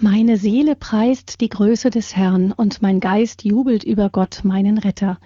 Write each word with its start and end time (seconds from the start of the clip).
Meine 0.00 0.36
Seele 0.36 0.76
preist 0.76 1.40
die 1.40 1.48
Größe 1.48 1.90
des 1.90 2.14
Herrn, 2.14 2.52
und 2.52 2.82
mein 2.82 3.00
Geist 3.00 3.42
jubelt 3.42 3.82
über 3.82 4.10
Gott, 4.10 4.44
meinen 4.44 4.78
Retter. 4.78 5.18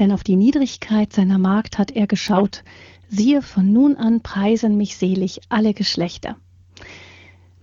Denn 0.00 0.10
auf 0.10 0.24
die 0.24 0.34
Niedrigkeit 0.34 1.12
seiner 1.12 1.38
Magd 1.38 1.78
hat 1.78 1.92
er 1.92 2.08
geschaut. 2.08 2.64
Siehe, 3.08 3.42
von 3.42 3.72
nun 3.72 3.94
an 3.94 4.20
preisen 4.20 4.76
mich 4.76 4.96
selig 4.96 5.42
alle 5.50 5.72
Geschlechter. 5.72 6.36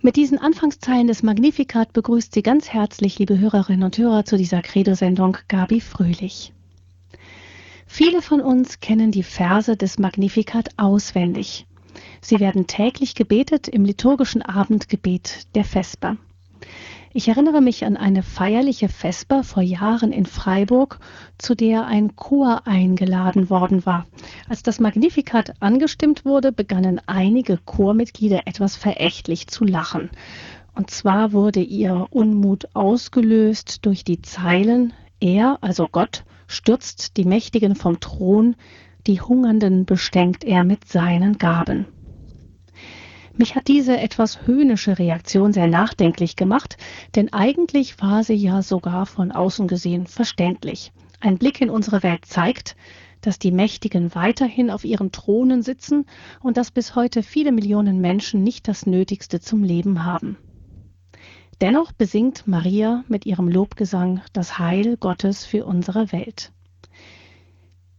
Mit 0.00 0.16
diesen 0.16 0.38
Anfangszeilen 0.38 1.08
des 1.08 1.22
Magnificat 1.22 1.92
begrüßt 1.92 2.32
Sie 2.32 2.42
ganz 2.42 2.70
herzlich, 2.70 3.18
liebe 3.18 3.38
Hörerinnen 3.38 3.82
und 3.82 3.98
Hörer, 3.98 4.24
zu 4.24 4.38
dieser 4.38 4.62
Credo-Sendung 4.62 5.36
Gabi 5.48 5.82
Fröhlich. 5.82 6.54
Viele 7.86 8.22
von 8.22 8.40
uns 8.40 8.80
kennen 8.80 9.10
die 9.10 9.24
Verse 9.24 9.76
des 9.76 9.98
Magnificat 9.98 10.70
auswendig. 10.78 11.66
Sie 12.22 12.40
werden 12.40 12.66
täglich 12.66 13.14
gebetet 13.14 13.68
im 13.68 13.84
liturgischen 13.84 14.40
Abendgebet 14.40 15.54
der 15.54 15.64
Vesper. 15.64 16.16
Ich 17.12 17.28
erinnere 17.28 17.62
mich 17.62 17.86
an 17.86 17.96
eine 17.96 18.22
feierliche 18.22 18.88
Vesper 18.88 19.42
vor 19.42 19.62
Jahren 19.62 20.12
in 20.12 20.26
Freiburg, 20.26 20.98
zu 21.38 21.54
der 21.54 21.86
ein 21.86 22.14
Chor 22.14 22.66
eingeladen 22.66 23.48
worden 23.48 23.86
war. 23.86 24.06
Als 24.50 24.62
das 24.62 24.80
Magnificat 24.80 25.54
angestimmt 25.60 26.26
wurde, 26.26 26.52
begannen 26.52 27.00
einige 27.06 27.56
Chormitglieder 27.56 28.42
etwas 28.46 28.76
verächtlich 28.76 29.46
zu 29.46 29.64
lachen. 29.64 30.10
Und 30.74 30.90
zwar 30.90 31.32
wurde 31.32 31.60
ihr 31.60 32.06
Unmut 32.10 32.68
ausgelöst 32.74 33.86
durch 33.86 34.04
die 34.04 34.20
Zeilen 34.20 34.92
Er, 35.18 35.56
also 35.62 35.88
Gott, 35.90 36.24
stürzt 36.48 37.16
die 37.16 37.24
Mächtigen 37.24 37.76
vom 37.76 37.98
Thron, 37.98 38.56
die 39.06 39.22
Hungernden 39.22 39.86
bestenkt 39.86 40.44
er 40.44 40.64
mit 40.64 40.86
seinen 40.86 41.38
Gaben. 41.38 41.86
Mich 43.38 43.54
hat 43.54 43.68
diese 43.68 43.98
etwas 43.98 44.46
höhnische 44.46 44.98
Reaktion 44.98 45.52
sehr 45.52 45.66
nachdenklich 45.66 46.36
gemacht, 46.36 46.78
denn 47.14 47.32
eigentlich 47.34 48.00
war 48.00 48.24
sie 48.24 48.34
ja 48.34 48.62
sogar 48.62 49.04
von 49.04 49.30
außen 49.30 49.68
gesehen 49.68 50.06
verständlich. 50.06 50.92
Ein 51.20 51.36
Blick 51.36 51.60
in 51.60 51.68
unsere 51.68 52.02
Welt 52.02 52.24
zeigt, 52.24 52.76
dass 53.20 53.38
die 53.38 53.52
Mächtigen 53.52 54.14
weiterhin 54.14 54.70
auf 54.70 54.84
ihren 54.84 55.12
Thronen 55.12 55.62
sitzen 55.62 56.06
und 56.40 56.56
dass 56.56 56.70
bis 56.70 56.94
heute 56.94 57.22
viele 57.22 57.52
Millionen 57.52 58.00
Menschen 58.00 58.42
nicht 58.42 58.68
das 58.68 58.86
Nötigste 58.86 59.38
zum 59.38 59.62
Leben 59.62 60.04
haben. 60.04 60.38
Dennoch 61.60 61.92
besingt 61.92 62.46
Maria 62.46 63.04
mit 63.08 63.26
ihrem 63.26 63.48
Lobgesang 63.48 64.22
das 64.32 64.58
Heil 64.58 64.96
Gottes 64.96 65.44
für 65.44 65.66
unsere 65.66 66.10
Welt. 66.10 66.52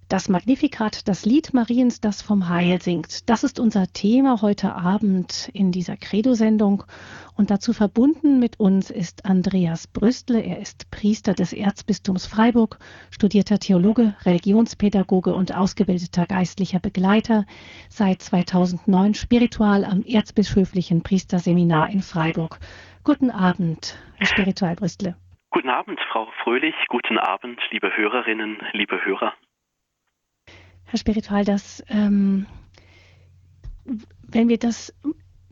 Das 0.09 0.29
Magnificat, 0.29 1.05
das 1.09 1.25
Lied 1.25 1.53
Mariens, 1.53 1.99
das 1.99 2.21
vom 2.21 2.47
Heil 2.47 2.81
singt. 2.81 3.29
Das 3.29 3.43
ist 3.43 3.59
unser 3.59 3.87
Thema 3.87 4.41
heute 4.41 4.73
Abend 4.73 5.49
in 5.53 5.73
dieser 5.73 5.97
Credo-Sendung. 5.97 6.83
Und 7.35 7.51
dazu 7.51 7.73
verbunden 7.73 8.39
mit 8.39 8.57
uns 8.57 8.89
ist 8.89 9.25
Andreas 9.25 9.85
Brüstle. 9.87 10.39
Er 10.39 10.59
ist 10.59 10.89
Priester 10.91 11.33
des 11.33 11.51
Erzbistums 11.51 12.25
Freiburg, 12.25 12.79
studierter 13.11 13.59
Theologe, 13.59 14.15
Religionspädagoge 14.23 15.35
und 15.35 15.53
ausgebildeter 15.53 16.25
geistlicher 16.25 16.79
Begleiter. 16.79 17.45
Seit 17.89 18.21
2009 18.21 19.13
spiritual 19.13 19.83
am 19.83 20.03
Erzbischöflichen 20.03 21.03
Priesterseminar 21.03 21.89
in 21.89 22.01
Freiburg. 22.01 22.59
Guten 23.03 23.29
Abend, 23.29 23.99
Herr 24.15 24.27
Spiritual 24.27 24.75
Brüstle. 24.77 25.17
Guten 25.49 25.69
Abend, 25.69 25.99
Frau 26.09 26.29
Fröhlich. 26.43 26.75
Guten 26.87 27.17
Abend, 27.17 27.59
liebe 27.71 27.91
Hörerinnen, 27.97 28.59
liebe 28.71 29.03
Hörer. 29.03 29.33
Herr 30.87 30.99
Spiritual, 30.99 31.45
dass 31.45 31.83
ähm, 31.89 32.45
wenn 34.23 34.49
wir 34.49 34.57
das 34.57 34.93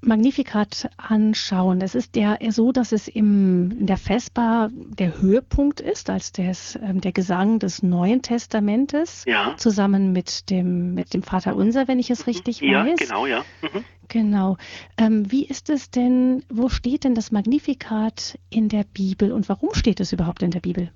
Magnificat 0.02 0.90
anschauen, 0.98 1.82
es 1.82 1.96
ist 1.96 2.16
ja 2.16 2.38
so, 2.50 2.72
dass 2.72 2.92
es 2.92 3.08
im, 3.08 3.72
in 3.72 3.88
der 3.88 3.98
Vesper 3.98 4.70
der 4.72 5.20
Höhepunkt 5.20 5.82
ist, 5.82 6.10
als 6.10 6.32
des, 6.32 6.78
ähm, 6.82 7.02
der 7.02 7.12
Gesang 7.12 7.60
des 7.60 7.82
Neuen 7.82 8.22
Testamentes, 8.22 9.24
ja. 9.26 9.56
zusammen 9.58 10.12
mit 10.12 10.50
dem, 10.50 10.94
mit 10.94 11.14
dem 11.14 11.24
Vater 11.24 11.56
Unser, 11.56 11.88
wenn 11.88 12.00
ich 12.00 12.12
es 12.12 12.28
richtig 12.28 12.62
ja, 12.62 12.86
weiß. 12.86 13.00
Ja, 13.00 13.06
genau, 13.06 13.26
ja. 13.26 13.44
Mhm. 13.62 13.84
Genau. 14.08 14.58
Ähm, 14.98 15.32
wie 15.32 15.46
ist 15.46 15.70
es 15.70 15.90
denn, 15.90 16.44
wo 16.50 16.70
steht 16.70 17.04
denn 17.04 17.16
das 17.16 17.32
Magnificat 17.32 18.38
in 18.50 18.70
der 18.70 18.84
Bibel 18.84 19.32
und 19.32 19.50
warum 19.50 19.74
steht 19.74 20.00
es 20.00 20.14
überhaupt 20.14 20.44
in 20.44 20.52
der 20.52 20.62
Bibel? 20.62 20.92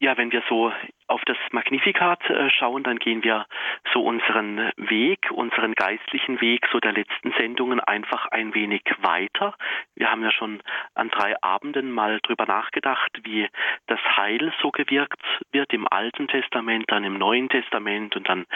Ja, 0.00 0.16
wenn 0.16 0.30
wir 0.30 0.44
so 0.48 0.72
auf 1.08 1.22
das 1.24 1.36
Magnificat 1.50 2.22
äh, 2.30 2.50
schauen, 2.50 2.84
dann 2.84 3.00
gehen 3.00 3.24
wir 3.24 3.46
so 3.92 4.02
unseren 4.02 4.70
Weg, 4.76 5.30
unseren 5.32 5.74
geistlichen 5.74 6.40
Weg 6.40 6.68
so 6.70 6.78
der 6.78 6.92
letzten 6.92 7.32
Sendungen 7.32 7.80
einfach 7.80 8.26
ein 8.26 8.54
wenig 8.54 8.82
weiter. 9.00 9.54
Wir 9.96 10.10
haben 10.10 10.22
ja 10.22 10.30
schon 10.30 10.62
an 10.94 11.08
drei 11.08 11.34
Abenden 11.42 11.90
mal 11.90 12.20
drüber 12.22 12.46
nachgedacht, 12.46 13.10
wie 13.24 13.48
das 13.88 13.98
Heil 14.16 14.52
so 14.62 14.70
gewirkt 14.70 15.20
wird 15.50 15.72
im 15.72 15.88
Alten 15.90 16.28
Testament, 16.28 16.84
dann 16.88 17.02
im 17.02 17.14
Neuen 17.14 17.48
Testament 17.48 18.14
und 18.14 18.28
dann 18.28 18.46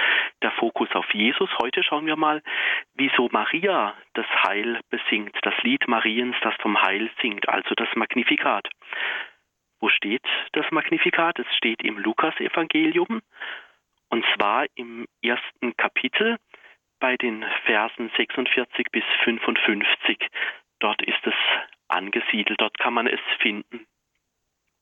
der 0.42 0.52
Fokus 0.52 0.90
auf 0.92 1.12
Jesus. 1.12 1.50
Heute 1.60 1.82
schauen 1.82 2.06
wir 2.06 2.16
mal, 2.16 2.40
wieso 2.94 3.28
Maria 3.32 3.94
das 4.14 4.26
Heil 4.44 4.78
besingt, 4.90 5.36
das 5.42 5.54
Lied 5.62 5.88
Mariens, 5.88 6.36
das 6.42 6.54
vom 6.60 6.80
Heil 6.80 7.10
singt, 7.20 7.48
also 7.48 7.74
das 7.74 7.88
Magnifikat. 7.96 8.68
Wo 9.82 9.88
steht 9.88 10.22
das 10.52 10.64
Magnifikat? 10.70 11.40
Es 11.40 11.56
steht 11.56 11.82
im 11.82 11.98
Lukasevangelium 11.98 13.20
und 14.10 14.24
zwar 14.36 14.66
im 14.76 15.08
ersten 15.22 15.76
Kapitel 15.76 16.38
bei 17.00 17.16
den 17.16 17.44
Versen 17.64 18.08
46 18.16 18.86
bis 18.92 19.02
55. 19.24 20.28
Dort 20.78 21.02
ist 21.02 21.26
es 21.26 21.34
angesiedelt, 21.88 22.60
dort 22.60 22.78
kann 22.78 22.94
man 22.94 23.08
es 23.08 23.18
finden. 23.40 23.84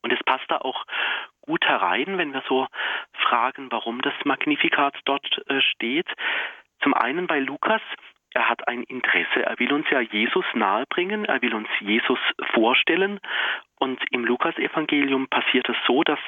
Und 0.03 0.12
es 0.12 0.21
passt 0.27 0.44
da 0.49 0.59
auch 0.59 0.84
gut 1.41 1.65
herein, 1.65 2.19
wenn 2.19 2.34
wir 2.34 2.43
so 2.47 2.67
fragen, 3.15 3.72
warum 3.72 4.03
das 4.03 4.15
Magnifikat 4.25 4.99
dort 5.06 5.43
äh, 5.49 5.62
steht. 5.62 6.09
Zum 6.82 6.93
einen, 6.93 7.27
weil 7.31 7.44
Lukas 7.44 7.82
er 8.35 8.49
hat 8.49 8.67
ein 8.69 8.83
Interesse. 8.85 9.45
Er 9.45 9.59
will 9.59 9.73
uns 9.73 9.89
ja 9.91 10.01
Jesus 10.01 10.45
nahebringen, 10.55 11.25
er 11.25 11.43
will 11.43 11.55
uns 11.55 11.69
Jesus 11.81 12.19
vorstellen. 12.53 13.21
Und 13.79 14.01
im 14.11 14.25
Lukasevangelium 14.25 15.29
passiert 15.29 15.69
es 15.69 15.77
so, 15.87 16.03
dass 16.03 16.21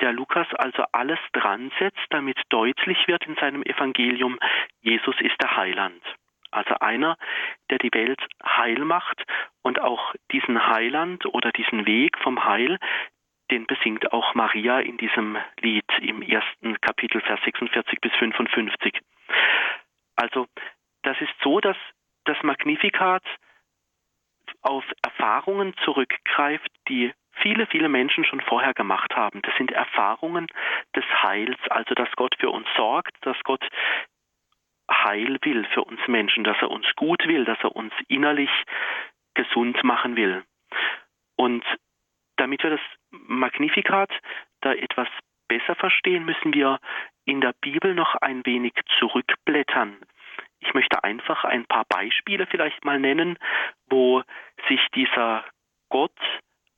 der 0.00 0.12
Lukas 0.12 0.46
also 0.54 0.84
alles 0.92 1.18
dran 1.32 1.72
setzt, 1.78 2.04
damit 2.10 2.40
deutlich 2.50 3.08
wird 3.08 3.26
in 3.26 3.36
seinem 3.36 3.62
Evangelium, 3.62 4.38
Jesus 4.80 5.16
ist 5.20 5.40
der 5.40 5.56
Heiland. 5.56 6.02
Also 6.50 6.74
einer, 6.80 7.16
der 7.70 7.78
die 7.78 7.92
Welt 7.92 8.20
heil 8.44 8.78
macht 8.84 9.22
und 9.62 9.80
auch 9.80 10.14
diesen 10.32 10.66
Heiland 10.66 11.26
oder 11.26 11.52
diesen 11.52 11.86
Weg 11.86 12.16
vom 12.18 12.44
Heil, 12.44 12.78
den 13.50 13.66
besingt 13.66 14.12
auch 14.12 14.34
Maria 14.34 14.80
in 14.80 14.96
diesem 14.98 15.36
Lied 15.60 15.86
im 16.00 16.22
ersten 16.22 16.80
Kapitel, 16.80 17.20
Vers 17.20 17.40
46 17.44 18.00
bis 18.00 18.12
55. 18.16 19.00
Also 20.16 20.46
das 21.02 21.20
ist 21.20 21.32
so, 21.42 21.60
dass 21.60 21.76
das 22.24 22.36
Magnifikat 22.42 23.22
auf 24.62 24.84
Erfahrungen 25.02 25.74
zurückgreift, 25.84 26.70
die 26.88 27.12
viele, 27.40 27.66
viele 27.66 27.88
Menschen 27.88 28.24
schon 28.24 28.40
vorher 28.40 28.74
gemacht 28.74 29.14
haben. 29.14 29.40
Das 29.42 29.54
sind 29.56 29.70
Erfahrungen 29.70 30.46
des 30.94 31.04
Heils, 31.22 31.58
also 31.70 31.94
dass 31.94 32.10
Gott 32.16 32.34
für 32.38 32.50
uns 32.50 32.66
sorgt, 32.76 33.14
dass 33.22 33.36
Gott 33.44 33.64
Heil 34.90 35.38
will 35.42 35.64
für 35.72 35.84
uns 35.84 36.00
Menschen, 36.08 36.44
dass 36.44 36.56
er 36.60 36.70
uns 36.70 36.86
gut 36.96 37.26
will, 37.26 37.44
dass 37.44 37.58
er 37.62 37.76
uns 37.76 37.92
innerlich 38.08 38.50
gesund 39.34 39.82
machen 39.84 40.16
will. 40.16 40.42
Und 41.36 41.64
damit 42.36 42.62
wir 42.62 42.70
das 42.70 42.80
Magnifikat 43.10 44.10
da 44.60 44.72
etwas 44.72 45.08
besser 45.46 45.74
verstehen, 45.74 46.24
müssen 46.24 46.54
wir 46.54 46.78
in 47.24 47.40
der 47.40 47.54
Bibel 47.60 47.94
noch 47.94 48.14
ein 48.16 48.44
wenig 48.46 48.72
zurückblättern. 48.98 49.96
Ich 50.60 50.74
möchte 50.74 51.02
einfach 51.04 51.44
ein 51.44 51.66
paar 51.66 51.84
Beispiele 51.88 52.46
vielleicht 52.46 52.84
mal 52.84 52.98
nennen, 52.98 53.38
wo 53.88 54.22
sich 54.68 54.80
dieser 54.94 55.44
Gott 55.88 56.18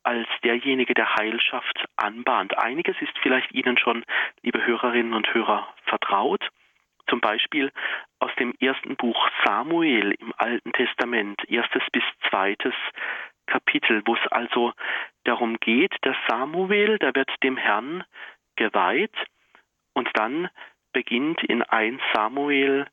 als 0.03 0.29
derjenige, 0.43 0.95
der 0.95 1.15
Heilschaft 1.15 1.85
anbahnt. 1.97 2.57
Einiges 2.59 2.97
ist 3.01 3.17
vielleicht 3.23 3.53
Ihnen 3.53 3.77
schon, 3.79 4.05
liebe 4.43 4.65
Hörerinnen 4.65 5.13
und 5.15 5.33
Hörer, 5.35 5.69
vertraut. 5.85 6.49
Zum 7.09 7.21
Beispiel 7.21 7.73
aus 8.19 8.31
dem 8.39 8.55
ersten 8.61 8.97
Buch 8.97 9.29
Samuel 9.45 10.13
im 10.13 10.33
Alten 10.37 10.73
Testament, 10.73 11.43
erstes 11.49 11.83
bis 11.93 12.05
zweites 12.29 12.75
Kapitel, 13.47 14.03
wo 14.07 14.15
es 14.15 14.27
also 14.31 14.73
darum 15.25 15.59
geht, 15.59 15.93
der 16.05 16.15
Samuel, 16.29 16.99
der 16.99 17.15
wird 17.15 17.31
dem 17.43 17.57
Herrn 17.57 18.05
geweiht 18.57 19.15
und 19.93 20.09
dann 20.15 20.49
beginnt 20.93 21.43
in 21.45 21.63
1 21.63 22.01
Samuel 22.15 22.87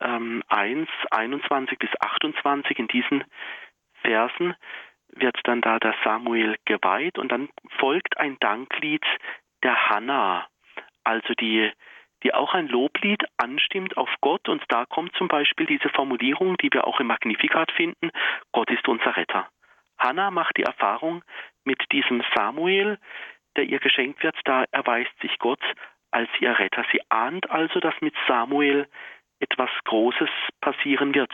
ähm, 0.00 0.42
1, 0.48 0.88
21 1.10 1.78
bis 1.78 1.90
28, 2.00 2.78
in 2.78 2.88
diesen 2.88 3.24
Versen 4.02 4.54
wird 5.12 5.38
dann 5.44 5.60
da 5.60 5.78
der 5.78 5.94
Samuel 6.04 6.56
geweiht 6.64 7.18
und 7.18 7.32
dann 7.32 7.48
folgt 7.78 8.18
ein 8.18 8.38
Danklied 8.40 9.04
der 9.62 9.88
Hannah, 9.88 10.46
also 11.04 11.34
die, 11.34 11.70
die 12.22 12.32
auch 12.32 12.54
ein 12.54 12.68
Loblied 12.68 13.24
anstimmt 13.36 13.96
auf 13.96 14.08
Gott 14.20 14.48
und 14.48 14.62
da 14.68 14.86
kommt 14.86 15.14
zum 15.16 15.28
Beispiel 15.28 15.66
diese 15.66 15.88
Formulierung, 15.90 16.56
die 16.58 16.72
wir 16.72 16.86
auch 16.86 17.00
im 17.00 17.08
Magnificat 17.08 17.72
finden, 17.72 18.10
Gott 18.52 18.70
ist 18.70 18.86
unser 18.88 19.16
Retter. 19.16 19.48
Hannah 19.98 20.30
macht 20.30 20.56
die 20.56 20.62
Erfahrung 20.62 21.22
mit 21.64 21.82
diesem 21.92 22.22
Samuel, 22.34 22.98
der 23.56 23.64
ihr 23.64 23.80
geschenkt 23.80 24.22
wird, 24.22 24.38
da 24.44 24.64
erweist 24.70 25.12
sich 25.20 25.38
Gott 25.38 25.62
als 26.10 26.30
ihr 26.40 26.58
Retter. 26.58 26.84
Sie 26.92 27.00
ahnt 27.10 27.50
also, 27.50 27.80
dass 27.80 27.94
mit 28.00 28.14
Samuel 28.26 28.88
etwas 29.40 29.70
Großes 29.84 30.30
passieren 30.60 31.14
wird. 31.14 31.32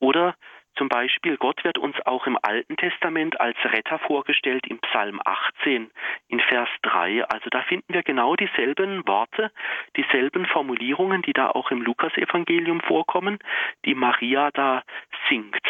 Oder 0.00 0.34
zum 0.76 0.88
Beispiel, 0.88 1.36
Gott 1.36 1.62
wird 1.62 1.78
uns 1.78 1.94
auch 2.04 2.26
im 2.26 2.36
Alten 2.42 2.76
Testament 2.76 3.40
als 3.40 3.56
Retter 3.64 4.00
vorgestellt 4.00 4.66
im 4.66 4.80
Psalm 4.80 5.20
18 5.24 5.90
in 6.28 6.40
Vers 6.40 6.68
3. 6.82 7.24
Also 7.26 7.48
da 7.50 7.62
finden 7.62 7.94
wir 7.94 8.02
genau 8.02 8.34
dieselben 8.34 9.06
Worte, 9.06 9.52
dieselben 9.96 10.46
Formulierungen, 10.46 11.22
die 11.22 11.32
da 11.32 11.50
auch 11.50 11.70
im 11.70 11.80
Lukasevangelium 11.82 12.80
vorkommen, 12.80 13.38
die 13.84 13.94
Maria 13.94 14.50
da 14.50 14.82
singt 15.28 15.62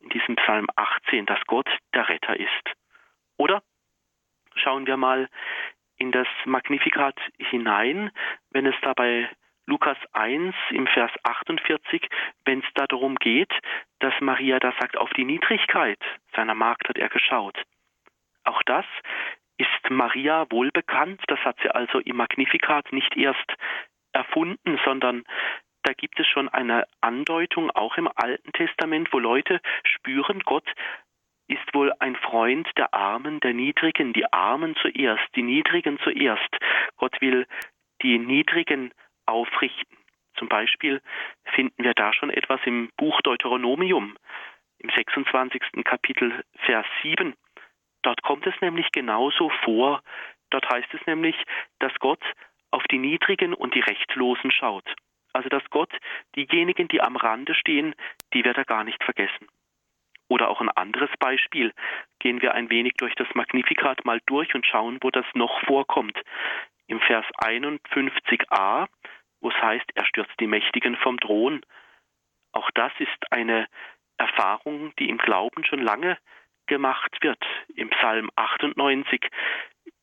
in 0.00 0.10
diesem 0.10 0.36
Psalm 0.36 0.66
18, 0.76 1.26
dass 1.26 1.40
Gott 1.46 1.68
der 1.94 2.08
Retter 2.08 2.38
ist. 2.38 2.76
Oder 3.38 3.62
schauen 4.56 4.86
wir 4.86 4.96
mal 4.96 5.28
in 5.96 6.12
das 6.12 6.28
Magnificat 6.44 7.18
hinein, 7.38 8.10
wenn 8.50 8.66
es 8.66 8.74
dabei 8.82 9.28
Lukas 9.70 9.98
1 10.14 10.52
im 10.70 10.88
Vers 10.88 11.12
48, 11.22 12.02
wenn 12.44 12.58
es 12.58 12.66
da 12.74 12.88
darum 12.88 13.14
geht, 13.14 13.52
dass 14.00 14.12
Maria 14.20 14.58
da 14.58 14.72
sagt, 14.80 14.98
auf 14.98 15.10
die 15.10 15.24
Niedrigkeit 15.24 16.00
seiner 16.34 16.56
Magd 16.56 16.88
hat 16.88 16.98
er 16.98 17.08
geschaut. 17.08 17.56
Auch 18.42 18.60
das 18.64 18.84
ist 19.58 19.90
Maria 19.90 20.44
wohlbekannt, 20.50 21.22
das 21.28 21.38
hat 21.40 21.56
sie 21.62 21.70
also 21.70 22.00
im 22.00 22.16
Magnificat 22.16 22.92
nicht 22.92 23.16
erst 23.16 23.54
erfunden, 24.12 24.76
sondern 24.84 25.22
da 25.84 25.92
gibt 25.92 26.18
es 26.18 26.26
schon 26.26 26.48
eine 26.48 26.84
Andeutung 27.00 27.70
auch 27.70 27.96
im 27.96 28.08
Alten 28.16 28.50
Testament, 28.52 29.12
wo 29.12 29.20
Leute 29.20 29.60
spüren, 29.84 30.40
Gott 30.40 30.68
ist 31.46 31.74
wohl 31.74 31.92
ein 32.00 32.16
Freund 32.16 32.68
der 32.76 32.92
Armen, 32.92 33.38
der 33.38 33.54
Niedrigen, 33.54 34.12
die 34.14 34.32
Armen 34.32 34.74
zuerst, 34.82 35.24
die 35.36 35.42
Niedrigen 35.44 36.00
zuerst. 36.00 36.56
Gott 36.96 37.20
will 37.20 37.46
die 38.02 38.18
Niedrigen 38.18 38.92
aufrichten. 39.30 39.96
Zum 40.36 40.48
Beispiel 40.48 41.00
finden 41.54 41.82
wir 41.82 41.94
da 41.94 42.12
schon 42.12 42.30
etwas 42.30 42.60
im 42.64 42.90
Buch 42.96 43.20
Deuteronomium, 43.22 44.16
im 44.78 44.90
26. 44.90 45.62
Kapitel, 45.84 46.44
Vers 46.64 46.86
7. 47.02 47.34
Dort 48.02 48.22
kommt 48.22 48.46
es 48.46 48.54
nämlich 48.60 48.90
genauso 48.92 49.50
vor. 49.64 50.02
Dort 50.50 50.68
heißt 50.70 50.92
es 50.94 51.06
nämlich, 51.06 51.36
dass 51.78 51.92
Gott 51.98 52.22
auf 52.70 52.82
die 52.90 52.98
Niedrigen 52.98 53.52
und 53.54 53.74
die 53.74 53.80
Rechtlosen 53.80 54.50
schaut. 54.50 54.94
Also 55.32 55.48
dass 55.48 55.62
Gott 55.70 55.92
diejenigen, 56.36 56.88
die 56.88 57.00
am 57.00 57.16
Rande 57.16 57.54
stehen, 57.54 57.94
die 58.32 58.44
wird 58.44 58.56
er 58.56 58.64
gar 58.64 58.84
nicht 58.84 59.02
vergessen. 59.04 59.48
Oder 60.28 60.48
auch 60.48 60.60
ein 60.60 60.70
anderes 60.70 61.10
Beispiel. 61.18 61.72
Gehen 62.20 62.40
wir 62.40 62.54
ein 62.54 62.70
wenig 62.70 62.94
durch 62.94 63.14
das 63.16 63.28
Magnifikat 63.34 64.04
mal 64.04 64.20
durch 64.26 64.54
und 64.54 64.66
schauen, 64.66 64.98
wo 65.02 65.10
das 65.10 65.26
noch 65.34 65.60
vorkommt. 65.64 66.18
Im 66.86 67.00
Vers 67.00 67.26
51a 67.44 68.86
wo 69.40 69.50
es 69.50 69.62
heißt, 69.62 69.90
er 69.94 70.04
stürzt 70.04 70.38
die 70.40 70.46
Mächtigen 70.46 70.96
vom 70.96 71.18
Thron. 71.18 71.60
Auch 72.52 72.70
das 72.74 72.92
ist 72.98 73.32
eine 73.32 73.68
Erfahrung, 74.18 74.92
die 74.98 75.08
im 75.08 75.18
Glauben 75.18 75.64
schon 75.64 75.80
lange 75.80 76.18
gemacht 76.66 77.16
wird. 77.22 77.42
Im 77.74 77.90
Psalm 77.90 78.30
98, 78.36 79.20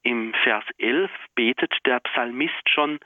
im 0.03 0.33
Vers 0.43 0.65
11 0.77 1.11
betet 1.35 1.73
der 1.85 1.99
Psalmist 2.01 2.69
schon, 2.69 2.99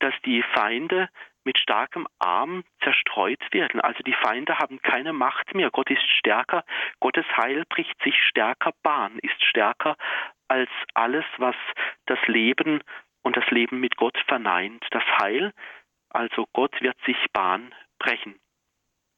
dass 0.00 0.14
die 0.24 0.42
Feinde 0.54 1.08
mit 1.44 1.58
starkem 1.58 2.06
Arm 2.18 2.64
zerstreut 2.82 3.42
werden. 3.52 3.80
Also 3.80 4.02
die 4.02 4.14
Feinde 4.14 4.58
haben 4.58 4.80
keine 4.82 5.12
Macht 5.12 5.54
mehr. 5.54 5.70
Gott 5.70 5.90
ist 5.90 6.06
stärker. 6.18 6.64
Gottes 7.00 7.26
Heil 7.36 7.64
bricht 7.68 8.00
sich 8.02 8.14
stärker 8.28 8.72
Bahn, 8.82 9.18
ist 9.18 9.42
stärker 9.44 9.96
als 10.48 10.70
alles, 10.94 11.24
was 11.38 11.56
das 12.06 12.18
Leben 12.26 12.82
und 13.22 13.36
das 13.36 13.48
Leben 13.50 13.80
mit 13.80 13.96
Gott 13.96 14.18
verneint. 14.26 14.84
Das 14.90 15.04
Heil, 15.20 15.52
also 16.10 16.46
Gott 16.52 16.80
wird 16.80 16.96
sich 17.06 17.16
Bahn 17.32 17.74
brechen. 17.98 18.38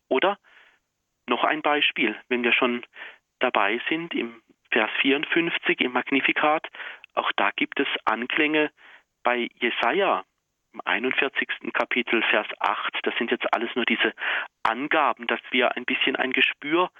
Oder 0.08 0.38
noch 1.26 1.44
ein 1.44 1.62
Beispiel, 1.62 2.16
wenn 2.28 2.44
wir 2.44 2.52
schon 2.52 2.84
dabei 3.38 3.80
sind 3.88 4.14
im 4.14 4.42
Vers 4.70 4.90
54 5.00 5.80
im 5.80 5.92
Magnifikat, 5.92 6.68
auch 7.14 7.30
da 7.36 7.50
gibt 7.52 7.80
es 7.80 7.86
Anklänge 8.04 8.70
bei 9.22 9.48
Jesaja 9.54 10.24
im 10.72 10.80
41. 10.84 11.48
Kapitel, 11.72 12.22
Vers 12.24 12.48
8. 12.58 12.98
Das 13.04 13.14
sind 13.16 13.30
jetzt 13.30 13.46
alles 13.54 13.74
nur 13.74 13.84
diese 13.84 14.12
Angaben, 14.64 15.26
dass 15.26 15.40
wir 15.50 15.76
ein 15.76 15.84
bisschen 15.84 16.16
ein 16.16 16.32
Gespür 16.32 16.90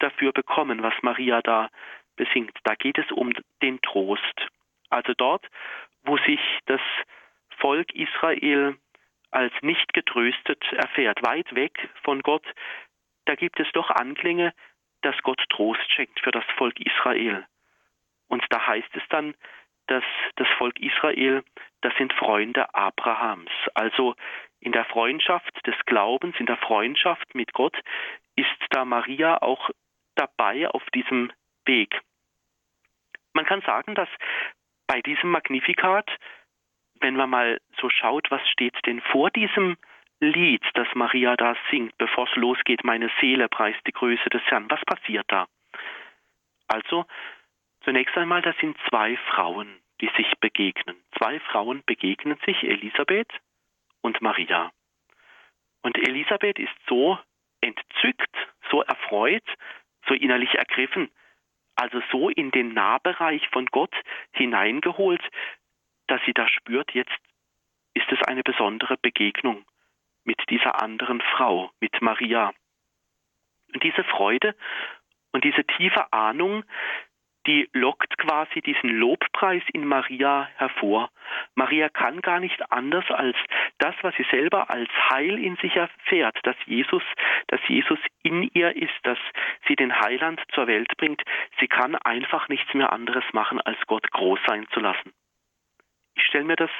dafür 0.00 0.32
bekommen, 0.32 0.82
was 0.82 0.94
Maria 1.02 1.40
da 1.40 1.70
besingt. 2.16 2.58
Da 2.64 2.74
geht 2.74 2.98
es 2.98 3.10
um 3.12 3.32
den 3.62 3.80
Trost. 3.82 4.48
Also 4.90 5.14
dort, 5.14 5.46
wo 6.02 6.16
sich 6.18 6.40
das 6.66 6.80
Volk 7.58 7.94
Israel 7.94 8.76
als 9.30 9.52
nicht 9.62 9.92
getröstet 9.92 10.62
erfährt, 10.72 11.22
weit 11.22 11.54
weg 11.54 11.88
von 12.02 12.22
Gott, 12.22 12.46
da 13.26 13.34
gibt 13.34 13.60
es 13.60 13.70
doch 13.72 13.90
Anklänge, 13.90 14.52
dass 15.02 15.16
Gott 15.22 15.42
Trost 15.50 15.90
schenkt 15.92 16.20
für 16.20 16.32
das 16.32 16.44
Volk 16.56 16.78
Israel. 16.80 17.46
Und 18.28 18.44
da 18.50 18.66
heißt 18.66 18.90
es 18.94 19.02
dann, 19.08 19.34
dass 19.86 20.04
das 20.36 20.48
Volk 20.58 20.78
Israel, 20.80 21.42
das 21.80 21.92
sind 21.96 22.12
Freunde 22.12 22.74
Abrahams. 22.74 23.50
Also 23.74 24.14
in 24.60 24.72
der 24.72 24.84
Freundschaft 24.84 25.66
des 25.66 25.74
Glaubens, 25.86 26.36
in 26.38 26.46
der 26.46 26.58
Freundschaft 26.58 27.34
mit 27.34 27.52
Gott 27.52 27.76
ist 28.36 28.48
da 28.70 28.84
Maria 28.84 29.42
auch 29.42 29.70
dabei 30.14 30.68
auf 30.68 30.84
diesem 30.94 31.32
Weg. 31.64 32.00
Man 33.32 33.46
kann 33.46 33.62
sagen, 33.62 33.94
dass 33.94 34.08
bei 34.90 35.00
diesem 35.02 35.30
Magnifikat, 35.30 36.10
wenn 36.98 37.14
man 37.14 37.30
mal 37.30 37.60
so 37.80 37.88
schaut, 37.90 38.28
was 38.32 38.40
steht 38.48 38.74
denn 38.86 39.00
vor 39.12 39.30
diesem 39.30 39.76
Lied, 40.18 40.64
das 40.74 40.88
Maria 40.94 41.36
da 41.36 41.54
singt, 41.70 41.96
bevor 41.96 42.28
es 42.28 42.34
losgeht, 42.34 42.82
meine 42.82 43.08
Seele 43.20 43.48
preist 43.48 43.78
die 43.86 43.92
Größe 43.92 44.28
des 44.30 44.42
Herrn, 44.46 44.68
was 44.68 44.80
passiert 44.80 45.26
da? 45.28 45.46
Also, 46.66 47.06
zunächst 47.84 48.18
einmal, 48.18 48.42
das 48.42 48.56
sind 48.58 48.76
zwei 48.88 49.16
Frauen, 49.28 49.80
die 50.00 50.10
sich 50.16 50.26
begegnen. 50.40 50.96
Zwei 51.16 51.38
Frauen 51.38 51.84
begegnen 51.86 52.36
sich, 52.44 52.60
Elisabeth 52.64 53.30
und 54.00 54.20
Maria. 54.20 54.72
Und 55.82 55.96
Elisabeth 55.98 56.58
ist 56.58 56.74
so 56.88 57.16
entzückt, 57.60 58.36
so 58.72 58.82
erfreut, 58.82 59.46
so 60.08 60.14
innerlich 60.14 60.52
ergriffen, 60.56 61.12
also 61.80 62.02
so 62.12 62.28
in 62.28 62.50
den 62.50 62.74
Nahbereich 62.74 63.48
von 63.48 63.66
Gott 63.66 63.94
hineingeholt, 64.32 65.22
dass 66.08 66.20
sie 66.26 66.34
da 66.34 66.46
spürt, 66.48 66.92
jetzt 66.92 67.16
ist 67.94 68.10
es 68.12 68.22
eine 68.28 68.42
besondere 68.42 68.98
Begegnung 68.98 69.64
mit 70.24 70.38
dieser 70.50 70.82
anderen 70.82 71.20
Frau, 71.20 71.70
mit 71.80 72.02
Maria. 72.02 72.52
Und 73.72 73.82
diese 73.82 74.04
Freude 74.04 74.54
und 75.32 75.44
diese 75.44 75.64
tiefe 75.64 76.12
Ahnung, 76.12 76.64
die 77.46 77.68
lockt 77.72 78.18
quasi 78.18 78.60
diesen 78.60 78.90
Lobpreis 78.90 79.62
in 79.72 79.86
Maria 79.86 80.48
hervor. 80.56 81.10
Maria 81.54 81.88
kann 81.88 82.20
gar 82.20 82.40
nicht 82.40 82.70
anders 82.70 83.04
als 83.10 83.36
das, 83.78 83.94
was 84.02 84.14
sie 84.16 84.26
selber 84.30 84.70
als 84.70 84.90
Heil 85.10 85.38
in 85.38 85.56
sich 85.56 85.74
erfährt, 85.76 86.36
dass 86.42 86.56
Jesus, 86.66 87.02
dass 87.48 87.60
Jesus 87.68 87.98
in 88.22 88.42
ihr 88.54 88.76
ist, 88.76 88.94
dass 89.04 89.18
sie 89.66 89.76
den 89.76 89.94
Heiland 89.98 90.40
zur 90.52 90.66
Welt 90.66 90.94
bringt. 90.98 91.22
Sie 91.58 91.68
kann 91.68 91.96
einfach 91.96 92.48
nichts 92.48 92.72
mehr 92.74 92.92
anderes 92.92 93.24
machen, 93.32 93.60
als 93.60 93.78
Gott 93.86 94.10
groß 94.10 94.38
sein 94.46 94.66
zu 94.72 94.80
lassen. 94.80 95.12
Ich 96.14 96.24
stelle 96.24 96.44
mir 96.44 96.56
das 96.56 96.70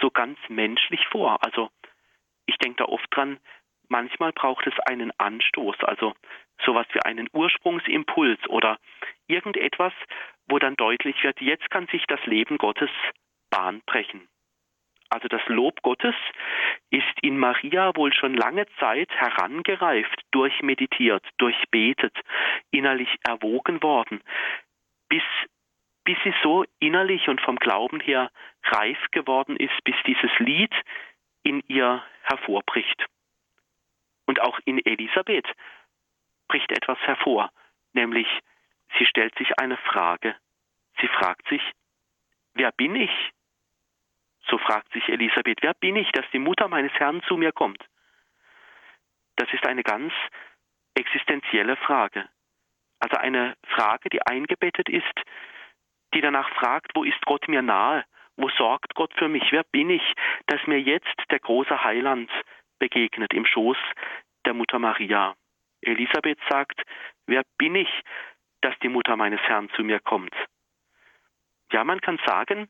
so 0.00 0.10
ganz 0.10 0.38
menschlich 0.48 1.04
vor. 1.08 1.38
Also 1.44 1.70
ich 2.46 2.56
denke 2.58 2.84
da 2.84 2.84
oft 2.84 3.06
dran, 3.10 3.40
manchmal 3.88 4.32
braucht 4.32 4.66
es 4.66 4.78
einen 4.80 5.12
Anstoß, 5.18 5.76
also 5.80 6.14
sowas 6.64 6.86
wie 6.92 7.02
einen 7.02 7.28
Ursprungsimpuls 7.32 8.48
oder 8.48 8.78
irgendetwas, 9.26 9.92
wo 10.48 10.58
dann 10.58 10.76
deutlich 10.76 11.22
wird, 11.22 11.40
jetzt 11.40 11.70
kann 11.70 11.86
sich 11.88 12.04
das 12.06 12.24
Leben 12.26 12.58
Gottes 12.58 12.90
Bahn 13.50 13.82
brechen. 13.86 14.28
Also 15.08 15.28
das 15.28 15.42
Lob 15.46 15.82
Gottes 15.82 16.14
ist 16.90 17.04
in 17.22 17.38
Maria 17.38 17.94
wohl 17.94 18.12
schon 18.12 18.34
lange 18.34 18.66
Zeit 18.80 19.10
herangereift, 19.10 20.20
durchmeditiert, 20.32 21.24
durchbetet, 21.38 22.16
innerlich 22.70 23.08
erwogen 23.22 23.82
worden, 23.82 24.20
bis, 25.08 25.22
bis 26.04 26.16
sie 26.24 26.34
so 26.42 26.64
innerlich 26.80 27.28
und 27.28 27.40
vom 27.40 27.56
Glauben 27.56 28.00
her 28.00 28.30
reif 28.64 28.98
geworden 29.12 29.56
ist, 29.56 29.84
bis 29.84 29.94
dieses 30.06 30.30
Lied 30.38 30.74
in 31.44 31.62
ihr 31.68 32.02
hervorbricht. 32.22 33.06
Und 34.26 34.40
auch 34.40 34.58
in 34.64 34.84
Elisabeth 34.84 35.46
bricht 36.48 36.72
etwas 36.72 36.98
hervor, 37.00 37.50
nämlich 37.92 38.26
sie 38.98 39.06
stellt 39.06 39.36
sich 39.38 39.58
eine 39.58 39.76
Frage. 39.76 40.34
Sie 41.00 41.08
fragt 41.08 41.48
sich, 41.48 41.62
wer 42.54 42.72
bin 42.72 42.96
ich? 42.96 43.10
So 44.48 44.58
fragt 44.58 44.92
sich 44.92 45.08
Elisabeth, 45.08 45.58
wer 45.62 45.74
bin 45.74 45.96
ich, 45.96 46.10
dass 46.12 46.24
die 46.32 46.38
Mutter 46.38 46.65
meines 46.76 46.92
Herrn 47.00 47.22
zu 47.22 47.38
mir 47.38 47.52
kommt? 47.52 47.82
Das 49.36 49.50
ist 49.54 49.66
eine 49.66 49.82
ganz 49.82 50.12
existenzielle 50.94 51.76
Frage. 51.76 52.28
Also 53.00 53.16
eine 53.16 53.56
Frage, 53.74 54.10
die 54.10 54.20
eingebettet 54.26 54.90
ist, 54.90 55.16
die 56.12 56.20
danach 56.20 56.50
fragt, 56.50 56.92
wo 56.94 57.02
ist 57.02 57.24
Gott 57.24 57.48
mir 57.48 57.62
nahe? 57.62 58.04
Wo 58.36 58.50
sorgt 58.50 58.94
Gott 58.94 59.14
für 59.14 59.28
mich? 59.28 59.50
Wer 59.52 59.64
bin 59.64 59.88
ich, 59.88 60.02
dass 60.48 60.66
mir 60.66 60.78
jetzt 60.78 61.18
der 61.30 61.38
große 61.38 61.82
Heiland 61.82 62.30
begegnet 62.78 63.32
im 63.32 63.46
Schoß 63.46 63.78
der 64.44 64.52
Mutter 64.52 64.78
Maria? 64.78 65.34
Elisabeth 65.80 66.38
sagt, 66.50 66.82
wer 67.26 67.42
bin 67.56 67.74
ich, 67.74 68.02
dass 68.60 68.78
die 68.80 68.90
Mutter 68.90 69.16
meines 69.16 69.40
Herrn 69.48 69.70
zu 69.70 69.82
mir 69.82 70.00
kommt? 70.00 70.34
Ja, 71.72 71.84
man 71.84 72.02
kann 72.02 72.20
sagen, 72.26 72.68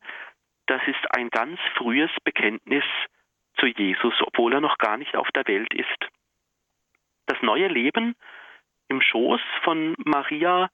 das 0.66 0.82
ist 0.86 1.04
ein 1.16 1.28
ganz 1.30 1.58
frühes 1.74 2.10
Bekenntnis 2.22 2.84
zu 3.66 3.82
Jesus, 3.82 4.14
obwohl 4.22 4.54
er 4.54 4.60
noch 4.60 4.78
gar 4.78 4.96
nicht 4.96 5.16
auf 5.16 5.30
der 5.32 5.46
Welt 5.46 5.72
ist. 5.74 6.06
Das 7.26 7.40
neue 7.42 7.68
Leben 7.68 8.14
im 8.88 9.00
Schoß 9.00 9.40
von 9.64 9.94
Maria, 9.98 10.70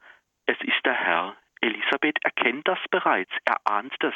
es 0.47 0.61
ist 0.61 0.85
der 0.85 0.95
Herr. 0.95 1.37
Elisabeth 1.61 2.19
erkennt 2.23 2.69
das 2.69 2.79
bereits, 2.91 3.33
er 3.45 3.57
ahnt 3.65 3.95
das. 4.01 4.15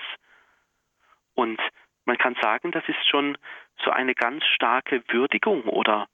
Und 1.34 1.60
man 2.04 2.18
kann 2.18 2.36
sagen, 2.42 2.72
das 2.72 2.86
ist 2.88 3.06
schon 3.08 3.38
so 3.82 3.90
eine 3.90 4.14
ganz 4.14 4.44
starke 4.44 5.02
Würdigung 5.08 5.62
oder 5.64 6.08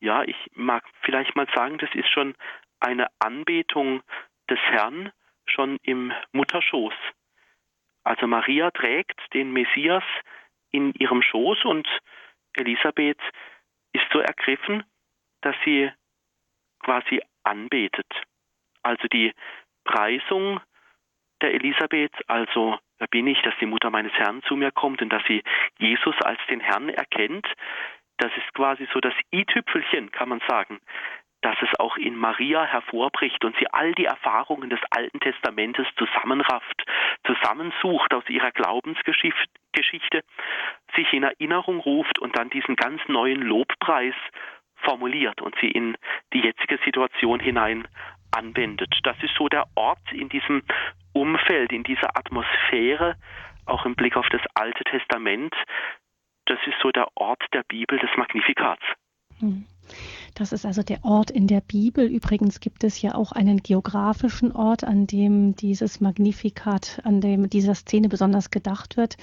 ja, 0.00 0.22
ich 0.24 0.36
mag 0.54 0.84
vielleicht 1.02 1.36
mal 1.36 1.46
sagen, 1.54 1.78
das 1.78 1.90
ist 1.94 2.10
schon 2.10 2.34
eine 2.80 3.06
Anbetung 3.20 4.02
des 4.50 4.58
Herrn 4.58 5.12
schon 5.46 5.78
im 5.82 6.12
Mutterschoß. 6.32 6.94
Also 8.02 8.26
Maria 8.26 8.70
trägt 8.72 9.20
den 9.32 9.52
Messias 9.52 10.02
in 10.72 10.92
ihrem 10.94 11.22
Schoß 11.22 11.64
und 11.64 11.86
Elisabeth 12.54 13.20
ist 13.92 14.06
so 14.12 14.18
ergriffen, 14.20 14.84
dass 15.42 15.54
sie 15.64 15.90
quasi 16.80 17.22
anbetet. 17.44 18.06
Also 18.82 19.06
die 19.08 19.32
Preisung 19.84 20.60
der 21.40 21.54
Elisabeth, 21.54 22.12
also 22.28 22.78
wer 22.98 23.08
bin 23.08 23.26
ich, 23.26 23.40
dass 23.42 23.54
die 23.60 23.66
Mutter 23.66 23.90
meines 23.90 24.12
Herrn 24.12 24.42
zu 24.44 24.56
mir 24.56 24.70
kommt 24.70 25.02
und 25.02 25.10
dass 25.10 25.22
sie 25.26 25.42
Jesus 25.78 26.14
als 26.22 26.40
den 26.48 26.60
Herrn 26.60 26.88
erkennt, 26.88 27.46
das 28.18 28.30
ist 28.36 28.54
quasi 28.54 28.86
so 28.92 29.00
das 29.00 29.14
i-Tüpfelchen, 29.32 30.10
kann 30.12 30.28
man 30.28 30.40
sagen, 30.48 30.80
dass 31.42 31.56
es 31.60 31.68
auch 31.78 31.96
in 31.96 32.16
Maria 32.16 32.64
hervorbricht 32.64 33.44
und 33.44 33.56
sie 33.58 33.66
all 33.68 33.92
die 33.94 34.06
Erfahrungen 34.06 34.70
des 34.70 34.80
Alten 34.90 35.20
Testamentes 35.20 35.86
zusammenrafft, 35.96 36.84
zusammensucht 37.26 38.14
aus 38.14 38.28
ihrer 38.28 38.52
Glaubensgeschichte, 38.52 40.22
sich 40.94 41.12
in 41.12 41.24
Erinnerung 41.24 41.80
ruft 41.80 42.18
und 42.18 42.38
dann 42.38 42.50
diesen 42.50 42.76
ganz 42.76 43.00
neuen 43.08 43.42
Lobpreis 43.42 44.14
formuliert 44.76 45.40
und 45.40 45.54
sie 45.60 45.70
in 45.70 45.96
die 46.32 46.40
jetzige 46.40 46.78
Situation 46.84 47.40
hinein 47.40 47.86
anwendet. 48.30 48.94
Das 49.02 49.16
ist 49.22 49.34
so 49.36 49.48
der 49.48 49.66
Ort 49.74 50.12
in 50.12 50.28
diesem 50.28 50.62
Umfeld, 51.12 51.72
in 51.72 51.82
dieser 51.82 52.16
Atmosphäre, 52.16 53.16
auch 53.66 53.84
im 53.84 53.94
Blick 53.94 54.16
auf 54.16 54.28
das 54.30 54.42
Alte 54.54 54.84
Testament. 54.84 55.54
Das 56.46 56.58
ist 56.66 56.78
so 56.82 56.90
der 56.90 57.08
Ort 57.16 57.42
der 57.52 57.62
Bibel 57.64 57.98
des 57.98 58.10
Magnifikats. 58.16 58.82
Hm. 59.38 59.66
Das 60.34 60.52
ist 60.52 60.64
also 60.64 60.82
der 60.82 61.04
Ort 61.04 61.30
in 61.30 61.46
der 61.46 61.60
Bibel. 61.60 62.06
Übrigens 62.06 62.60
gibt 62.60 62.84
es 62.84 63.02
ja 63.02 63.14
auch 63.14 63.32
einen 63.32 63.58
geografischen 63.58 64.52
Ort, 64.52 64.82
an 64.82 65.06
dem 65.06 65.54
dieses 65.56 66.00
Magnifikat, 66.00 67.00
an 67.04 67.20
dem 67.20 67.50
dieser 67.50 67.74
Szene 67.74 68.08
besonders 68.08 68.50
gedacht 68.50 68.96
wird, 68.96 69.18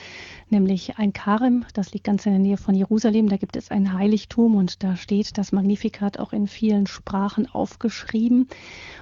nämlich 0.50 0.98
ein 0.98 1.12
Karem. 1.12 1.66
Das 1.74 1.94
liegt 1.94 2.06
ganz 2.06 2.28
in 2.28 2.34
der 2.34 2.40
Nähe 2.40 2.58
von 2.58 2.76
Jerusalem. 2.76 3.28
Da 3.28 3.38
gibt 3.38 3.56
es 3.56 3.72
ein 3.72 3.94
Heiligtum 3.94 4.56
und 4.56 4.84
da 4.84 4.96
steht 4.96 5.38
das 5.40 5.52
Magnifikat 5.52 6.20
auch 6.20 6.32
in 6.32 6.46
vielen 6.48 6.86
Sprachen 6.86 7.48
aufgeschrieben. 7.48 8.48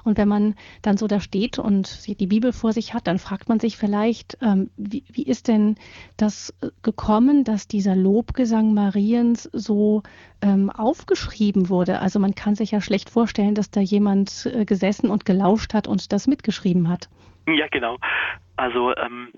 Und 0.06 0.18
wenn 0.18 0.30
man 0.30 0.56
dann 0.82 0.96
so 0.96 1.08
da 1.08 1.20
steht 1.20 1.60
und 1.60 2.08
die 2.08 2.28
Bibel 2.28 2.54
vor 2.54 2.72
sich 2.72 2.94
hat, 2.94 3.08
dann 3.08 3.20
fragt 3.20 3.50
man 3.50 3.60
sich 3.60 3.76
vielleicht, 3.76 4.38
ähm, 4.42 4.70
wie, 4.78 5.04
wie 5.12 5.24
ist 5.24 5.50
denn 5.50 5.76
das 6.16 6.54
gekommen, 6.84 7.44
dass 7.44 7.68
dieser 7.68 7.96
Lobgesang 7.96 8.74
Mariens 8.74 9.50
so 9.52 10.04
ähm, 10.42 10.70
aufgeschrieben 10.70 11.68
wurde? 11.68 11.97
Also 12.02 12.20
man 12.20 12.36
kann 12.36 12.56
sich 12.56 12.72
ja 12.72 12.82
schlecht 12.82 13.10
vorstellen, 13.10 13.56
dass 13.56 13.72
da 13.72 13.80
jemand 13.80 14.50
äh, 14.54 14.66
gesessen 14.66 15.10
und 15.10 15.26
gelauscht 15.26 15.74
hat 15.74 15.88
und 15.88 16.12
das 16.12 16.28
mitgeschrieben 16.28 16.90
hat. 16.90 17.10
Ja, 17.48 17.68
genau. 17.72 17.98
Also 18.56 18.96
ähm, 18.98 19.32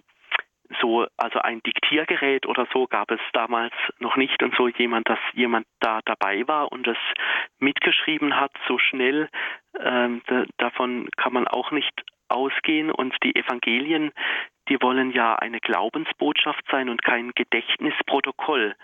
so, 0.82 1.08
also 1.18 1.40
ein 1.40 1.62
Diktiergerät 1.64 2.46
oder 2.46 2.68
so 2.72 2.88
gab 2.88 3.12
es 3.12 3.20
damals 3.34 3.74
noch 4.00 4.16
nicht 4.16 4.42
und 4.44 4.56
so 4.56 4.68
jemand, 4.68 5.10
dass 5.10 5.20
jemand 5.34 5.66
da 5.80 6.00
dabei 6.06 6.48
war 6.48 6.72
und 6.72 6.86
das 6.86 6.98
mitgeschrieben 7.60 8.40
hat, 8.40 8.52
so 8.68 8.78
schnell, 8.78 9.30
ähm, 9.80 10.22
davon 10.58 11.10
kann 11.18 11.34
man 11.34 11.48
auch 11.48 11.72
nicht 11.72 12.04
ausgehen 12.28 12.92
und 12.92 13.16
die 13.24 13.36
Evangelien, 13.36 14.12
die 14.70 14.80
wollen 14.82 15.12
ja 15.12 15.36
eine 15.36 15.60
Glaubensbotschaft 15.60 16.64
sein 16.72 16.90
und 16.90 17.04
kein 17.04 17.32
Gedächtnisprotokoll. 17.32 18.76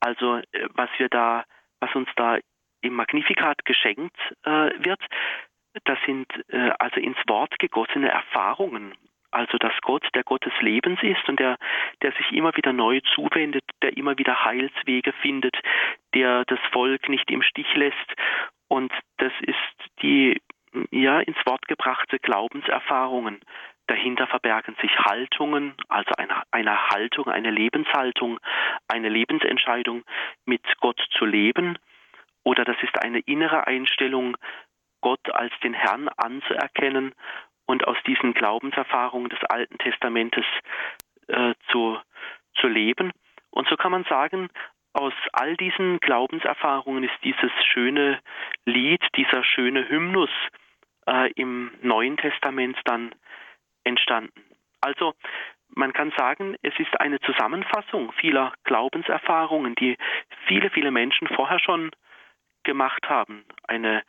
Also 0.00 0.36
äh, 0.36 0.68
was 0.74 0.90
wir 0.98 1.08
da, 1.08 1.44
was 1.80 1.94
uns 1.94 2.08
da 2.16 2.38
im 2.86 2.94
Magnifikat 2.94 3.64
geschenkt 3.64 4.16
äh, 4.44 4.70
wird, 4.78 5.00
das 5.84 5.98
sind 6.06 6.26
äh, 6.48 6.70
also 6.78 7.00
ins 7.00 7.18
Wort 7.26 7.58
gegossene 7.58 8.08
Erfahrungen. 8.08 8.94
Also 9.30 9.58
dass 9.58 9.74
Gott 9.82 10.06
der 10.14 10.22
Gott 10.22 10.46
des 10.46 10.54
Lebens 10.60 11.02
ist 11.02 11.28
und 11.28 11.38
der, 11.38 11.58
der 12.00 12.12
sich 12.12 12.32
immer 12.32 12.56
wieder 12.56 12.72
neu 12.72 13.00
zuwendet, 13.14 13.64
der 13.82 13.96
immer 13.96 14.16
wieder 14.16 14.44
Heilswege 14.44 15.12
findet, 15.20 15.56
der 16.14 16.44
das 16.46 16.60
Volk 16.72 17.08
nicht 17.08 17.30
im 17.30 17.42
Stich 17.42 17.74
lässt. 17.74 18.14
Und 18.68 18.92
das 19.18 19.32
ist 19.40 19.56
die 20.00 20.40
ja 20.90 21.20
ins 21.20 21.38
Wort 21.44 21.66
gebrachte 21.68 22.18
Glaubenserfahrungen. 22.18 23.40
Dahinter 23.88 24.26
verbergen 24.26 24.74
sich 24.80 24.90
Haltungen, 24.98 25.74
also 25.88 26.10
eine, 26.18 26.42
eine 26.50 26.88
Haltung, 26.88 27.28
eine 27.28 27.50
Lebenshaltung, 27.50 28.40
eine 28.88 29.08
Lebensentscheidung, 29.08 30.02
mit 30.44 30.62
Gott 30.80 31.00
zu 31.16 31.24
leben. 31.24 31.78
Oder 32.46 32.64
das 32.64 32.76
ist 32.80 33.02
eine 33.02 33.18
innere 33.18 33.66
Einstellung, 33.66 34.36
Gott 35.00 35.34
als 35.34 35.52
den 35.64 35.74
Herrn 35.74 36.08
anzuerkennen 36.16 37.12
und 37.66 37.84
aus 37.88 37.96
diesen 38.06 38.34
Glaubenserfahrungen 38.34 39.30
des 39.30 39.42
Alten 39.42 39.78
Testamentes 39.78 40.44
äh, 41.26 41.54
zu, 41.72 41.98
zu 42.54 42.68
leben. 42.68 43.10
Und 43.50 43.66
so 43.66 43.76
kann 43.76 43.90
man 43.90 44.04
sagen, 44.04 44.48
aus 44.92 45.12
all 45.32 45.56
diesen 45.56 45.98
Glaubenserfahrungen 45.98 47.02
ist 47.02 47.18
dieses 47.24 47.50
schöne 47.64 48.20
Lied, 48.64 49.04
dieser 49.16 49.42
schöne 49.42 49.88
Hymnus 49.88 50.30
äh, 51.08 51.32
im 51.32 51.72
Neuen 51.82 52.16
Testament 52.16 52.78
dann 52.84 53.12
entstanden. 53.82 54.44
Also 54.80 55.14
man 55.70 55.92
kann 55.92 56.12
sagen, 56.16 56.54
es 56.62 56.78
ist 56.78 57.00
eine 57.00 57.18
Zusammenfassung 57.18 58.12
vieler 58.12 58.52
Glaubenserfahrungen, 58.62 59.74
die 59.74 59.96
viele, 60.46 60.70
viele 60.70 60.92
Menschen 60.92 61.26
vorher 61.26 61.58
schon 61.58 61.90
gemacht 62.66 63.08
haben. 63.08 63.46
Eine 63.66 64.02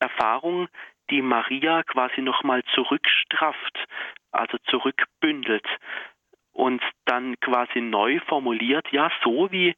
Erfahrung, 0.00 0.68
die 1.08 1.22
Maria 1.22 1.82
quasi 1.84 2.20
nochmal 2.20 2.62
zurückstrafft, 2.74 3.86
also 4.32 4.58
zurückbündelt 4.66 5.66
und 6.52 6.82
dann 7.06 7.38
quasi 7.40 7.80
neu 7.80 8.20
formuliert, 8.26 8.86
ja, 8.90 9.10
so 9.24 9.50
wie 9.50 9.74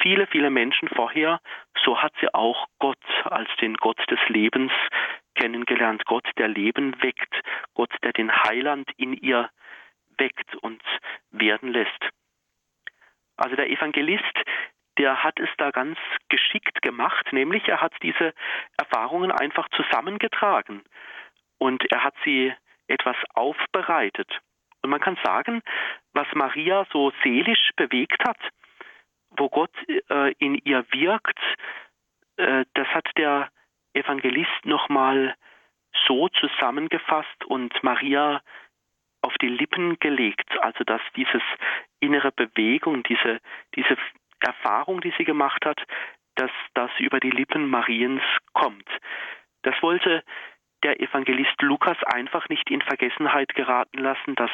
viele, 0.00 0.26
viele 0.26 0.50
Menschen 0.50 0.88
vorher, 0.88 1.40
so 1.84 2.02
hat 2.02 2.12
sie 2.20 2.32
auch 2.34 2.66
Gott 2.78 3.04
als 3.24 3.48
den 3.60 3.74
Gott 3.76 4.00
des 4.10 4.18
Lebens 4.28 4.72
kennengelernt. 5.34 6.04
Gott, 6.06 6.26
der 6.38 6.48
Leben 6.48 7.00
weckt, 7.02 7.34
Gott, 7.74 7.92
der 8.02 8.12
den 8.12 8.32
Heiland 8.32 8.90
in 8.96 9.12
ihr 9.12 9.50
weckt 10.18 10.56
und 10.56 10.82
werden 11.30 11.70
lässt. 11.72 12.08
Also 13.36 13.56
der 13.56 13.68
Evangelist, 13.68 14.42
der 14.98 15.22
hat 15.22 15.38
es 15.40 15.48
da 15.58 15.70
ganz 15.70 15.98
geschickt 16.28 16.82
gemacht, 16.82 17.32
nämlich 17.32 17.68
er 17.68 17.80
hat 17.80 17.92
diese 18.02 18.32
Erfahrungen 18.76 19.32
einfach 19.32 19.68
zusammengetragen 19.70 20.82
und 21.58 21.84
er 21.90 22.04
hat 22.04 22.14
sie 22.24 22.52
etwas 22.86 23.16
aufbereitet. 23.34 24.40
Und 24.82 24.90
man 24.90 25.00
kann 25.00 25.18
sagen, 25.24 25.62
was 26.12 26.26
Maria 26.34 26.86
so 26.92 27.12
seelisch 27.22 27.70
bewegt 27.76 28.22
hat, 28.26 28.38
wo 29.30 29.48
Gott 29.48 29.72
äh, 30.10 30.32
in 30.38 30.56
ihr 30.64 30.84
wirkt, 30.92 31.40
äh, 32.36 32.64
das 32.74 32.86
hat 32.88 33.08
der 33.16 33.48
Evangelist 33.94 34.64
nochmal 34.64 35.34
so 36.06 36.28
zusammengefasst 36.28 37.44
und 37.46 37.82
Maria 37.82 38.42
auf 39.22 39.34
die 39.40 39.48
Lippen 39.48 39.98
gelegt, 40.00 40.50
also 40.60 40.84
dass 40.84 41.00
dieses 41.16 41.42
innere 42.00 42.30
Bewegung, 42.32 43.02
diese, 43.04 43.40
diese 43.74 43.96
Erfahrung, 44.44 45.00
die 45.00 45.12
sie 45.18 45.24
gemacht 45.24 45.64
hat, 45.64 45.82
dass 46.36 46.50
das 46.74 46.90
über 46.98 47.20
die 47.20 47.30
Lippen 47.30 47.68
Mariens 47.68 48.22
kommt. 48.52 48.88
Das 49.62 49.74
wollte 49.82 50.22
der 50.84 51.00
Evangelist 51.00 51.60
Lukas 51.62 51.96
einfach 52.04 52.48
nicht 52.50 52.70
in 52.70 52.82
Vergessenheit 52.82 53.54
geraten 53.54 53.98
lassen, 53.98 54.34
dass 54.34 54.50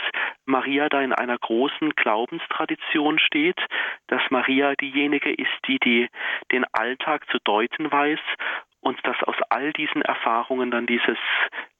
Maria 0.47 0.88
da 0.88 1.02
in 1.02 1.12
einer 1.12 1.37
großen 1.37 1.90
Glaubenstradition 1.97 3.18
steht, 3.18 3.61
dass 4.06 4.23
Maria 4.30 4.75
diejenige 4.76 5.32
ist, 5.32 5.50
die, 5.66 5.78
die 5.80 6.09
den 6.52 6.64
Alltag 6.73 7.28
zu 7.30 7.38
deuten 7.42 7.90
weiß 7.90 8.20
und 8.80 8.99
dass 9.04 9.20
aus 9.25 9.37
all 9.50 9.73
diesen 9.73 10.02
Erfahrungen 10.02 10.70
dann 10.70 10.87
dieses 10.87 11.18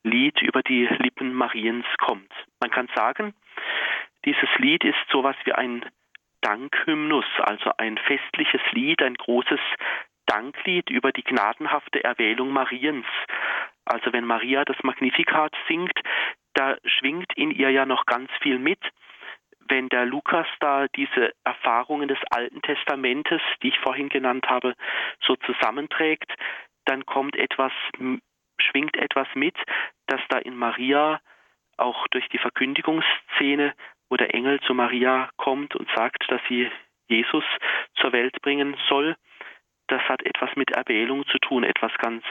Lied 0.03 0.43
über 0.43 0.63
die 0.63 0.87
Lippen 0.99 1.33
Mariens 1.33 1.87
kommt. 1.99 2.33
Man 2.61 2.71
kann 2.71 2.89
sagen, 2.95 3.35
dieses 4.25 4.49
Lied 4.59 4.85
ist 4.85 4.99
sowas 5.11 5.37
wie 5.45 5.53
ein 5.53 5.85
Dankhymnus, 6.43 7.27
also 7.39 7.71
ein 7.77 7.99
festliches 7.99 8.63
Lied, 8.73 9.03
ein 9.03 9.15
großes 9.15 9.61
Danklied 10.27 10.91
über 10.91 11.13
die 11.13 11.25
gnadenhafte 11.25 12.05
Erwählung 12.05 12.51
Mariens. 12.53 13.07
Also 13.85 14.13
wenn 14.13 14.25
Maria 14.25 14.65
das 14.65 14.77
Magnificat 14.83 15.53
singt, 15.67 15.99
da 16.55 16.77
schwingt 16.85 17.33
in 17.37 17.51
ihr 17.51 17.71
ja 17.71 17.87
noch 17.87 18.07
ganz 18.07 18.31
viel 18.41 18.59
mit. 18.59 18.81
Wenn 19.69 19.89
der 19.89 20.05
Lukas 20.05 20.47
da 20.61 20.87
diese 20.89 21.33
Erfahrungen 21.45 22.09
des 22.09 22.19
Alten 22.31 22.63
Testamentes, 22.63 23.41
die 23.63 23.69
ich 23.69 23.79
vorhin 23.81 24.09
genannt 24.09 24.47
habe, 24.49 24.75
so 25.21 25.37
zusammenträgt, 25.37 26.33
dann 26.87 27.07
kommt 27.07 27.37
etwas, 27.37 27.73
schwingt 28.61 28.97
etwas 28.97 29.29
mit, 29.35 29.57
dass 30.07 30.21
da 30.29 30.39
in 30.39 30.57
Maria 30.57 31.21
auch 31.77 32.07
durch 32.09 32.29
die 32.29 32.39
Verkündigungsszene, 32.39 33.75
wo 34.11 34.17
der 34.17 34.35
Engel 34.35 34.61
zu 34.61 34.75
Maria 34.75 35.31
kommt 35.37 35.75
und 35.75 35.89
sagt, 35.95 36.31
dass 36.31 36.41
sie 36.49 36.71
Jesus 37.09 37.45
zur 37.95 38.13
Welt 38.13 38.41
bringen 38.43 38.77
soll, 38.89 39.17
das 39.87 40.03
hat 40.03 40.23
etwas 40.23 40.55
mit 40.57 40.71
Erwählung 40.71 41.27
zu 41.27 41.39
tun, 41.39 41.65
etwas 41.65 41.93
ganz 41.99 42.23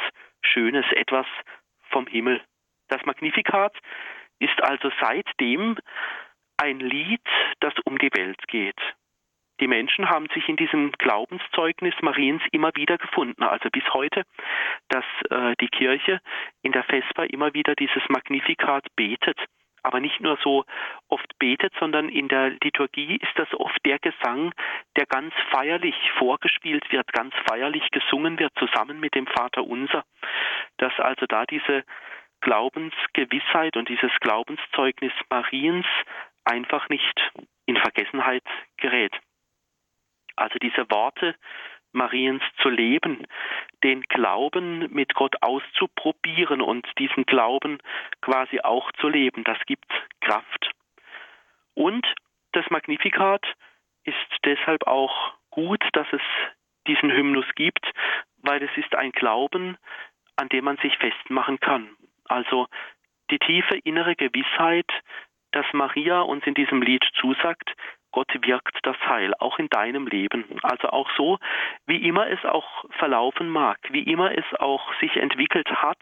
Schönes, 0.41 0.86
etwas 0.91 1.25
vom 1.89 2.07
Himmel. 2.07 2.41
Das 2.88 3.03
Magnificat 3.05 3.75
ist 4.39 4.62
also 4.63 4.91
seitdem 5.01 5.77
ein 6.57 6.79
Lied, 6.79 7.21
das 7.59 7.74
um 7.86 7.98
die 7.98 8.12
Welt 8.13 8.41
geht. 8.48 8.79
Die 9.59 9.67
Menschen 9.67 10.09
haben 10.09 10.27
sich 10.33 10.48
in 10.48 10.55
diesem 10.55 10.91
Glaubenszeugnis 10.93 11.93
Mariens 12.01 12.41
immer 12.51 12.71
wieder 12.75 12.98
gefunden, 12.98 13.43
also 13.43 13.69
bis 13.69 13.83
heute, 13.93 14.24
dass 14.88 15.03
äh, 15.29 15.55
die 15.59 15.67
Kirche 15.67 16.21
in 16.62 16.71
der 16.71 16.83
Vesper 16.83 17.29
immer 17.29 17.53
wieder 17.53 17.75
dieses 17.75 18.03
Magnifikat 18.07 18.86
betet. 18.95 19.38
Aber 19.83 20.00
nicht 20.00 20.19
nur 20.19 20.38
so 20.43 20.65
oft 21.07 21.38
betet, 21.39 21.74
sondern 21.79 22.09
in 22.09 22.27
der 22.27 22.51
Liturgie 22.63 23.17
ist 23.17 23.33
das 23.36 23.53
oft 23.53 23.83
der 23.86 24.00
Gesang, 24.00 24.53
der 24.98 25.05
ganz 25.05 25.33
feierlich 25.51 25.95
vorgespielt 26.17 26.91
wird, 26.91 27.12
ganz 27.13 27.33
feierlich 27.48 27.89
gesungen 27.91 28.39
wird, 28.39 28.53
zusammen 28.57 29.00
mit 29.00 29.15
dem 29.15 29.27
Vater 29.27 29.63
Unser. 29.63 30.03
Dass 30.77 30.98
also 31.00 31.25
da 31.27 31.45
diese 31.45 31.83
Glaubensgewissheit 32.41 33.75
und 33.75 33.89
dieses 33.89 34.12
Glaubenszeugnis 34.21 35.13
Mariens 35.29 35.86
einfach 36.45 36.89
nicht 36.89 37.31
in 37.65 37.77
Vergessenheit 37.77 38.43
gerät. 38.77 39.13
Also 40.36 40.57
diese 40.59 40.89
Worte 40.89 41.36
Mariens 41.91 42.43
zu 42.62 42.69
leben, 42.69 43.25
den 43.84 44.01
Glauben 44.03 44.91
mit 44.93 45.13
Gott 45.15 45.41
auszuprobieren 45.41 46.62
und 46.62 46.88
diesen 47.00 47.25
Glauben 47.25 47.79
quasi 48.22 48.60
auch 48.62 48.91
zu 48.93 49.10
leben, 49.10 49.43
das 49.43 49.58
gibt 49.65 49.91
Kraft. 50.22 50.72
Und 51.74 52.05
das 52.51 52.69
Magnificat 52.69 53.46
ist 54.03 54.15
deshalb 54.43 54.88
auch 54.88 55.34
gut, 55.50 55.84
dass 55.93 56.08
es 56.12 56.22
diesen 56.88 57.12
Hymnus 57.12 57.46
gibt, 57.55 57.86
weil 58.38 58.63
es 58.63 58.72
ist 58.77 58.96
ein 58.96 59.12
Glauben, 59.12 59.77
an 60.36 60.50
dem 60.50 60.65
man 60.65 60.77
sich 60.77 60.98
festmachen 60.98 61.60
kann. 61.60 61.89
Also 62.25 62.67
die 63.31 63.39
tiefe 63.39 63.77
innere 63.84 64.15
Gewissheit, 64.15 64.89
dass 65.51 65.65
Maria 65.74 66.22
uns 66.22 66.46
in 66.46 66.53
diesem 66.53 66.81
Lied 66.81 67.03
zusagt, 67.19 67.75
Gott 68.11 68.31
wirkt 68.41 68.77
das 68.83 68.97
Heil, 69.07 69.33
auch 69.39 69.59
in 69.59 69.69
deinem 69.69 70.07
Leben. 70.07 70.45
Also 70.63 70.89
auch 70.89 71.09
so, 71.15 71.37
wie 71.85 72.07
immer 72.07 72.29
es 72.29 72.43
auch 72.45 72.85
verlaufen 72.97 73.49
mag, 73.49 73.77
wie 73.89 74.03
immer 74.03 74.35
es 74.37 74.45
auch 74.59 74.93
sich 74.99 75.15
entwickelt 75.17 75.69
hat, 75.69 75.99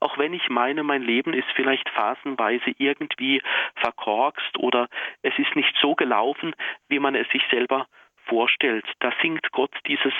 auch 0.00 0.18
wenn 0.18 0.34
ich 0.34 0.48
meine, 0.48 0.82
mein 0.82 1.02
Leben 1.02 1.32
ist 1.32 1.48
vielleicht 1.54 1.88
phasenweise 1.90 2.72
irgendwie 2.78 3.42
verkorkst 3.76 4.58
oder 4.58 4.88
es 5.22 5.38
ist 5.38 5.54
nicht 5.56 5.74
so 5.80 5.94
gelaufen, 5.94 6.54
wie 6.88 6.98
man 6.98 7.14
es 7.14 7.28
sich 7.30 7.42
selber 7.50 7.86
vorstellt. 8.26 8.84
Da 9.00 9.12
singt 9.22 9.50
Gott 9.52 9.72
dieses, 9.86 10.14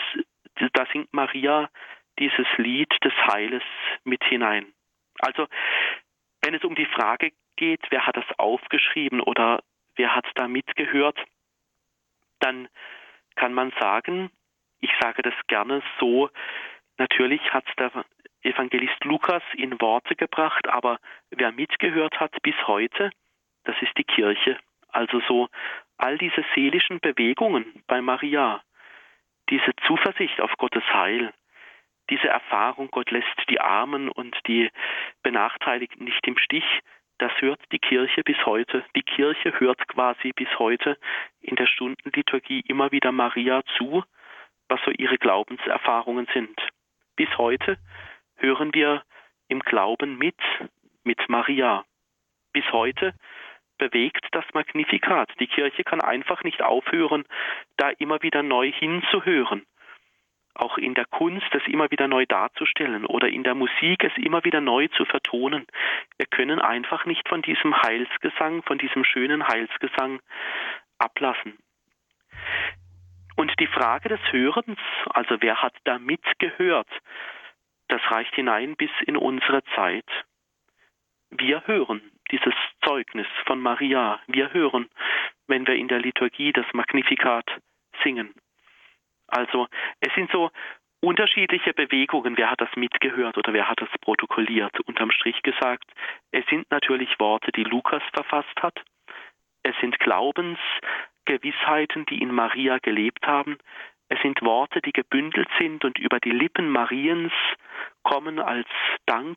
da 0.72 0.86
singt 0.92 1.12
Maria 1.12 1.68
dieses 2.18 2.46
Lied 2.56 2.92
des 3.04 3.12
Heiles 3.30 3.62
mit 4.04 4.24
hinein. 4.24 4.72
Also, 5.18 5.46
wenn 6.42 6.54
es 6.54 6.64
um 6.64 6.74
die 6.74 6.86
Frage 6.86 7.32
geht, 7.56 7.80
wer 7.90 8.06
hat 8.06 8.16
das 8.16 8.38
aufgeschrieben 8.38 9.20
oder 9.20 9.60
wer 9.96 10.14
hat 10.14 10.26
da 10.34 10.48
mitgehört, 10.48 11.18
dann 12.40 12.68
kann 13.34 13.52
man 13.52 13.72
sagen, 13.80 14.30
ich 14.80 14.90
sage 15.00 15.22
das 15.22 15.34
gerne 15.46 15.82
so, 15.98 16.30
natürlich 16.98 17.42
hat 17.52 17.64
der 17.78 18.04
Evangelist 18.42 19.04
Lukas 19.04 19.42
in 19.54 19.80
Worte 19.80 20.14
gebracht, 20.14 20.68
aber 20.68 20.98
wer 21.30 21.52
mitgehört 21.52 22.20
hat 22.20 22.32
bis 22.42 22.54
heute, 22.66 23.10
das 23.64 23.76
ist 23.80 23.96
die 23.98 24.04
Kirche. 24.04 24.58
Also 24.88 25.20
so 25.26 25.48
all 25.98 26.18
diese 26.18 26.44
seelischen 26.54 27.00
Bewegungen 27.00 27.82
bei 27.86 28.00
Maria, 28.00 28.62
diese 29.50 29.74
Zuversicht 29.86 30.40
auf 30.40 30.52
Gottes 30.58 30.84
Heil, 30.92 31.32
diese 32.10 32.28
Erfahrung, 32.28 32.88
Gott 32.90 33.10
lässt 33.10 33.26
die 33.48 33.60
Armen 33.60 34.08
und 34.08 34.36
die 34.46 34.70
Benachteiligten 35.22 36.04
nicht 36.04 36.26
im 36.26 36.38
Stich, 36.38 36.64
das 37.18 37.32
hört 37.40 37.60
die 37.72 37.78
Kirche 37.78 38.22
bis 38.22 38.36
heute. 38.44 38.84
Die 38.94 39.02
Kirche 39.02 39.58
hört 39.58 39.86
quasi 39.88 40.32
bis 40.32 40.48
heute 40.58 40.98
in 41.40 41.56
der 41.56 41.66
Stundenliturgie 41.66 42.60
immer 42.68 42.92
wieder 42.92 43.12
Maria 43.12 43.62
zu, 43.76 44.04
was 44.68 44.80
so 44.84 44.90
ihre 44.90 45.18
Glaubenserfahrungen 45.18 46.26
sind. 46.32 46.60
Bis 47.16 47.28
heute 47.38 47.78
hören 48.36 48.74
wir 48.74 49.02
im 49.48 49.60
Glauben 49.60 50.18
mit, 50.18 50.36
mit 51.04 51.28
Maria. 51.28 51.84
Bis 52.52 52.64
heute 52.72 53.14
bewegt 53.78 54.26
das 54.32 54.44
Magnifikat. 54.54 55.30
Die 55.40 55.46
Kirche 55.46 55.84
kann 55.84 56.00
einfach 56.00 56.42
nicht 56.42 56.62
aufhören, 56.62 57.24
da 57.76 57.90
immer 57.90 58.22
wieder 58.22 58.42
neu 58.42 58.72
hinzuhören 58.72 59.66
auch 60.56 60.78
in 60.78 60.94
der 60.94 61.06
Kunst 61.06 61.46
es 61.52 61.66
immer 61.66 61.90
wieder 61.90 62.08
neu 62.08 62.26
darzustellen 62.26 63.04
oder 63.06 63.28
in 63.28 63.42
der 63.42 63.54
Musik 63.54 64.04
es 64.04 64.12
immer 64.16 64.44
wieder 64.44 64.60
neu 64.60 64.88
zu 64.88 65.04
vertonen. 65.04 65.66
Wir 66.16 66.26
können 66.26 66.60
einfach 66.60 67.04
nicht 67.04 67.28
von 67.28 67.42
diesem 67.42 67.76
Heilsgesang, 67.82 68.62
von 68.62 68.78
diesem 68.78 69.04
schönen 69.04 69.46
Heilsgesang 69.46 70.20
ablassen. 70.98 71.58
Und 73.36 73.52
die 73.60 73.66
Frage 73.66 74.08
des 74.08 74.20
Hörens, 74.32 74.78
also 75.10 75.36
wer 75.40 75.62
hat 75.62 75.74
da 75.84 75.98
mitgehört, 75.98 76.88
das 77.88 78.00
reicht 78.10 78.34
hinein 78.34 78.76
bis 78.76 78.90
in 79.06 79.16
unsere 79.16 79.62
Zeit. 79.74 80.08
Wir 81.30 81.66
hören 81.66 82.00
dieses 82.30 82.54
Zeugnis 82.84 83.26
von 83.44 83.60
Maria. 83.60 84.20
Wir 84.26 84.52
hören, 84.52 84.88
wenn 85.46 85.66
wir 85.66 85.74
in 85.74 85.88
der 85.88 86.00
Liturgie 86.00 86.52
das 86.52 86.66
Magnifikat 86.72 87.46
singen. 88.02 88.34
Also 89.28 89.66
es 90.00 90.12
sind 90.14 90.30
so 90.30 90.50
unterschiedliche 91.00 91.72
Bewegungen, 91.72 92.36
wer 92.36 92.50
hat 92.50 92.60
das 92.60 92.68
mitgehört 92.76 93.38
oder 93.38 93.52
wer 93.52 93.68
hat 93.68 93.80
das 93.80 93.88
protokolliert. 94.00 94.78
Unterm 94.80 95.10
Strich 95.10 95.42
gesagt, 95.42 95.90
es 96.32 96.44
sind 96.46 96.70
natürlich 96.70 97.18
Worte, 97.18 97.50
die 97.52 97.64
Lukas 97.64 98.02
verfasst 98.12 98.62
hat. 98.62 98.80
Es 99.62 99.74
sind 99.80 99.98
Glaubensgewissheiten, 99.98 102.06
die 102.06 102.22
in 102.22 102.32
Maria 102.32 102.78
gelebt 102.78 103.26
haben. 103.26 103.58
Es 104.08 104.20
sind 104.22 104.40
Worte, 104.42 104.80
die 104.80 104.92
gebündelt 104.92 105.48
sind 105.58 105.84
und 105.84 105.98
über 105.98 106.20
die 106.20 106.30
Lippen 106.30 106.70
Mariens 106.70 107.32
kommen 108.04 108.38
als 108.38 108.68
Dank. 109.06 109.36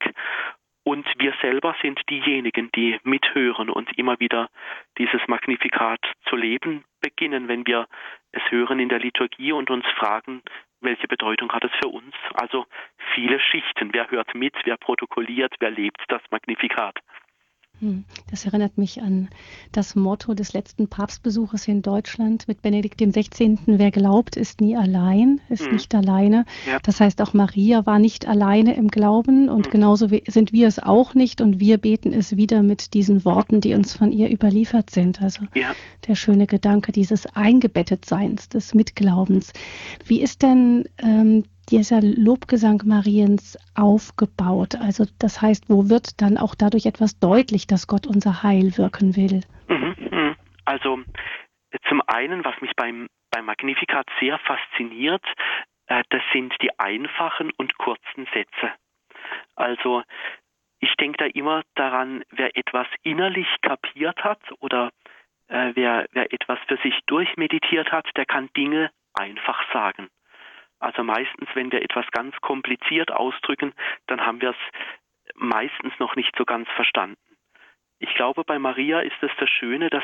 Und 0.89 1.05
wir 1.19 1.35
selber 1.39 1.75
sind 1.83 2.01
diejenigen, 2.09 2.71
die 2.71 2.99
mithören 3.03 3.69
und 3.69 3.95
immer 3.99 4.19
wieder 4.19 4.49
dieses 4.97 5.21
Magnifikat 5.27 5.99
zu 6.27 6.35
leben 6.35 6.83
beginnen, 6.99 7.47
wenn 7.47 7.67
wir 7.67 7.85
es 8.31 8.41
hören 8.49 8.79
in 8.79 8.89
der 8.89 8.97
Liturgie 8.97 9.51
und 9.51 9.69
uns 9.69 9.85
fragen, 9.99 10.41
welche 10.81 11.07
Bedeutung 11.07 11.51
hat 11.51 11.63
es 11.63 11.71
für 11.79 11.89
uns? 11.89 12.15
Also 12.33 12.65
viele 13.13 13.39
Schichten. 13.39 13.93
Wer 13.93 14.09
hört 14.09 14.33
mit, 14.33 14.55
wer 14.63 14.77
protokolliert, 14.77 15.53
wer 15.59 15.69
lebt 15.69 16.01
das 16.07 16.23
Magnifikat? 16.31 16.97
Hm, 17.79 18.03
das 18.29 18.45
erinnert 18.45 18.77
mich 18.77 19.01
an 19.01 19.29
das 19.71 19.95
Motto 19.95 20.33
des 20.33 20.51
letzten 20.51 20.87
Papstbesuches 20.87 21.67
in 21.67 21.81
Deutschland 21.81 22.47
mit 22.47 22.61
Benedikt 22.61 22.99
XVI. 22.99 23.57
Wer 23.67 23.91
glaubt, 23.91 24.35
ist 24.35 24.59
nie 24.59 24.75
allein, 24.75 25.39
ist 25.49 25.65
mhm. 25.65 25.73
nicht 25.73 25.95
alleine. 25.95 26.45
Ja. 26.67 26.79
Das 26.83 26.99
heißt, 26.99 27.21
auch 27.21 27.33
Maria 27.33 27.85
war 27.85 27.97
nicht 27.97 28.27
alleine 28.27 28.75
im 28.75 28.89
Glauben 28.89 29.47
und 29.47 29.67
mhm. 29.67 29.71
genauso 29.71 30.07
sind 30.27 30.51
wir 30.51 30.67
es 30.67 30.79
auch 30.79 31.13
nicht 31.13 31.39
und 31.39 31.59
wir 31.59 31.77
beten 31.77 32.11
es 32.11 32.35
wieder 32.35 32.63
mit 32.63 32.93
diesen 32.93 33.23
Worten, 33.23 33.61
die 33.61 33.73
uns 33.73 33.93
von 33.93 34.11
ihr 34.11 34.29
überliefert 34.29 34.89
sind. 34.89 35.21
Also 35.21 35.45
ja. 35.55 35.73
der 36.07 36.15
schöne 36.15 36.47
Gedanke 36.47 36.91
dieses 36.91 37.27
Eingebettetseins, 37.27 38.49
des 38.49 38.73
Mitglaubens. 38.73 39.53
Wie 40.05 40.21
ist 40.21 40.41
denn 40.41 40.85
ähm, 40.97 41.43
dieser 41.71 42.01
Lobgesang 42.01 42.81
Mariens 42.85 43.57
aufgebaut? 43.75 44.75
Also 44.75 45.05
das 45.19 45.41
heißt, 45.41 45.69
wo 45.69 45.89
wird 45.89 46.21
dann 46.21 46.37
auch 46.37 46.55
dadurch 46.55 46.85
etwas 46.85 47.19
deutlich, 47.19 47.67
dass 47.67 47.87
Gott 47.87 48.07
unser 48.07 48.43
Heil 48.43 48.77
wirken 48.77 49.15
will? 49.15 49.41
Mhm, 49.67 49.95
mhm. 49.99 50.35
Also 50.65 50.99
zum 51.87 52.01
einen, 52.07 52.43
was 52.43 52.59
mich 52.61 52.71
beim, 52.75 53.07
beim 53.31 53.45
Magnificat 53.45 54.07
sehr 54.19 54.39
fasziniert, 54.39 55.23
äh, 55.87 56.03
das 56.09 56.21
sind 56.33 56.53
die 56.61 56.77
einfachen 56.79 57.51
und 57.57 57.77
kurzen 57.77 58.27
Sätze. 58.33 58.73
Also 59.55 60.03
ich 60.79 60.93
denke 60.95 61.17
da 61.17 61.25
immer 61.25 61.63
daran, 61.75 62.23
wer 62.31 62.55
etwas 62.55 62.87
innerlich 63.03 63.47
kapiert 63.61 64.23
hat 64.23 64.41
oder 64.59 64.91
äh, 65.47 65.71
wer, 65.75 66.07
wer 66.13 66.31
etwas 66.33 66.59
für 66.67 66.77
sich 66.77 66.97
durchmeditiert 67.05 67.91
hat, 67.91 68.07
der 68.15 68.25
kann 68.25 68.49
Dinge 68.55 68.91
einfach 69.13 69.61
sagen. 69.73 70.09
Also 70.79 71.03
meistens, 71.03 71.49
wenn 71.53 71.71
wir 71.71 71.81
etwas 71.81 72.05
ganz 72.11 72.35
kompliziert 72.41 73.11
ausdrücken, 73.11 73.73
dann 74.07 74.25
haben 74.25 74.41
wir 74.41 74.51
es 74.51 75.35
meistens 75.35 75.93
noch 75.99 76.15
nicht 76.15 76.33
so 76.37 76.45
ganz 76.45 76.67
verstanden. 76.69 77.17
Ich 78.01 78.13
glaube, 78.13 78.45
bei 78.45 78.57
Maria 78.59 79.01
ist 79.01 79.21
es 79.21 79.31
das 79.39 79.49
Schöne, 79.49 79.89
dass 79.89 80.03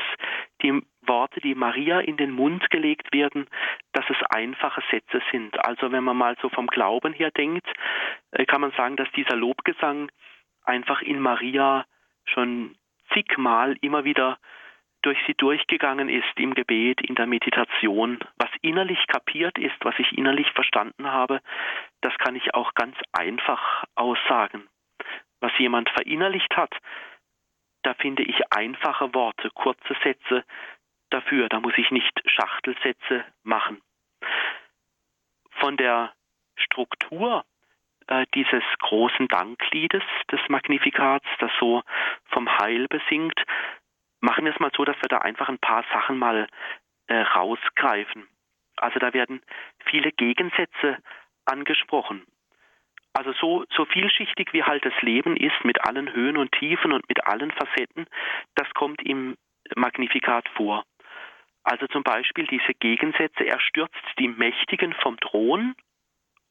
die 0.60 0.82
Worte, 1.00 1.40
die 1.40 1.54
Maria 1.54 2.00
in 2.00 2.18
den 2.18 2.30
Mund 2.30 2.68
gelegt 2.68 3.12
werden, 3.12 3.46
dass 3.92 4.04
es 4.10 4.16
einfache 4.28 4.82
Sätze 4.90 5.22
sind. 5.32 5.58
Also 5.64 5.90
wenn 5.92 6.04
man 6.04 6.16
mal 6.16 6.36
so 6.42 6.50
vom 6.50 6.66
Glauben 6.66 7.14
her 7.14 7.30
denkt, 7.30 7.66
äh, 8.32 8.44
kann 8.44 8.60
man 8.60 8.72
sagen, 8.72 8.96
dass 8.96 9.10
dieser 9.12 9.34
Lobgesang 9.34 10.10
einfach 10.62 11.00
in 11.00 11.20
Maria 11.20 11.86
schon 12.26 12.76
zigmal 13.14 13.76
immer 13.80 14.04
wieder 14.04 14.38
durch 15.06 15.18
sie 15.28 15.34
durchgegangen 15.34 16.08
ist 16.08 16.36
im 16.36 16.54
Gebet, 16.54 17.00
in 17.00 17.14
der 17.14 17.28
Meditation, 17.28 18.18
was 18.38 18.50
innerlich 18.60 19.06
kapiert 19.06 19.56
ist, 19.56 19.76
was 19.84 19.94
ich 19.98 20.18
innerlich 20.18 20.50
verstanden 20.50 21.06
habe, 21.06 21.40
das 22.00 22.12
kann 22.18 22.34
ich 22.34 22.54
auch 22.54 22.74
ganz 22.74 22.96
einfach 23.12 23.84
aussagen. 23.94 24.68
Was 25.38 25.52
jemand 25.58 25.88
verinnerlicht 25.90 26.56
hat, 26.56 26.74
da 27.82 27.94
finde 27.94 28.24
ich 28.24 28.52
einfache 28.52 29.14
Worte, 29.14 29.48
kurze 29.54 29.94
Sätze 30.02 30.44
dafür, 31.10 31.48
da 31.48 31.60
muss 31.60 31.78
ich 31.78 31.92
nicht 31.92 32.20
Schachtelsätze 32.26 33.24
machen. 33.44 33.80
Von 35.60 35.76
der 35.76 36.12
Struktur 36.56 37.44
äh, 38.08 38.26
dieses 38.34 38.64
großen 38.80 39.28
Dankliedes 39.28 40.02
des 40.32 40.40
Magnifikats, 40.48 41.26
das 41.38 41.52
so 41.60 41.84
vom 42.24 42.58
Heil 42.58 42.88
besingt, 42.88 43.40
machen 44.20 44.44
wir 44.44 44.52
es 44.52 44.60
mal 44.60 44.70
so, 44.76 44.84
dass 44.84 44.96
wir 44.96 45.08
da 45.08 45.18
einfach 45.18 45.48
ein 45.48 45.58
paar 45.58 45.84
Sachen 45.92 46.18
mal 46.18 46.46
äh, 47.08 47.16
rausgreifen. 47.16 48.26
Also 48.76 48.98
da 48.98 49.12
werden 49.14 49.42
viele 49.84 50.12
Gegensätze 50.12 50.98
angesprochen. 51.44 52.26
Also 53.12 53.32
so, 53.32 53.64
so 53.74 53.86
vielschichtig 53.86 54.52
wie 54.52 54.62
halt 54.62 54.84
das 54.84 55.00
Leben 55.00 55.36
ist, 55.36 55.64
mit 55.64 55.82
allen 55.86 56.12
Höhen 56.12 56.36
und 56.36 56.52
Tiefen 56.52 56.92
und 56.92 57.08
mit 57.08 57.26
allen 57.26 57.50
Facetten, 57.50 58.06
das 58.56 58.68
kommt 58.74 59.00
im 59.02 59.36
Magnifikat 59.74 60.46
vor. 60.50 60.84
Also 61.64 61.86
zum 61.86 62.02
Beispiel 62.02 62.46
diese 62.46 62.74
Gegensätze, 62.74 63.44
er 63.44 63.58
stürzt 63.58 64.04
die 64.18 64.28
Mächtigen 64.28 64.92
vom 64.92 65.18
Thron 65.18 65.74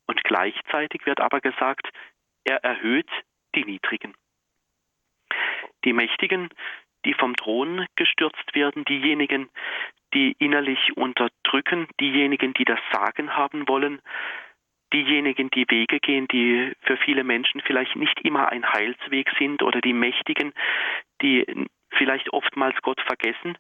und 0.08 0.24
gleichzeitig 0.24 1.06
wird 1.06 1.20
aber 1.22 1.40
gesagt, 1.40 1.88
er 2.44 2.64
erhöht 2.64 3.10
die 3.54 3.64
Niedrigen. 3.64 4.16
Die 5.84 5.94
Mächtigen 5.94 6.50
die 7.06 7.14
vom 7.14 7.36
Thron 7.36 7.86
gestürzt 7.96 8.54
werden, 8.54 8.84
diejenigen, 8.86 9.50
die 10.14 10.36
innerlich 10.40 10.96
unterdrücken, 10.98 11.88
diejenigen, 12.00 12.54
die 12.54 12.66
das 12.66 12.80
Sagen 12.92 13.36
haben 13.36 13.68
wollen, 13.68 14.02
diejenigen, 14.94 15.50
die 15.50 15.66
Wege 15.70 16.00
gehen, 16.00 16.28
die 16.28 16.74
für 16.82 16.98
viele 16.98 17.24
Menschen 17.24 17.62
vielleicht 17.62 17.96
nicht 17.96 18.20
immer 18.22 18.50
ein 18.50 18.66
Heilsweg 18.72 19.30
sind 19.38 19.62
oder 19.62 19.82
die 19.82 19.94
Mächtigen, 19.94 20.54
die 21.22 21.46
vielleicht 21.92 22.32
oftmals 22.34 22.76
Gott 22.82 23.02
vergessen, 23.02 23.58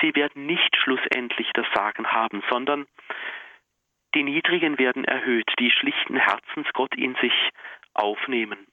sie 0.00 0.14
werden 0.14 0.46
nicht 0.46 0.76
schlussendlich 0.76 1.50
das 1.54 1.66
Sagen 1.74 2.06
haben, 2.06 2.42
sondern 2.50 2.86
die 4.14 4.22
Niedrigen 4.22 4.78
werden 4.78 5.04
erhöht, 5.04 5.50
die 5.58 5.70
schlichten 5.70 6.16
Herzens 6.16 6.66
Gott 6.72 6.94
in 6.94 7.14
sich 7.16 7.34
aufnehmen. 7.94 8.66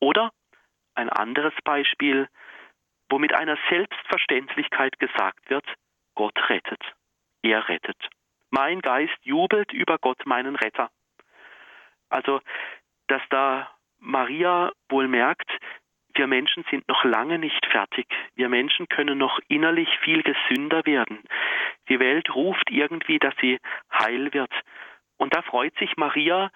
Oder 0.00 0.30
ein 0.94 1.08
anderes 1.08 1.54
Beispiel, 1.64 2.28
wo 3.08 3.18
mit 3.18 3.34
einer 3.34 3.56
Selbstverständlichkeit 3.68 4.98
gesagt 4.98 5.48
wird, 5.50 5.64
Gott 6.14 6.38
rettet, 6.48 6.82
er 7.42 7.68
rettet. 7.68 8.08
Mein 8.50 8.80
Geist 8.80 9.18
jubelt 9.22 9.72
über 9.72 9.98
Gott, 9.98 10.24
meinen 10.26 10.56
Retter. 10.56 10.90
Also, 12.08 12.40
dass 13.08 13.22
da 13.30 13.70
Maria 13.98 14.72
wohl 14.88 15.08
merkt, 15.08 15.50
wir 16.14 16.26
Menschen 16.26 16.64
sind 16.70 16.88
noch 16.88 17.04
lange 17.04 17.38
nicht 17.38 17.64
fertig. 17.66 18.06
Wir 18.34 18.48
Menschen 18.48 18.88
können 18.88 19.18
noch 19.18 19.38
innerlich 19.48 19.88
viel 20.02 20.22
gesünder 20.22 20.84
werden. 20.84 21.22
Die 21.88 22.00
Welt 22.00 22.34
ruft 22.34 22.70
irgendwie, 22.70 23.18
dass 23.18 23.34
sie 23.40 23.58
heil 23.92 24.32
wird. 24.34 24.52
Und 25.16 25.34
da 25.34 25.42
freut 25.42 25.76
sich 25.78 25.96
Maria, 25.96 26.50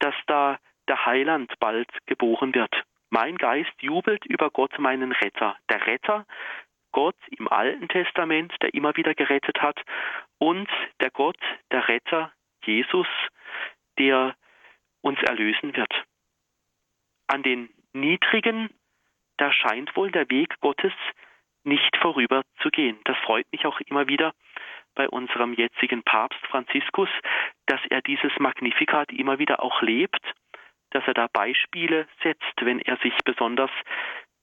dass 0.00 0.14
da 0.26 0.58
der 0.88 1.06
Heiland 1.06 1.52
bald 1.58 1.88
geboren 2.06 2.54
wird. 2.54 2.84
Mein 3.10 3.36
Geist 3.36 3.72
jubelt 3.80 4.24
über 4.26 4.50
Gott, 4.50 4.78
meinen 4.78 5.12
Retter. 5.12 5.56
Der 5.70 5.86
Retter, 5.86 6.26
Gott 6.92 7.16
im 7.28 7.48
Alten 7.48 7.88
Testament, 7.88 8.54
der 8.62 8.74
immer 8.74 8.96
wieder 8.96 9.14
gerettet 9.14 9.60
hat, 9.60 9.80
und 10.38 10.68
der 11.00 11.10
Gott, 11.10 11.38
der 11.70 11.88
Retter, 11.88 12.32
Jesus, 12.64 13.06
der 13.98 14.34
uns 15.02 15.22
erlösen 15.22 15.76
wird. 15.76 15.92
An 17.28 17.42
den 17.42 17.70
Niedrigen, 17.92 18.70
da 19.36 19.52
scheint 19.52 19.94
wohl 19.96 20.10
der 20.10 20.28
Weg 20.30 20.58
Gottes 20.60 20.92
nicht 21.64 21.96
vorüber 21.98 22.42
zu 22.62 22.70
gehen. 22.70 22.98
Das 23.04 23.16
freut 23.18 23.50
mich 23.52 23.66
auch 23.66 23.80
immer 23.80 24.08
wieder 24.08 24.32
bei 24.94 25.08
unserem 25.08 25.52
jetzigen 25.52 26.02
Papst 26.02 26.40
Franziskus, 26.46 27.10
dass 27.66 27.80
er 27.90 28.02
dieses 28.02 28.32
Magnifikat 28.38 29.12
immer 29.12 29.38
wieder 29.38 29.62
auch 29.62 29.82
lebt 29.82 30.22
dass 30.96 31.06
er 31.06 31.12
da 31.12 31.26
Beispiele 31.30 32.08
setzt, 32.22 32.54
wenn 32.62 32.80
er 32.80 32.96
sich 32.98 33.12
besonders 33.22 33.70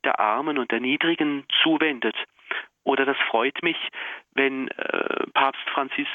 der 0.03 0.19
Armen 0.19 0.59
und 0.59 0.71
der 0.71 0.79
Niedrigen 0.79 1.45
zuwendet. 1.63 2.15
Oder 2.83 3.05
das 3.05 3.17
freut 3.29 3.63
mich, 3.63 3.77
wenn 4.33 4.67
äh, 4.67 5.25
Papst 5.33 5.67
Franzis, 5.73 6.07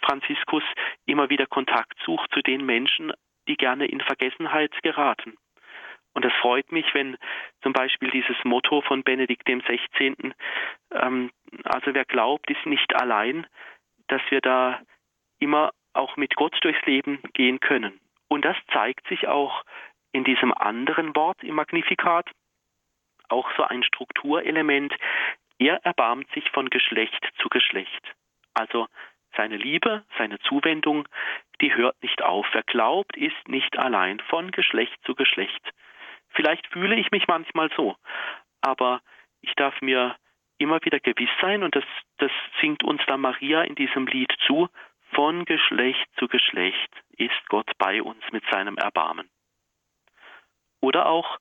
Franziskus 0.00 0.62
immer 1.04 1.28
wieder 1.28 1.46
Kontakt 1.46 1.98
sucht 2.06 2.32
zu 2.32 2.40
den 2.40 2.64
Menschen, 2.64 3.12
die 3.48 3.56
gerne 3.56 3.84
in 3.84 4.00
Vergessenheit 4.00 4.72
geraten. 4.82 5.36
Und 6.14 6.24
es 6.24 6.32
freut 6.40 6.72
mich, 6.72 6.86
wenn 6.94 7.18
zum 7.62 7.74
Beispiel 7.74 8.10
dieses 8.10 8.36
Motto 8.44 8.80
von 8.80 9.02
Benedikt 9.02 9.46
dem 9.46 9.60
16., 9.60 10.32
ähm, 10.92 11.30
also 11.64 11.92
wer 11.92 12.06
glaubt, 12.06 12.50
ist 12.50 12.64
nicht 12.64 12.96
allein, 12.96 13.46
dass 14.08 14.22
wir 14.30 14.40
da 14.40 14.80
immer 15.38 15.72
auch 15.92 16.16
mit 16.16 16.34
Gott 16.36 16.56
durchs 16.62 16.84
Leben 16.86 17.20
gehen 17.34 17.60
können. 17.60 18.00
Und 18.32 18.46
das 18.46 18.56
zeigt 18.72 19.06
sich 19.08 19.28
auch 19.28 19.62
in 20.12 20.24
diesem 20.24 20.54
anderen 20.54 21.14
Wort 21.14 21.42
im 21.42 21.54
Magnifikat, 21.54 22.30
auch 23.28 23.46
so 23.58 23.62
ein 23.64 23.82
Strukturelement. 23.82 24.94
Er 25.58 25.84
erbarmt 25.84 26.32
sich 26.32 26.48
von 26.48 26.70
Geschlecht 26.70 27.28
zu 27.42 27.50
Geschlecht. 27.50 28.14
Also 28.54 28.88
seine 29.36 29.58
Liebe, 29.58 30.06
seine 30.16 30.38
Zuwendung, 30.38 31.06
die 31.60 31.74
hört 31.74 32.02
nicht 32.02 32.22
auf. 32.22 32.46
Wer 32.52 32.62
glaubt, 32.62 33.18
ist 33.18 33.48
nicht 33.48 33.78
allein 33.78 34.18
von 34.20 34.50
Geschlecht 34.50 34.98
zu 35.04 35.14
Geschlecht. 35.14 35.70
Vielleicht 36.30 36.66
fühle 36.68 36.96
ich 36.96 37.10
mich 37.10 37.28
manchmal 37.28 37.68
so, 37.76 37.96
aber 38.62 39.02
ich 39.42 39.52
darf 39.56 39.78
mir 39.82 40.16
immer 40.56 40.82
wieder 40.82 41.00
gewiss 41.00 41.28
sein, 41.42 41.62
und 41.62 41.76
das, 41.76 41.84
das 42.16 42.32
singt 42.62 42.82
uns 42.82 43.02
da 43.06 43.18
Maria 43.18 43.60
in 43.60 43.74
diesem 43.74 44.06
Lied 44.06 44.32
zu, 44.46 44.70
von 45.14 45.44
Geschlecht 45.44 46.08
zu 46.18 46.28
Geschlecht 46.28 46.90
ist 47.16 47.48
Gott 47.48 47.70
bei 47.78 48.02
uns 48.02 48.22
mit 48.32 48.44
seinem 48.50 48.76
Erbarmen. 48.76 49.28
Oder 50.80 51.06
auch, 51.06 51.38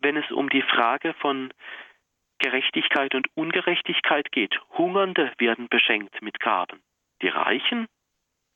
wenn 0.00 0.16
es 0.16 0.30
um 0.30 0.48
die 0.48 0.62
Frage 0.62 1.14
von 1.14 1.52
Gerechtigkeit 2.38 3.14
und 3.14 3.26
Ungerechtigkeit 3.36 4.30
geht. 4.30 4.58
Hungernde 4.70 5.32
werden 5.38 5.68
beschenkt 5.68 6.22
mit 6.22 6.38
Gaben. 6.38 6.80
Die 7.20 7.28
Reichen, 7.28 7.88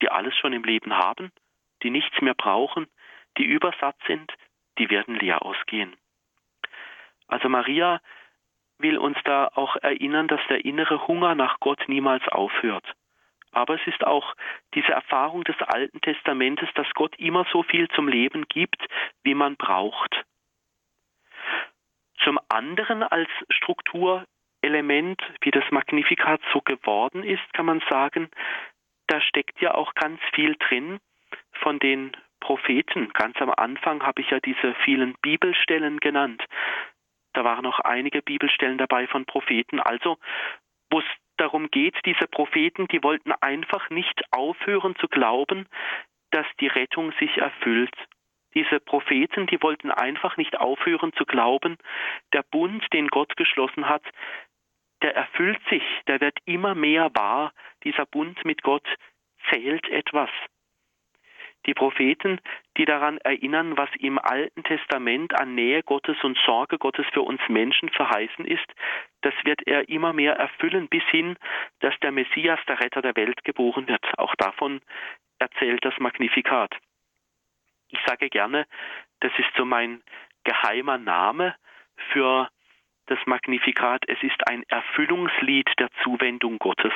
die 0.01 0.09
alles 0.09 0.37
schon 0.39 0.53
im 0.53 0.63
Leben 0.63 0.97
haben, 0.97 1.33
die 1.83 1.91
nichts 1.91 2.21
mehr 2.21 2.35
brauchen, 2.35 2.87
die 3.39 3.45
übersatt 3.45 3.97
sind, 4.07 4.33
die 4.79 4.89
werden 4.89 5.17
leer 5.17 5.43
ausgehen. 5.43 5.97
Also 7.27 7.49
Maria 7.49 8.01
will 8.79 8.99
uns 8.99 9.19
da 9.25 9.49
auch 9.55 9.77
erinnern, 9.77 10.29
dass 10.29 10.41
der 10.49 10.65
innere 10.65 11.07
Hunger 11.09 11.35
nach 11.35 11.59
Gott 11.61 11.89
niemals 11.89 12.27
aufhört. 12.29 12.85
Aber 13.53 13.75
es 13.75 13.87
ist 13.87 14.05
auch 14.05 14.35
diese 14.75 14.93
Erfahrung 14.93 15.45
des 15.45 15.57
Alten 15.61 16.01
Testamentes, 16.01 16.69
dass 16.75 16.89
Gott 16.95 17.15
immer 17.19 17.47
so 17.53 17.63
viel 17.63 17.89
zum 17.89 18.09
Leben 18.09 18.49
gibt, 18.49 18.83
wie 19.23 19.35
man 19.35 19.57
braucht. 19.57 20.25
Zum 22.25 22.39
anderen 22.49 23.03
als 23.03 23.29
Strukturelement, 23.51 25.23
wie 25.43 25.51
das 25.51 25.65
Magnificat 25.71 26.41
so 26.53 26.61
geworden 26.61 27.23
ist, 27.25 27.43
kann 27.53 27.67
man 27.67 27.83
sagen, 27.91 28.31
da 29.09 29.21
steckt 29.21 29.61
ja 29.61 29.75
auch 29.75 29.95
ganz 29.95 30.21
viel 30.35 30.57
drin 30.57 30.99
von 31.53 31.79
den 31.79 32.13
Propheten. 32.41 33.13
Ganz 33.13 33.37
am 33.41 33.51
Anfang 33.51 34.03
habe 34.03 34.23
ich 34.23 34.31
ja 34.31 34.41
diese 34.41 34.75
vielen 34.85 35.15
Bibelstellen 35.23 36.01
genannt. 36.01 36.43
Da 37.35 37.45
waren 37.45 37.63
noch 37.63 37.81
einige 37.81 38.23
Bibelstellen 38.23 38.79
dabei 38.79 39.07
von 39.07 39.25
Propheten. 39.25 39.81
Also, 39.81 40.19
wo 40.91 41.01
es 41.01 41.07
darum 41.43 41.71
geht, 41.71 41.97
diese 42.07 42.29
Propheten, 42.29 42.87
die 42.89 43.03
wollten 43.03 43.33
einfach 43.33 43.91
nicht 43.91 44.23
aufhören 44.31 44.95
zu 44.97 45.09
glauben, 45.09 45.67
dass 46.31 46.47
die 46.61 46.69
Rettung 46.69 47.13
sich 47.19 47.37
erfüllt. 47.37 47.95
Diese 48.55 48.79
Propheten, 48.81 49.47
die 49.47 49.61
wollten 49.63 49.91
einfach 49.91 50.37
nicht 50.37 50.59
aufhören 50.59 51.13
zu 51.15 51.25
glauben, 51.25 51.79
der 52.33 52.45
Bund, 52.45 52.85
den 52.93 53.09
Gott 53.09 53.37
geschlossen 53.37 53.89
hat, 53.89 54.05
der 55.03 55.17
erfüllt 55.17 55.61
sich, 55.69 55.83
der 56.07 56.21
wird 56.21 56.39
immer 56.45 56.75
mehr 56.75 57.11
wahr, 57.15 57.53
dieser 57.83 58.07
Bund 58.07 58.45
mit 58.45 58.63
Gott 58.63 58.87
zählt 59.51 59.89
etwas. 59.89 60.31
Die 61.67 61.75
Propheten, 61.75 62.41
die 62.77 62.85
daran 62.85 63.19
erinnern, 63.19 63.77
was 63.77 63.89
im 63.99 64.19
Alten 64.19 64.65
Testament 64.65 65.39
an 65.39 65.55
Nähe 65.55 65.83
Gottes 65.83 66.17
und 66.25 66.37
Sorge 66.45 66.79
Gottes 66.79 67.07
für 67.13 67.23
uns 67.23 67.41
Menschen 67.49 67.89
verheißen 67.91 68.45
ist, 68.45 68.67
das 69.21 69.35
wird 69.45 69.67
er 69.67 69.89
immer 69.89 70.13
mehr 70.13 70.35
erfüllen, 70.35 70.89
bis 70.89 71.05
hin, 71.11 71.37
dass 71.81 71.95
der 72.01 72.11
Messias, 72.11 72.59
der 72.67 72.81
Retter 72.81 73.03
der 73.03 73.15
Welt, 73.15 73.45
geboren 73.45 73.87
wird. 73.87 74.05
Auch 74.19 74.35
davon 74.37 74.81
erzählt 75.39 75.85
das 75.85 75.97
Magnifikat. 75.99 76.75
Ich 77.91 77.99
sage 78.07 78.29
gerne, 78.29 78.67
das 79.21 79.33
ist 79.39 79.51
so 79.57 79.65
mein 79.65 80.03
geheimer 80.45 80.99
Name 80.99 81.55
für 82.13 82.49
das 83.07 83.19
Magnifikat. 83.27 84.03
Es 84.09 84.21
ist 84.23 84.49
ein 84.49 84.65
Erfüllungslied 84.69 85.69
der 85.79 85.91
Zuwendung 86.03 86.59
Gottes. 86.59 86.95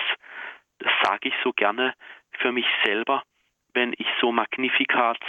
Das 0.79 0.93
sage 1.03 1.29
ich 1.29 1.35
so 1.45 1.53
gerne 1.53 1.95
für 2.39 2.53
mich 2.53 2.67
selber, 2.85 3.23
wenn 3.77 3.93
ich 3.99 4.09
so 4.21 4.33
Magnifikat 4.33 5.21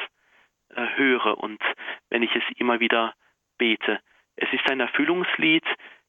äh, 0.69 0.87
höre 0.95 1.37
und 1.37 1.61
wenn 2.09 2.23
ich 2.23 2.33
es 2.33 2.43
immer 2.55 2.79
wieder 2.79 3.13
bete. 3.57 3.99
Es 4.37 4.51
ist 4.53 4.71
ein 4.71 4.79
Erfüllungslied 4.79 5.65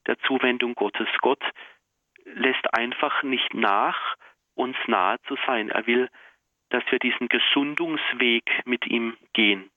der 0.07 0.19
Zuwendung 0.21 0.75
Gottes. 0.75 1.09
Gott 1.21 1.43
lässt 2.25 2.73
einfach 2.73 3.25
nicht 3.25 3.55
nach, 3.55 4.17
uns 4.55 4.77
nahe 4.87 5.21
zu 5.23 5.37
sein. 5.47 5.69
Er 5.71 5.87
will, 5.89 6.09
dass 6.71 6.85
wir 6.91 7.01
diesen 7.01 7.29
Gesundungsweg 7.29 8.45
mit 8.65 8.87
ihm 8.87 9.17
gehen. 9.33 9.71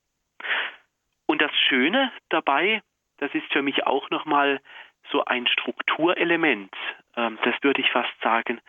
Und 1.26 1.42
das 1.42 1.52
Schöne 1.68 2.12
dabei, 2.28 2.80
das 3.18 3.34
ist 3.34 3.52
für 3.52 3.62
mich 3.62 3.86
auch 3.86 4.08
nochmal 4.10 4.60
so 5.10 5.24
ein 5.24 5.48
Strukturelement, 5.48 6.72
ähm, 7.16 7.38
das 7.42 7.54
würde 7.62 7.80
ich 7.80 7.90
fast 7.90 8.12
sagen. 8.22 8.60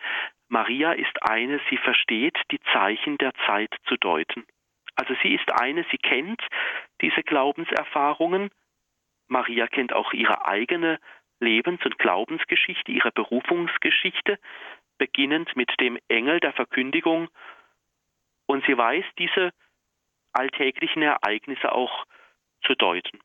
Maria 0.54 0.92
ist 0.92 1.20
eine, 1.20 1.60
sie 1.68 1.78
versteht 1.78 2.38
die 2.52 2.60
Zeichen 2.72 3.18
der 3.18 3.32
Zeit 3.44 3.74
zu 3.88 3.96
deuten. 3.96 4.46
Also 4.94 5.16
sie 5.20 5.34
ist 5.34 5.50
eine, 5.50 5.84
sie 5.90 5.98
kennt 5.98 6.40
diese 7.00 7.24
Glaubenserfahrungen. 7.24 8.50
Maria 9.26 9.66
kennt 9.66 9.92
auch 9.92 10.12
ihre 10.12 10.46
eigene 10.46 11.00
Lebens- 11.40 11.84
und 11.84 11.98
Glaubensgeschichte, 11.98 12.92
ihre 12.92 13.10
Berufungsgeschichte, 13.10 14.38
beginnend 14.96 15.56
mit 15.56 15.72
dem 15.80 15.98
Engel 16.06 16.38
der 16.38 16.52
Verkündigung. 16.52 17.28
Und 18.46 18.64
sie 18.66 18.78
weiß 18.78 19.04
diese 19.18 19.50
alltäglichen 20.32 21.02
Ereignisse 21.02 21.72
auch 21.72 22.04
zu 22.64 22.76
deuten. 22.76 23.18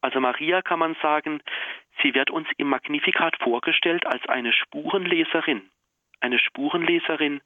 Also 0.00 0.20
Maria 0.20 0.62
kann 0.62 0.78
man 0.78 0.94
sagen, 1.02 1.42
sie 2.02 2.14
wird 2.14 2.30
uns 2.30 2.46
im 2.56 2.68
Magnifikat 2.68 3.36
vorgestellt 3.42 4.06
als 4.06 4.24
eine 4.28 4.52
Spurenleserin, 4.52 5.68
eine 6.24 6.38
Spurenleserin 6.38 7.42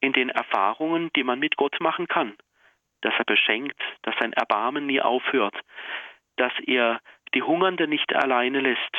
in 0.00 0.12
den 0.12 0.28
Erfahrungen, 0.28 1.10
die 1.16 1.24
man 1.24 1.38
mit 1.38 1.56
Gott 1.56 1.80
machen 1.80 2.08
kann, 2.08 2.36
dass 3.00 3.14
er 3.16 3.24
beschenkt, 3.24 3.80
dass 4.02 4.14
sein 4.20 4.34
Erbarmen 4.34 4.86
nie 4.86 5.00
aufhört, 5.00 5.58
dass 6.36 6.52
er 6.66 7.00
die 7.34 7.42
Hungernde 7.42 7.88
nicht 7.88 8.14
alleine 8.14 8.60
lässt, 8.60 8.94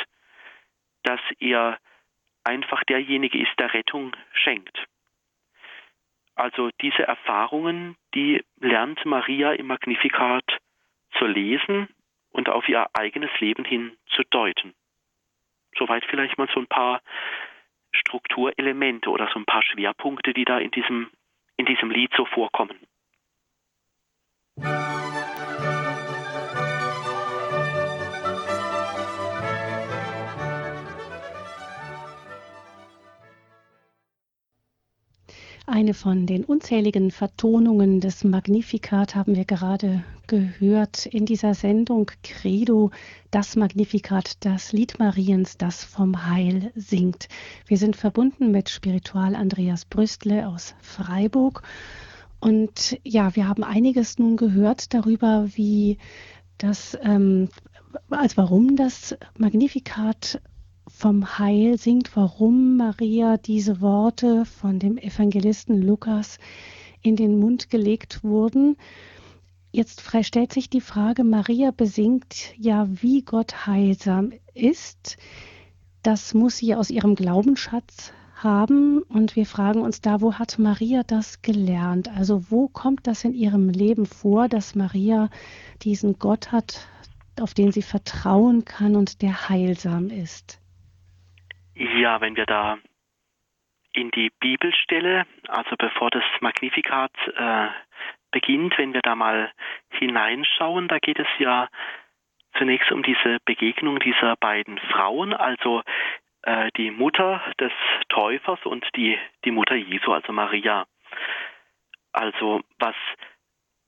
dass 1.04 1.22
er 1.40 1.78
einfach 2.44 2.84
derjenige 2.86 3.38
ist, 3.38 3.54
der 3.60 3.74
Rettung 3.74 4.16
schenkt. 4.34 4.84
Also 6.36 6.72
diese 6.82 7.04
Erfahrungen, 7.04 7.96
die 8.16 8.44
lernt 8.60 9.06
Maria 9.06 9.54
im 9.54 9.68
Magnifikat 9.68 10.46
zu 11.20 11.26
lesen 11.28 11.88
und 12.32 12.50
auf 12.50 12.68
ihr 12.68 12.90
eigenes 12.94 13.30
Leben 13.40 13.64
hin 13.64 13.96
zu 14.08 14.24
deuten. 14.32 14.74
Soweit 15.78 16.04
vielleicht 16.06 16.40
mal 16.40 16.50
so 16.52 16.60
ein 16.60 16.68
paar 16.68 17.02
Strukturelemente 18.34 19.10
oder 19.10 19.30
so 19.32 19.40
ein 19.40 19.46
paar 19.46 19.62
Schwerpunkte, 19.64 20.34
die 20.34 20.46
da 20.46 20.58
in 20.58 20.72
diesem, 20.72 21.10
in 21.58 21.66
diesem 21.66 21.92
Lied 21.92 22.12
so 22.18 22.26
vorkommen. 22.26 22.80
Eine 35.94 36.00
von 36.00 36.26
den 36.26 36.44
unzähligen 36.44 37.12
Vertonungen 37.12 38.00
des 38.00 38.24
Magnificat 38.24 39.14
haben 39.14 39.36
wir 39.36 39.46
gerade 39.46 40.04
gehört 40.26 41.06
in 41.06 41.28
dieser 41.28 41.54
Sendung 41.54 42.10
Credo, 42.24 42.90
das 43.30 43.56
Magnificat, 43.56 44.44
das 44.44 44.72
Lied 44.72 44.98
Mariens, 44.98 45.56
das 45.60 45.84
vom 45.84 46.26
Heil 46.28 46.72
singt. 46.74 47.28
Wir 47.68 47.78
sind 47.78 47.96
verbunden 47.96 48.50
mit 48.50 48.70
Spiritual 48.70 49.36
Andreas 49.36 49.86
Brüstle 49.86 50.48
aus 50.48 50.74
Freiburg. 50.82 51.62
Und 52.40 52.98
ja, 53.04 53.36
wir 53.36 53.48
haben 53.48 53.64
einiges 53.64 54.18
nun 54.18 54.36
gehört 54.36 54.96
darüber, 54.96 55.46
wie 55.54 56.00
das, 56.58 56.98
ähm, 57.04 57.50
als 58.10 58.36
warum 58.36 58.78
das 58.78 59.16
Magnifikat 59.38 60.42
vom 60.88 61.38
Heil 61.40 61.78
singt, 61.78 62.16
warum 62.16 62.78
Maria 62.78 63.38
diese 63.38 63.82
Worte 63.82 64.46
von 64.46 64.80
dem 64.80 64.98
Evangelisten 64.98 65.82
Lukas 65.82 66.38
in 67.02 67.16
den 67.16 67.40
Mund 67.40 67.70
gelegt 67.70 68.24
wurden. 68.24 68.78
Jetzt 69.72 70.04
stellt 70.22 70.54
sich 70.54 70.70
die 70.70 70.82
Frage, 70.82 71.24
Maria 71.24 71.72
besingt 71.72 72.54
ja, 72.58 72.88
wie 72.90 73.24
Gott 73.24 73.66
heilsam 73.66 74.32
ist. 74.54 75.18
Das 76.04 76.34
muss 76.34 76.58
sie 76.58 76.76
aus 76.76 76.90
ihrem 76.90 77.16
Glaubensschatz 77.16 78.14
haben. 78.36 79.02
Und 79.04 79.36
wir 79.36 79.46
fragen 79.46 79.82
uns 79.82 80.02
da, 80.02 80.22
wo 80.22 80.34
hat 80.34 80.60
Maria 80.60 81.04
das 81.04 81.42
gelernt? 81.42 82.10
Also 82.10 82.52
wo 82.52 82.68
kommt 82.68 83.08
das 83.08 83.24
in 83.24 83.34
ihrem 83.34 83.70
Leben 83.70 84.06
vor, 84.06 84.48
dass 84.48 84.76
Maria 84.76 85.30
diesen 85.82 86.20
Gott 86.20 86.52
hat, 86.52 86.88
auf 87.40 87.54
den 87.54 87.72
sie 87.72 87.82
vertrauen 87.82 88.66
kann 88.66 88.96
und 88.96 89.22
der 89.22 89.50
heilsam 89.50 90.10
ist? 90.10 90.60
Ja, 91.76 92.22
wenn 92.22 92.36
wir 92.36 92.46
da 92.46 92.78
in 93.94 94.12
die 94.12 94.32
Bibelstelle, 94.40 95.26
also 95.48 95.76
bevor 95.78 96.10
das 96.10 96.24
Magnifikat 96.40 97.12
äh, 97.36 97.68
beginnt, 98.32 98.78
wenn 98.78 98.94
wir 98.94 99.02
da 99.02 99.16
mal 99.16 99.52
hineinschauen, 99.92 100.88
da 100.88 101.00
geht 101.00 101.20
es 101.20 101.28
ja 101.40 101.70
zunächst 102.58 102.92
um 102.92 103.04
diese 103.04 103.40
Begegnung 103.46 104.00
dieser 104.00 104.36
beiden 104.36 104.78
Frauen, 104.92 105.34
also 105.34 105.84
äh, 106.44 106.72
die 106.78 106.92
Mutter 106.92 107.42
des 107.60 107.72
Täufers 108.10 108.60
und 108.66 108.86
die, 108.96 109.18
die 109.46 109.52
Mutter 109.52 109.76
Jesu, 109.76 110.12
also 110.12 110.32
Maria. 110.34 110.86
Also 112.12 112.62
was 112.80 112.96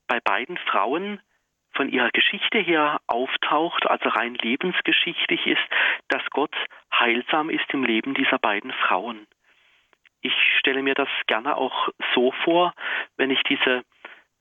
bei 0.07 0.19
beiden 0.19 0.57
Frauen 0.57 1.19
von 1.75 1.89
ihrer 1.89 2.09
Geschichte 2.11 2.59
her 2.59 2.99
auftaucht, 3.07 3.85
also 3.85 4.09
rein 4.09 4.35
lebensgeschichtlich 4.35 5.45
ist, 5.45 5.61
dass 6.07 6.23
Gott 6.31 6.55
heilsam 6.93 7.49
ist 7.49 7.65
im 7.73 7.83
Leben 7.83 8.13
dieser 8.13 8.39
beiden 8.39 8.71
Frauen. 8.71 9.27
Ich 10.21 10.33
stelle 10.59 10.81
mir 10.81 10.95
das 10.95 11.09
gerne 11.27 11.55
auch 11.57 11.89
so 12.13 12.31
vor, 12.43 12.73
wenn 13.17 13.29
ich 13.29 13.43
diese 13.43 13.83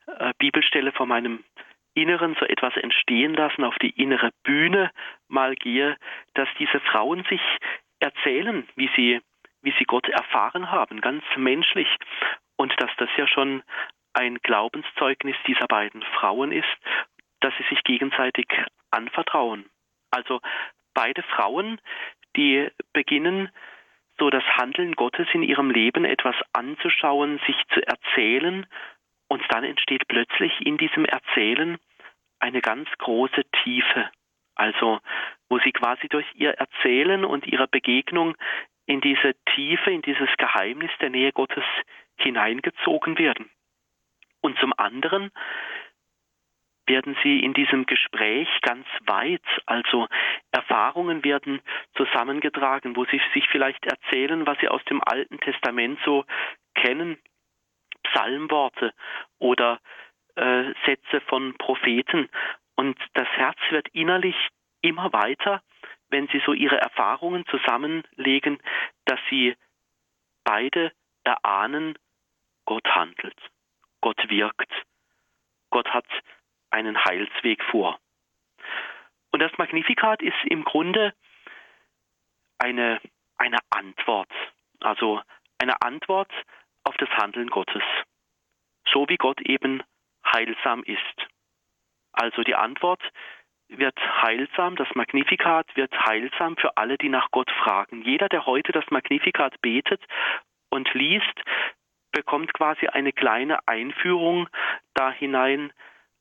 äh, 0.07 0.33
Bibelstelle 0.39 0.91
vor 0.91 1.05
meinem 1.05 1.43
Inneren 1.93 2.35
so 2.39 2.45
etwas 2.45 2.75
entstehen 2.75 3.33
lassen, 3.33 3.63
auf 3.63 3.75
die 3.79 3.91
innere 3.91 4.31
Bühne 4.43 4.91
mal 5.27 5.55
gehe, 5.55 5.97
dass 6.33 6.49
diese 6.59 6.79
Frauen 6.79 7.23
sich 7.29 7.41
erzählen, 7.99 8.67
wie 8.75 8.89
sie, 8.95 9.21
wie 9.61 9.73
sie 9.79 9.85
Gott 9.85 10.09
erfahren 10.09 10.71
haben, 10.71 11.01
ganz 11.01 11.23
menschlich. 11.37 11.87
Und 12.57 12.73
dass 12.81 12.91
das 12.97 13.09
ja 13.17 13.27
schon 13.27 13.63
ein 14.13 14.37
Glaubenszeugnis 14.43 15.35
dieser 15.47 15.67
beiden 15.67 16.01
Frauen 16.17 16.51
ist, 16.51 16.67
dass 17.41 17.53
sie 17.57 17.65
sich 17.69 17.83
gegenseitig 17.83 18.47
anvertrauen. 18.91 19.65
Also 20.11 20.41
beide 20.93 21.23
Frauen, 21.23 21.79
die 22.35 22.69
beginnen 22.93 23.49
so 24.17 24.29
das 24.29 24.43
Handeln 24.57 24.93
Gottes 24.93 25.27
in 25.33 25.43
ihrem 25.43 25.69
Leben 25.69 26.05
etwas 26.05 26.35
anzuschauen, 26.53 27.39
sich 27.45 27.55
zu 27.73 27.85
erzählen 27.85 28.65
und 29.27 29.43
dann 29.49 29.63
entsteht 29.63 30.07
plötzlich 30.07 30.65
in 30.65 30.77
diesem 30.77 31.05
Erzählen 31.05 31.77
eine 32.39 32.61
ganz 32.61 32.87
große 32.97 33.43
Tiefe. 33.63 34.09
Also, 34.55 34.99
wo 35.49 35.59
sie 35.59 35.71
quasi 35.71 36.07
durch 36.07 36.25
ihr 36.33 36.51
Erzählen 36.51 37.25
und 37.25 37.45
ihre 37.45 37.67
Begegnung 37.67 38.35
in 38.85 39.01
diese 39.01 39.33
Tiefe, 39.53 39.91
in 39.91 40.01
dieses 40.01 40.29
Geheimnis 40.37 40.91
der 41.01 41.09
Nähe 41.09 41.31
Gottes 41.31 41.63
hineingezogen 42.17 43.17
werden. 43.17 43.49
Und 44.41 44.57
zum 44.59 44.73
anderen 44.77 45.31
werden 46.87 47.17
sie 47.23 47.39
in 47.39 47.53
diesem 47.53 47.85
Gespräch 47.85 48.47
ganz 48.61 48.85
weit, 49.05 49.43
also 49.65 50.07
Erfahrungen 50.51 51.23
werden 51.23 51.61
zusammengetragen, 51.95 52.95
wo 52.95 53.05
sie 53.05 53.21
sich 53.33 53.47
vielleicht 53.49 53.85
erzählen, 53.85 54.45
was 54.45 54.57
sie 54.59 54.69
aus 54.69 54.83
dem 54.85 55.01
Alten 55.03 55.39
Testament 55.39 55.99
so 56.05 56.25
kennen, 56.75 57.17
Psalmworte 58.03 58.93
oder 59.39 59.79
äh, 60.35 60.73
Sätze 60.85 61.21
von 61.27 61.55
Propheten. 61.57 62.29
Und 62.75 62.97
das 63.13 63.27
Herz 63.29 63.57
wird 63.69 63.87
innerlich 63.89 64.35
immer 64.81 65.11
weiter, 65.13 65.61
wenn 66.09 66.27
sie 66.27 66.41
so 66.45 66.53
ihre 66.53 66.77
Erfahrungen 66.77 67.45
zusammenlegen, 67.47 68.59
dass 69.05 69.19
sie 69.29 69.55
beide 70.43 70.91
erahnen, 71.23 71.97
Gott 72.65 72.87
handelt, 72.87 73.37
Gott 74.01 74.29
wirkt, 74.29 74.71
Gott 75.71 75.87
hat 75.89 76.05
einen 76.75 77.03
Heilsweg 77.05 77.63
vor. 77.71 77.97
Und 79.31 79.39
das 79.39 79.57
Magnifikat 79.57 80.21
ist 80.21 80.37
im 80.45 80.65
Grunde 80.65 81.13
eine, 82.59 82.99
eine 83.37 83.59
Antwort, 83.69 84.31
also 84.81 85.21
eine 85.57 85.81
Antwort 85.81 86.31
auf 86.83 86.95
das 86.97 87.09
Handeln 87.09 87.49
Gottes, 87.49 87.83
so 88.91 89.07
wie 89.07 89.17
Gott 89.17 89.41
eben 89.41 89.83
heilsam 90.33 90.83
ist. 90.83 91.27
Also 92.11 92.43
die 92.43 92.55
Antwort 92.55 93.01
wird 93.67 93.97
heilsam, 94.21 94.75
das 94.75 94.93
Magnifikat 94.95 95.75
wird 95.75 95.93
heilsam 96.05 96.55
für 96.57 96.77
alle, 96.77 96.97
die 96.97 97.09
nach 97.09 97.31
Gott 97.31 97.49
fragen. 97.51 98.03
Jeder, 98.03 98.29
der 98.29 98.45
heute 98.45 98.71
das 98.73 98.85
Magnifikat 98.89 99.59
betet 99.61 100.03
und 100.69 100.93
liest, 100.93 101.41
bekommt 102.11 102.53
quasi 102.53 102.87
eine 102.87 103.11
kleine 103.11 103.65
Einführung 103.67 104.47
da 104.93 105.11
hinein, 105.11 105.73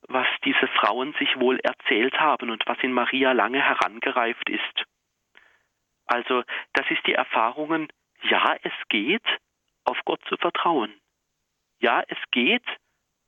was 0.08 0.26
diese 0.44 0.68
Frauen 0.68 1.14
sich 1.18 1.38
wohl 1.38 1.58
erzählt 1.60 2.18
haben 2.18 2.50
und 2.50 2.66
was 2.66 2.78
in 2.82 2.92
Maria 2.92 3.32
lange 3.32 3.62
herangereift 3.62 4.48
ist. 4.48 4.84
Also 6.06 6.44
das 6.74 6.90
ist 6.90 7.06
die 7.06 7.14
Erfahrungen, 7.14 7.88
ja, 8.22 8.56
es 8.62 8.72
geht, 8.88 9.24
auf 9.84 9.98
Gott 10.04 10.20
zu 10.28 10.36
vertrauen. 10.36 10.92
Ja, 11.80 12.02
es 12.08 12.18
geht, 12.30 12.64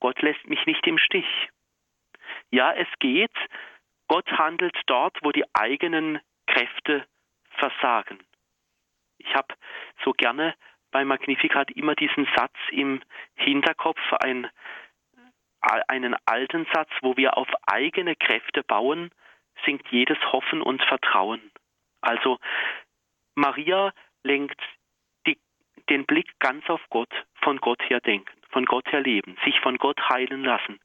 Gott 0.00 0.20
lässt 0.22 0.46
mich 0.46 0.64
nicht 0.66 0.86
im 0.86 0.98
Stich. 0.98 1.48
Ja, 2.50 2.72
es 2.72 2.88
geht, 2.98 3.34
Gott 4.08 4.30
handelt 4.32 4.76
dort, 4.86 5.18
wo 5.22 5.32
die 5.32 5.44
eigenen 5.54 6.20
Kräfte 6.46 7.06
versagen. 7.58 8.18
Ich 9.18 9.34
habe 9.34 9.54
so 10.04 10.12
gerne 10.12 10.54
bei 10.90 11.04
Magnificat 11.04 11.70
immer 11.72 11.94
diesen 11.94 12.28
Satz 12.36 12.56
im 12.70 13.02
Hinterkopf, 13.34 14.00
ein, 14.20 14.48
einen 15.88 16.16
alten 16.26 16.66
Satz, 16.72 16.90
wo 17.02 17.16
wir 17.16 17.36
auf 17.36 17.48
eigene 17.66 18.16
Kräfte 18.16 18.62
bauen, 18.62 19.10
sinkt 19.64 19.88
jedes 19.88 20.18
Hoffen 20.32 20.62
und 20.62 20.82
Vertrauen. 20.84 21.40
Also 22.00 22.38
Maria 23.34 23.92
lenkt 24.22 24.60
die, 25.26 25.38
den 25.90 26.06
Blick 26.06 26.38
ganz 26.38 26.68
auf 26.68 26.80
Gott, 26.90 27.12
von 27.42 27.58
Gott 27.58 27.82
her 27.88 28.00
denken, 28.00 28.40
von 28.50 28.64
Gott 28.64 28.90
her 28.92 29.00
leben, 29.00 29.36
sich 29.44 29.60
von 29.60 29.78
Gott 29.78 30.00
heilen 30.08 30.44
lassen. 30.44 30.80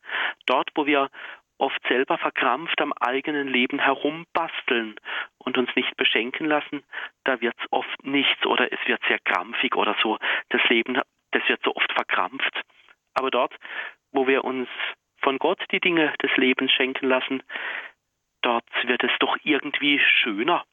Dort, 0.46 0.70
wo 0.76 0.86
wir 0.86 1.10
oft 1.58 1.82
selber 1.88 2.18
verkrampft 2.18 2.82
am 2.82 2.92
eigenen 2.94 3.48
Leben 3.48 3.80
herumbasteln 3.80 4.96
und 5.38 5.58
uns 5.58 5.70
nicht 5.76 5.96
beschenken 5.96 6.48
lassen, 6.48 6.84
da 7.24 7.40
wird 7.40 7.56
es 7.60 7.72
oft 7.72 8.04
nichts 8.04 8.46
oder 8.46 8.72
es 8.74 8.80
wird 8.86 9.02
sehr 9.08 9.20
krampfig 9.20 9.76
oder 9.76 9.96
so. 10.02 10.18
Das 10.50 10.62
Leben, 10.70 11.00
das 11.32 11.48
wird 11.48 11.62
so 11.64 11.76
oft 11.76 11.92
verkrampft. 11.94 12.62
Aber 13.14 13.32
dort, 13.32 13.54
wo 14.12 14.28
wir 14.28 14.44
uns 14.44 14.68
von 15.22 15.38
Gott 15.38 15.64
die 15.72 15.80
Dinge 15.80 16.14
des 16.22 16.36
Lebens 16.38 16.72
schenken 16.72 17.08
lassen, 17.08 17.44
dort 18.42 18.66
wird 18.84 19.04
es 19.04 19.12
doch 19.20 19.38
irgendwie 19.44 20.00
schöner. 20.00 20.64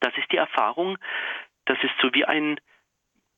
Das 0.00 0.16
ist 0.16 0.30
die 0.30 0.36
Erfahrung, 0.36 0.98
das 1.64 1.78
ist 1.82 1.94
so 2.00 2.12
wie 2.14 2.24
ein 2.24 2.58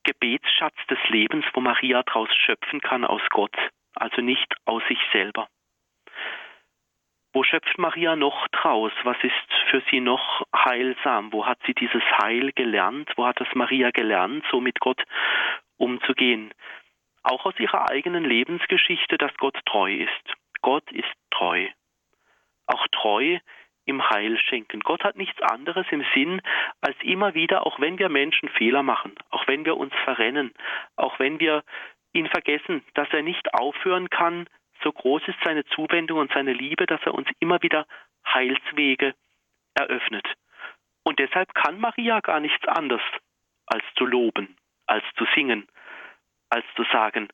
Gebetsschatz 0.05 0.77
des 0.89 0.99
Lebens, 1.09 1.45
wo 1.53 1.61
Maria 1.61 2.03
daraus 2.03 2.35
schöpfen 2.35 2.81
kann 2.81 3.05
aus 3.05 3.23
Gott, 3.31 3.57
also 3.95 4.23
nicht 4.23 4.55
aus 4.65 4.83
sich 4.89 4.99
selber. 5.13 5.49
Wo 7.33 7.45
schöpft 7.45 7.79
Maria 7.79 8.17
noch 8.17 8.49
draus? 8.49 8.93
Was 9.05 9.17
ist 9.23 9.33
für 9.71 9.83
sie 9.91 10.01
noch 10.01 10.45
heilsam? 10.55 11.33
Wo 11.33 11.47
hat 11.47 11.61
sie 11.65 11.75
dieses 11.75 12.03
Heil 12.21 12.51
gelernt? 12.53 13.13
Wo 13.17 13.25
hat 13.25 13.41
das 13.41 13.49
Maria 13.55 13.91
gelernt, 13.91 14.45
so 14.51 14.61
mit 14.61 14.81
Gott 14.81 15.01
umzugehen? 15.77 16.53
Auch 17.23 17.45
aus 17.45 17.59
ihrer 17.59 17.91
eigenen 17.91 18.25
Lebensgeschichte, 18.25 19.19
dass 19.19 19.35
Gott 19.37 19.59
treu 19.67 19.93
ist. 19.93 20.35
Gott 20.63 20.91
ist 20.93 21.13
treu. 21.31 21.69
Auch 22.67 22.87
treu 22.89 23.39
im 23.85 24.09
Heil 24.09 24.39
schenken. 24.39 24.81
Gott 24.81 25.03
hat 25.05 25.17
nichts 25.17 25.41
anderes 25.43 25.87
im 25.91 26.05
Sinn, 26.15 26.41
als 26.81 26.97
immer 27.03 27.35
wieder, 27.35 27.67
auch 27.67 27.81
wenn 27.81 27.99
wir 27.99 28.09
Menschen 28.09 28.49
Fehler 28.51 28.83
machen, 28.83 29.15
auch 29.31 29.47
wenn 29.49 29.65
wir 29.65 29.77
uns 29.77 29.93
verrennen, 30.05 30.53
auch 30.97 31.19
wenn 31.19 31.41
wir 31.41 31.65
ihn 32.13 32.29
vergessen, 32.29 32.85
dass 32.95 33.09
er 33.13 33.23
nicht 33.23 33.53
aufhören 33.55 34.09
kann, 34.11 34.49
so 34.83 34.93
groß 34.93 35.23
ist 35.27 35.39
seine 35.45 35.65
Zuwendung 35.67 36.19
und 36.19 36.33
seine 36.33 36.53
Liebe, 36.53 36.87
dass 36.87 37.01
er 37.05 37.15
uns 37.15 37.29
immer 37.39 37.63
wieder 37.63 37.87
Heilswege 38.27 39.15
eröffnet. 39.75 40.27
Und 41.03 41.19
deshalb 41.19 41.55
kann 41.55 41.81
Maria 41.81 42.21
gar 42.21 42.41
nichts 42.41 42.67
anderes 42.67 43.03
als 43.67 43.85
zu 43.97 44.05
loben, 44.05 44.57
als 44.87 45.05
zu 45.17 45.27
singen, 45.35 45.67
als 46.51 46.65
zu 46.77 46.85
sagen, 46.93 47.29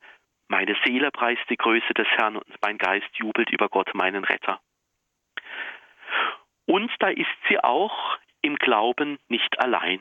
meine 0.49 0.77
Seele 0.85 1.11
preist 1.11 1.43
die 1.51 1.57
Größe 1.57 1.93
des 1.95 2.07
Herrn 2.09 2.37
und 2.37 2.63
mein 2.63 2.79
Geist 2.79 3.09
jubelt 3.15 3.51
über 3.51 3.69
Gott, 3.69 3.93
meinen 3.95 4.25
Retter. 4.25 4.61
Und 6.67 6.91
da 7.01 7.09
ist 7.09 7.37
sie 7.49 7.59
auch 7.63 8.19
im 8.43 8.57
Glauben 8.57 9.19
nicht 9.29 9.59
allein. 9.59 10.01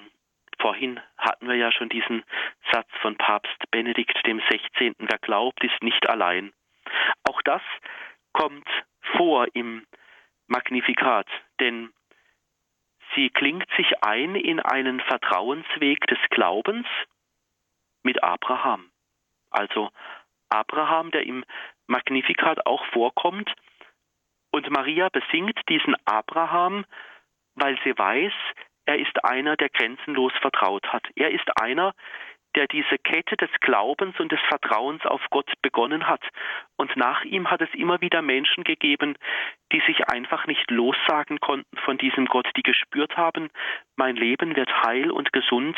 Vorhin 0.60 1.00
hatten 1.18 1.48
wir 1.48 1.56
ja 1.56 1.72
schon 1.72 1.90
diesen 1.90 2.24
Satz 2.72 2.90
von 3.02 3.18
Papst 3.18 3.72
Benedikt 3.72 4.18
dem 4.26 4.42
16. 4.50 4.96
Wer 5.00 5.18
glaubt, 5.20 5.64
ist 5.64 5.82
nicht 5.82 6.08
allein. 6.10 6.54
Auch 7.24 7.42
das 7.42 7.62
kommt 8.34 8.68
vor 9.18 9.48
im 9.54 9.86
Magnifikat, 10.48 11.28
denn 11.60 11.92
sie 13.16 13.30
klingt 13.30 13.68
sich 13.78 14.04
ein 14.04 14.36
in 14.36 14.60
einen 14.60 15.00
Vertrauensweg 15.02 16.06
des 16.08 16.20
Glaubens 16.30 16.88
mit 18.04 18.24
Abraham. 18.24 18.92
Also 19.56 19.90
Abraham, 20.50 21.12
der 21.12 21.26
im 21.26 21.44
Magnifikat 21.88 22.66
auch 22.66 22.86
vorkommt, 22.88 23.52
und 24.52 24.70
Maria 24.70 25.10
besingt 25.10 25.60
diesen 25.68 25.96
Abraham, 26.06 26.86
weil 27.56 27.78
sie 27.84 27.98
weiß, 27.98 28.34
er 28.86 29.00
ist 29.00 29.26
einer, 29.26 29.58
der 29.58 29.70
grenzenlos 29.70 30.32
vertraut 30.40 30.88
hat. 30.94 31.04
Er 31.16 31.32
ist 31.32 31.46
einer, 31.60 31.94
der 32.56 32.68
diese 32.68 32.98
Kette 32.98 33.36
des 33.36 33.50
Glaubens 33.60 34.18
und 34.20 34.32
des 34.32 34.40
Vertrauens 34.48 35.06
auf 35.06 35.22
Gott 35.30 35.52
begonnen 35.62 36.08
hat. 36.08 36.24
Und 36.78 36.96
nach 36.96 37.24
ihm 37.26 37.52
hat 37.52 37.62
es 37.62 37.74
immer 37.74 38.00
wieder 38.00 38.22
Menschen 38.22 38.64
gegeben, 38.64 39.18
die 39.74 39.82
sich 39.88 40.08
einfach 40.08 40.48
nicht 40.48 40.72
lossagen 40.72 41.40
konnten 41.42 41.76
von 41.78 41.98
diesem 41.98 42.26
Gott, 42.26 42.48
die 42.56 42.64
gespürt 42.64 43.18
haben, 43.18 43.50
mein 43.98 44.16
Leben 44.16 44.56
wird 44.56 44.72
heil 44.86 45.12
und 45.12 45.34
gesund, 45.34 45.78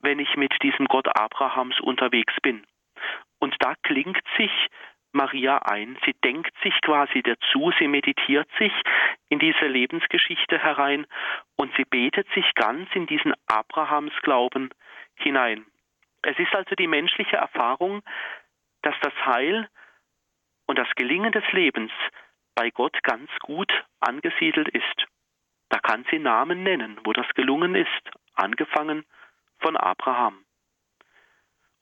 wenn 0.00 0.18
ich 0.18 0.36
mit 0.36 0.52
diesem 0.62 0.86
Gott 0.86 1.06
Abrahams 1.16 1.78
unterwegs 1.80 2.34
bin. 2.42 2.66
Und 3.38 3.54
da 3.60 3.74
klingt 3.82 4.22
sich 4.36 4.50
Maria 5.12 5.58
ein. 5.58 5.98
Sie 6.04 6.14
denkt 6.24 6.52
sich 6.62 6.74
quasi 6.82 7.22
dazu, 7.22 7.72
sie 7.78 7.88
meditiert 7.88 8.48
sich 8.58 8.72
in 9.28 9.38
diese 9.38 9.66
Lebensgeschichte 9.66 10.58
herein 10.58 11.06
und 11.56 11.74
sie 11.76 11.84
betet 11.84 12.28
sich 12.34 12.54
ganz 12.54 12.88
in 12.94 13.06
diesen 13.06 13.34
Abrahamsglauben 13.46 14.70
hinein. 15.16 15.64
Es 16.22 16.38
ist 16.38 16.54
also 16.54 16.74
die 16.74 16.86
menschliche 16.86 17.36
Erfahrung, 17.36 18.02
dass 18.82 18.94
das 19.00 19.14
Heil 19.24 19.68
und 20.66 20.78
das 20.78 20.88
Gelingen 20.96 21.32
des 21.32 21.44
Lebens 21.52 21.92
bei 22.54 22.70
Gott 22.70 23.02
ganz 23.02 23.30
gut 23.40 23.72
angesiedelt 24.00 24.68
ist. 24.68 25.06
Da 25.68 25.78
kann 25.78 26.04
sie 26.10 26.18
Namen 26.18 26.62
nennen, 26.62 26.98
wo 27.04 27.12
das 27.12 27.26
gelungen 27.34 27.74
ist, 27.74 28.10
angefangen 28.34 29.04
von 29.58 29.76
Abraham. 29.76 30.44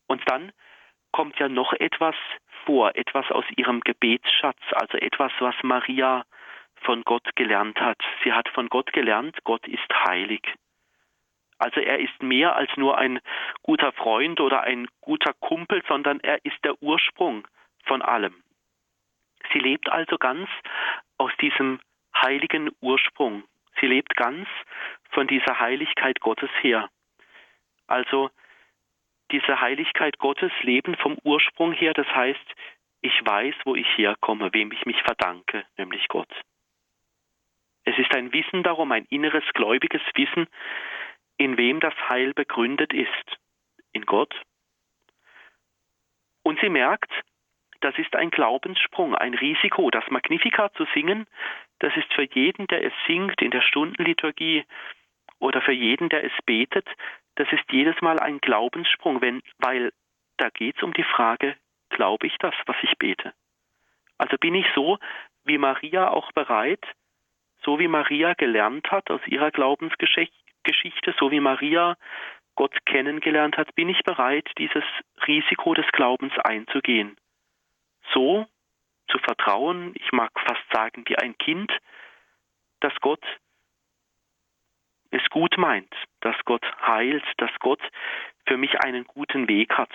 Und 0.07 0.23
dann 0.31 0.53
kommt 1.15 1.39
ja 1.39 1.49
noch 1.49 1.73
etwas 1.75 2.17
vor, 2.65 2.97
etwas 2.97 3.31
aus 3.31 3.45
ihrem 3.57 3.83
Gebetsschatz, 3.83 4.59
also 4.73 4.99
etwas, 4.99 5.31
was 5.39 5.55
Maria 5.63 6.25
von 6.83 7.03
Gott 7.05 7.37
gelernt 7.37 7.81
hat. 7.81 7.99
Sie 8.25 8.33
hat 8.33 8.49
von 8.49 8.69
Gott 8.69 8.93
gelernt, 8.93 9.37
Gott 9.45 9.65
ist 9.69 9.89
heilig. 10.09 10.43
Also 11.59 11.79
er 11.79 12.01
ist 12.01 12.21
mehr 12.21 12.57
als 12.57 12.69
nur 12.77 12.99
ein 12.99 13.21
guter 13.63 13.93
Freund 13.93 14.41
oder 14.41 14.63
ein 14.63 14.89
guter 15.01 15.35
Kumpel, 15.35 15.85
sondern 15.87 16.19
er 16.19 16.45
ist 16.45 16.59
der 16.65 16.83
Ursprung 16.83 17.47
von 17.85 18.03
allem. 18.03 18.35
Sie 19.53 19.61
lebt 19.61 19.89
also 19.93 20.19
ganz 20.19 20.49
aus 21.17 21.31
diesem 21.41 21.79
heiligen 22.21 22.73
Ursprung. 22.81 23.45
Sie 23.81 23.87
lebt 23.87 24.17
ganz 24.17 24.49
von 25.11 25.29
dieser 25.29 25.61
Heiligkeit 25.61 26.19
Gottes 26.19 26.51
her. 26.61 26.89
Also 27.87 28.31
diese 29.35 29.61
Heiligkeit 29.61 30.19
Gottes 30.19 30.53
leben 30.63 30.95
vom 30.97 31.19
Ursprung 31.25 31.73
her, 31.73 31.93
das 31.93 32.07
heißt, 32.07 32.55
ich 33.01 33.21
weiß, 33.25 33.55
wo 33.65 33.75
ich 33.75 33.87
herkomme, 33.99 34.51
wem 34.53 34.71
ich 34.71 34.87
mich 34.87 35.03
verdanke, 35.03 35.67
nämlich 35.77 36.07
Gott. 36.07 36.31
Es 37.85 37.99
ist 37.99 38.15
ein 38.15 38.33
Wissen 38.33 38.63
darum, 38.63 38.93
ein 38.93 39.07
inneres 39.11 39.45
gläubiges 39.53 40.03
Wissen, 40.15 40.47
in 41.37 41.57
wem 41.57 41.81
das 41.81 41.95
Heil 42.09 42.33
begründet 42.33 42.93
ist. 42.93 43.39
In 43.93 44.07
Gott. 44.07 44.35
Und 46.45 46.61
sie 46.61 46.69
merkt, 46.69 47.11
das 47.81 47.99
ist 47.99 48.15
ein 48.15 48.31
Glaubenssprung, 48.31 49.17
ein 49.17 49.35
Risiko. 49.35 49.91
Das 49.91 50.09
Magnificat 50.11 50.75
zu 50.77 50.87
singen, 50.95 51.27
das 51.81 51.95
ist 51.97 52.13
für 52.15 52.23
jeden, 52.23 52.69
der 52.69 52.85
es 52.85 52.93
singt 53.07 53.43
in 53.43 53.51
der 53.51 53.63
Stundenliturgie 53.63 54.65
oder 55.41 55.61
für 55.61 55.73
jeden, 55.73 56.09
der 56.09 56.23
es 56.25 56.33
betet, 56.47 56.89
das 57.37 57.49
ist 57.53 57.65
jedes 57.71 58.01
Mal 58.01 58.19
ein 58.21 58.39
Glaubenssprung, 58.39 59.21
wenn, 59.21 59.43
weil 59.59 59.93
da 60.37 60.51
geht 60.51 60.77
es 60.77 60.83
um 60.83 60.93
die 60.93 61.05
Frage, 61.05 61.57
glaube 61.91 62.27
ich 62.27 62.37
das, 62.39 62.55
was 62.67 62.77
ich 62.83 62.97
bete? 62.99 63.33
Also 64.19 64.37
bin 64.39 64.55
ich 64.55 64.67
so 64.75 64.99
wie 65.45 65.59
Maria 65.59 66.09
auch 66.11 66.33
bereit, 66.33 66.85
so 67.63 67.79
wie 67.79 67.89
Maria 67.89 68.35
gelernt 68.35 68.91
hat 68.91 69.11
aus 69.11 69.21
ihrer 69.27 69.51
Glaubensgeschichte, 69.51 71.15
so 71.19 71.31
wie 71.31 71.41
Maria 71.41 71.97
Gott 72.55 72.75
kennengelernt 72.87 73.57
hat, 73.57 73.75
bin 73.75 73.89
ich 73.89 74.03
bereit, 74.05 74.49
dieses 74.59 74.85
Risiko 75.27 75.75
des 75.75 75.87
Glaubens 75.93 76.33
einzugehen. 76.39 77.17
So 78.13 78.47
zu 79.11 79.19
vertrauen, 79.19 79.93
ich 79.97 80.13
mag 80.13 80.31
fast 80.47 80.63
sagen, 80.73 81.05
wie 81.09 81.17
ein 81.17 81.37
Kind, 81.39 81.73
dass 82.81 82.95
Gott 83.01 83.25
es 85.15 85.29
gut 85.31 85.57
meint, 85.57 85.93
dass 86.21 86.37
Gott 86.45 86.65
heilt, 86.87 87.25
dass 87.39 87.51
Gott 87.61 87.81
für 88.47 88.57
mich 88.57 88.81
einen 88.81 89.05
guten 89.05 89.49
Weg 89.49 89.75
hat. 89.79 89.91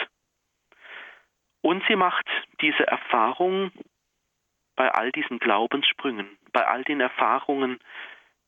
Und 1.61 1.83
sie 1.87 1.95
macht 1.95 2.25
diese 2.61 2.87
Erfahrung 2.87 3.71
bei 4.75 4.89
all 4.91 5.11
diesen 5.11 5.39
Glaubenssprüngen, 5.39 6.37
bei 6.53 6.65
all 6.65 6.83
den 6.83 7.01
Erfahrungen 7.01 7.79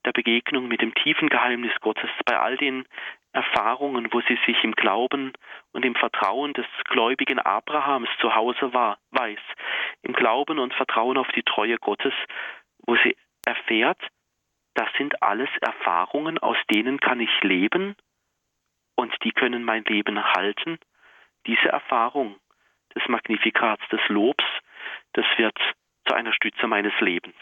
der 0.05 0.13
Begegnung 0.13 0.67
mit 0.67 0.81
dem 0.81 0.93
tiefen 0.95 1.29
Geheimnis 1.29 1.73
Gottes, 1.81 2.09
bei 2.25 2.39
all 2.39 2.55
den 2.57 2.85
Erfahrungen, 3.33 4.11
wo 4.11 4.21
sie 4.21 4.39
sich 4.45 4.63
im 4.63 4.71
Glauben 4.71 5.33
und 5.73 5.85
im 5.85 5.95
Vertrauen 5.95 6.53
des 6.53 6.65
gläubigen 6.85 7.39
Abrahams 7.39 8.09
zu 8.19 8.33
Hause 8.33 8.73
war, 8.73 8.97
weiß, 9.11 9.39
im 10.03 10.13
Glauben 10.13 10.57
und 10.57 10.73
Vertrauen 10.73 11.17
auf 11.17 11.27
die 11.35 11.43
Treue 11.43 11.77
Gottes, 11.77 12.13
wo 12.85 12.95
sie 13.03 13.15
erfährt, 13.45 14.01
das 14.73 14.87
sind 14.97 15.21
alles 15.21 15.49
Erfahrungen, 15.61 16.37
aus 16.37 16.57
denen 16.71 16.99
kann 16.99 17.19
ich 17.19 17.41
leben 17.41 17.95
und 18.95 19.13
die 19.23 19.31
können 19.31 19.63
mein 19.63 19.83
Leben 19.85 20.23
halten. 20.23 20.79
Diese 21.45 21.69
Erfahrung 21.69 22.39
des 22.95 23.07
Magnifikats, 23.07 23.83
des 23.89 24.01
Lobs, 24.07 24.43
das 25.13 25.25
wird 25.37 25.57
zu 26.07 26.13
einer 26.13 26.33
Stütze 26.33 26.67
meines 26.67 26.93
Lebens. 26.99 27.35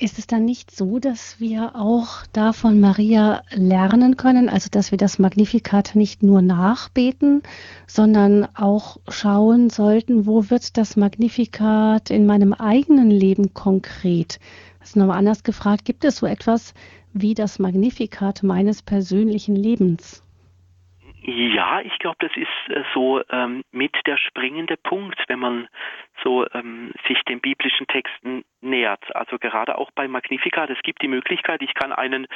Ist 0.00 0.18
es 0.18 0.26
dann 0.26 0.46
nicht 0.46 0.74
so, 0.74 0.98
dass 0.98 1.40
wir 1.40 1.76
auch 1.76 2.24
da 2.32 2.54
von 2.54 2.80
Maria 2.80 3.42
lernen 3.50 4.16
können, 4.16 4.48
also 4.48 4.68
dass 4.70 4.92
wir 4.92 4.96
das 4.96 5.18
Magnificat 5.18 5.94
nicht 5.94 6.22
nur 6.22 6.40
nachbeten, 6.40 7.42
sondern 7.86 8.48
auch 8.54 8.96
schauen 9.08 9.68
sollten, 9.68 10.24
wo 10.24 10.48
wird 10.48 10.78
das 10.78 10.96
Magnificat 10.96 12.08
in 12.08 12.24
meinem 12.24 12.54
eigenen 12.54 13.10
Leben 13.10 13.52
konkret? 13.52 14.40
Also 14.80 15.00
nochmal 15.00 15.18
anders 15.18 15.42
gefragt, 15.42 15.84
gibt 15.84 16.02
es 16.06 16.16
so 16.16 16.24
etwas 16.24 16.72
wie 17.12 17.34
das 17.34 17.58
Magnificat 17.58 18.42
meines 18.42 18.80
persönlichen 18.80 19.54
Lebens? 19.54 20.22
Ja, 21.22 21.80
ich 21.82 21.98
glaube, 21.98 22.16
das 22.20 22.32
ist 22.34 22.74
äh, 22.74 22.82
so 22.94 23.22
ähm, 23.30 23.62
mit 23.72 23.94
der 24.06 24.16
springende 24.16 24.76
Punkt, 24.76 25.22
wenn 25.28 25.38
man 25.38 25.68
so 26.24 26.46
ähm, 26.54 26.92
sich 27.06 27.22
den 27.24 27.40
biblischen 27.40 27.86
Texten 27.86 28.44
nähert. 28.60 29.14
Also 29.14 29.38
gerade 29.38 29.76
auch 29.76 29.90
bei 29.94 30.08
Magnificat, 30.08 30.70
es 30.70 30.80
gibt 30.82 31.02
die 31.02 31.08
Möglichkeit, 31.08 31.60
ich 31.62 31.74
kann 31.74 31.92
einen 31.92 32.26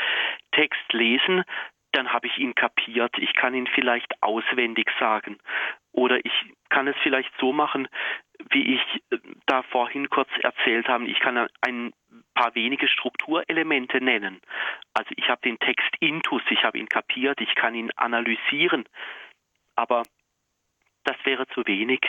Text 0.52 0.92
lesen, 0.92 1.44
dann 1.94 2.12
habe 2.12 2.26
ich 2.26 2.38
ihn 2.38 2.54
kapiert. 2.54 3.16
Ich 3.18 3.34
kann 3.34 3.54
ihn 3.54 3.66
vielleicht 3.66 4.22
auswendig 4.22 4.90
sagen. 4.98 5.38
Oder 5.92 6.24
ich 6.24 6.32
kann 6.68 6.88
es 6.88 6.96
vielleicht 7.02 7.32
so 7.38 7.52
machen, 7.52 7.88
wie 8.50 8.74
ich 8.74 9.02
äh, 9.10 9.18
da 9.46 9.62
vorhin 9.62 10.10
kurz 10.10 10.28
erzählt 10.42 10.88
habe. 10.88 11.06
Ich 11.06 11.20
kann 11.20 11.48
ein 11.60 11.92
paar 12.34 12.54
wenige 12.54 12.88
Strukturelemente 12.88 14.00
nennen. 14.00 14.40
Also 14.92 15.10
ich 15.16 15.28
habe 15.28 15.40
den 15.42 15.58
Text 15.58 15.90
intus, 16.00 16.42
ich 16.50 16.64
habe 16.64 16.78
ihn 16.78 16.88
kapiert, 16.88 17.40
ich 17.40 17.54
kann 17.54 17.74
ihn 17.74 17.92
analysieren. 17.96 18.84
Aber 19.76 20.02
das 21.04 21.16
wäre 21.24 21.46
zu 21.48 21.66
wenig. 21.66 22.00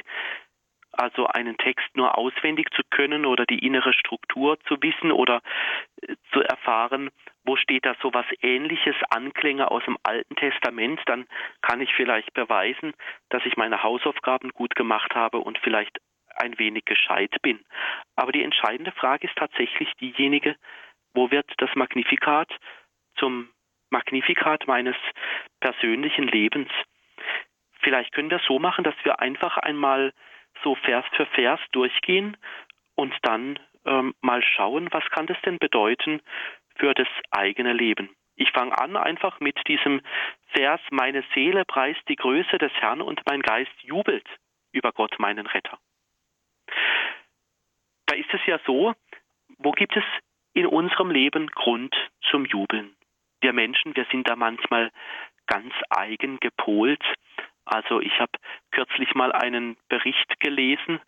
Also 0.98 1.28
einen 1.28 1.58
Text 1.58 1.88
nur 1.96 2.18
auswendig 2.18 2.70
zu 2.74 2.82
können 2.90 3.26
oder 3.26 3.46
die 3.46 3.60
innere 3.60 3.94
Struktur 3.94 4.60
zu 4.62 4.82
wissen 4.82 5.12
oder 5.12 5.42
äh, 6.02 6.16
zu 6.32 6.42
erfahren, 6.42 7.10
wo 7.44 7.56
steht 7.56 7.86
da 7.86 7.96
so 8.02 8.14
was 8.14 8.26
ähnliches, 8.42 8.96
Anklänge 9.10 9.70
aus 9.70 9.84
dem 9.86 9.98
Alten 10.04 10.36
Testament, 10.36 11.00
dann 11.06 11.28
kann 11.62 11.82
ich 11.82 11.94
vielleicht 11.96 12.34
beweisen, 12.34 12.94
dass 13.30 13.46
ich 13.46 13.56
meine 13.58 13.84
Hausaufgaben 13.84 14.50
gut 14.50 14.76
gemacht 14.76 15.14
habe 15.16 15.40
und 15.40 15.60
vielleicht 15.60 16.00
ein 16.36 16.58
wenig 16.60 16.86
gescheit 16.86 17.36
bin. 17.42 17.60
Aber 18.16 18.32
die 18.32 18.44
entscheidende 18.44 18.92
Frage 18.92 19.28
ist 19.28 19.38
tatsächlich 19.38 19.94
diejenige, 19.96 20.56
wo 21.14 21.32
wird 21.32 21.50
das 21.58 21.70
Magnifikat 21.76 22.52
zum 23.18 23.50
Magnifikat 23.90 24.68
meines 24.68 24.96
persönlichen 25.60 26.28
Lebens? 26.28 26.70
Vielleicht 27.80 28.14
können 28.14 28.30
wir 28.30 28.38
es 28.38 28.46
so 28.46 28.60
machen, 28.60 28.84
dass 28.84 28.96
wir 29.04 29.20
einfach 29.20 29.58
einmal 29.58 30.14
so 30.64 30.76
Vers 30.76 31.06
für 31.16 31.26
Vers 31.28 31.60
durchgehen 31.72 32.38
und 32.96 33.14
dann 33.24 33.60
ähm, 33.86 34.16
mal 34.22 34.42
schauen, 34.44 34.88
was 34.92 35.04
kann 35.12 35.28
das 35.28 35.40
denn 35.42 35.60
bedeuten 35.60 36.22
für 36.76 36.94
das 36.94 37.08
eigene 37.32 37.74
Leben. 37.74 38.10
Ich 38.36 38.52
fange 38.52 38.78
an 38.78 38.98
einfach 38.98 39.40
mit 39.40 39.58
diesem 39.68 40.02
Vers, 40.48 40.82
meine 40.92 41.24
Seele 41.34 41.64
preist 41.66 42.02
die 42.10 42.18
Größe 42.18 42.58
des 42.58 42.72
Herrn 42.74 43.02
und 43.02 43.22
mein 43.26 43.42
Geist 43.42 43.72
jubelt 43.82 44.28
über 44.72 44.92
Gott, 44.92 45.18
meinen 45.20 45.48
Retter. 45.48 45.78
Da 48.08 48.16
ist 48.16 48.34
es 48.34 48.46
ja 48.46 48.60
so, 48.66 48.94
wo 49.58 49.72
gibt 49.72 49.96
es 49.96 50.04
in 50.54 50.66
unserem 50.66 51.12
Leben 51.12 51.48
Grund 51.48 51.96
zum 52.30 52.46
Jubeln? 52.46 52.96
Wir 53.42 53.54
Menschen, 53.54 53.96
wir 53.96 54.06
sind 54.12 54.28
da 54.28 54.36
manchmal 54.36 54.92
ganz 55.48 55.74
eigen 55.90 56.40
gepolt. 56.40 57.04
Also 57.66 58.00
ich 58.00 58.20
habe 58.20 58.32
kürzlich 58.72 59.14
mal 59.16 59.32
einen 59.32 59.76
Bericht 59.90 60.40
gelesen, 60.40 61.02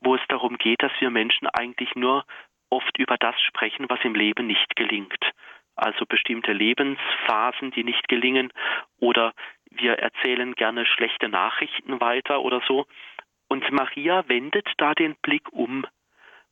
wo 0.00 0.14
es 0.14 0.22
darum 0.28 0.56
geht, 0.56 0.82
dass 0.82 0.92
wir 1.00 1.10
Menschen 1.10 1.46
eigentlich 1.48 1.94
nur 1.94 2.24
oft 2.70 2.96
über 2.98 3.16
das 3.18 3.40
sprechen, 3.42 3.86
was 3.88 4.00
im 4.04 4.14
Leben 4.14 4.46
nicht 4.46 4.76
gelingt. 4.76 5.32
Also 5.76 6.06
bestimmte 6.06 6.52
Lebensphasen, 6.52 7.70
die 7.70 7.84
nicht 7.84 8.08
gelingen, 8.08 8.52
oder 8.98 9.32
wir 9.70 9.94
erzählen 9.98 10.54
gerne 10.54 10.86
schlechte 10.86 11.28
Nachrichten 11.28 12.00
weiter 12.00 12.40
oder 12.40 12.60
so. 12.66 12.86
Und 13.48 13.70
Maria 13.70 14.28
wendet 14.28 14.68
da 14.78 14.94
den 14.94 15.14
Blick 15.22 15.52
um. 15.52 15.86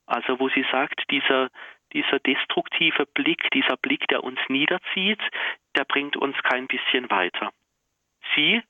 Also 0.07 0.39
wo 0.39 0.49
sie 0.51 0.65
sagt, 0.71 1.11
dieser, 1.11 1.51
dieser 1.93 2.21
destruktive 2.21 3.07
Blick, 3.07 3.51
dieser 3.53 3.77
Blick, 3.77 4.07
der 4.09 4.23
uns 4.23 4.39
niederzieht, 4.49 5.21
der 5.77 5.85
bringt 5.85 6.17
uns 6.17 6.37
kein 6.43 6.67
bisschen 6.69 7.11
weiter. 7.11 7.53
Sie 8.35 8.63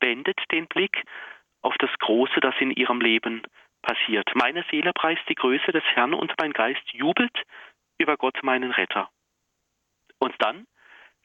wendet 0.00 0.38
den 0.50 0.66
Blick 0.66 1.04
auf 1.62 1.74
das 1.78 1.90
Große, 1.98 2.40
das 2.40 2.54
in 2.60 2.70
ihrem 2.70 3.00
Leben 3.00 3.42
passiert. 3.82 4.28
Meine 4.34 4.64
Seele 4.70 4.92
preist 4.92 5.22
die 5.28 5.34
Größe 5.34 5.72
des 5.72 5.84
Herrn 5.94 6.14
und 6.14 6.32
mein 6.38 6.52
Geist 6.52 6.82
jubelt 6.92 7.36
über 7.98 8.16
Gott, 8.16 8.42
meinen 8.42 8.70
Retter. 8.70 9.08
Und 10.18 10.34
dann, 10.38 10.66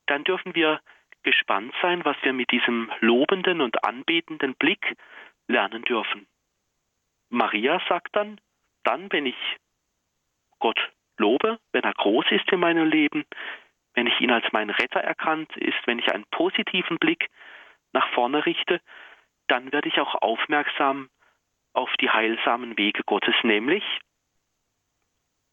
dann 0.07 0.23
dürfen 0.23 0.55
wir 0.55 0.79
gespannt 1.23 1.73
sein, 1.81 2.03
was 2.05 2.17
wir 2.23 2.33
mit 2.33 2.51
diesem 2.51 2.91
lobenden 2.99 3.61
und 3.61 3.83
anbetenden 3.83 4.55
Blick 4.55 4.95
lernen 5.47 5.83
dürfen. 5.83 6.27
Maria 7.29 7.81
sagt 7.87 8.15
dann, 8.15 8.39
dann, 8.83 9.11
wenn 9.11 9.25
ich 9.25 9.37
Gott 10.59 10.91
lobe, 11.17 11.59
wenn 11.71 11.83
er 11.83 11.93
groß 11.93 12.25
ist 12.31 12.51
in 12.51 12.59
meinem 12.59 12.89
Leben, 12.89 13.25
wenn 13.93 14.07
ich 14.07 14.19
ihn 14.21 14.31
als 14.31 14.51
meinen 14.51 14.69
Retter 14.69 15.01
erkannt 15.01 15.55
ist, 15.57 15.77
wenn 15.85 15.99
ich 15.99 16.11
einen 16.13 16.25
positiven 16.31 16.97
Blick 16.97 17.29
nach 17.93 18.09
vorne 18.13 18.45
richte, 18.45 18.81
dann 19.47 19.71
werde 19.71 19.89
ich 19.89 19.99
auch 19.99 20.15
aufmerksam 20.15 21.09
auf 21.73 21.91
die 21.99 22.09
heilsamen 22.09 22.77
Wege 22.77 23.03
Gottes, 23.05 23.35
nämlich, 23.43 23.83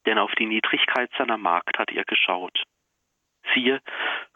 denn 0.07 0.19
auf 0.19 0.35
die 0.37 0.47
Niedrigkeit 0.47 1.11
seiner 1.19 1.37
Magd 1.37 1.79
hat 1.79 1.91
er 1.93 2.05
geschaut. 2.05 2.65
Siehe, 3.55 3.81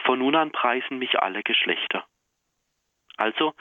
von 0.05 0.19
nun 0.19 0.37
an 0.37 0.53
preisen 0.53 0.99
mich 0.99 1.19
alle 1.21 1.43
Geschlechter. 1.43 2.07
Also, 3.17 3.55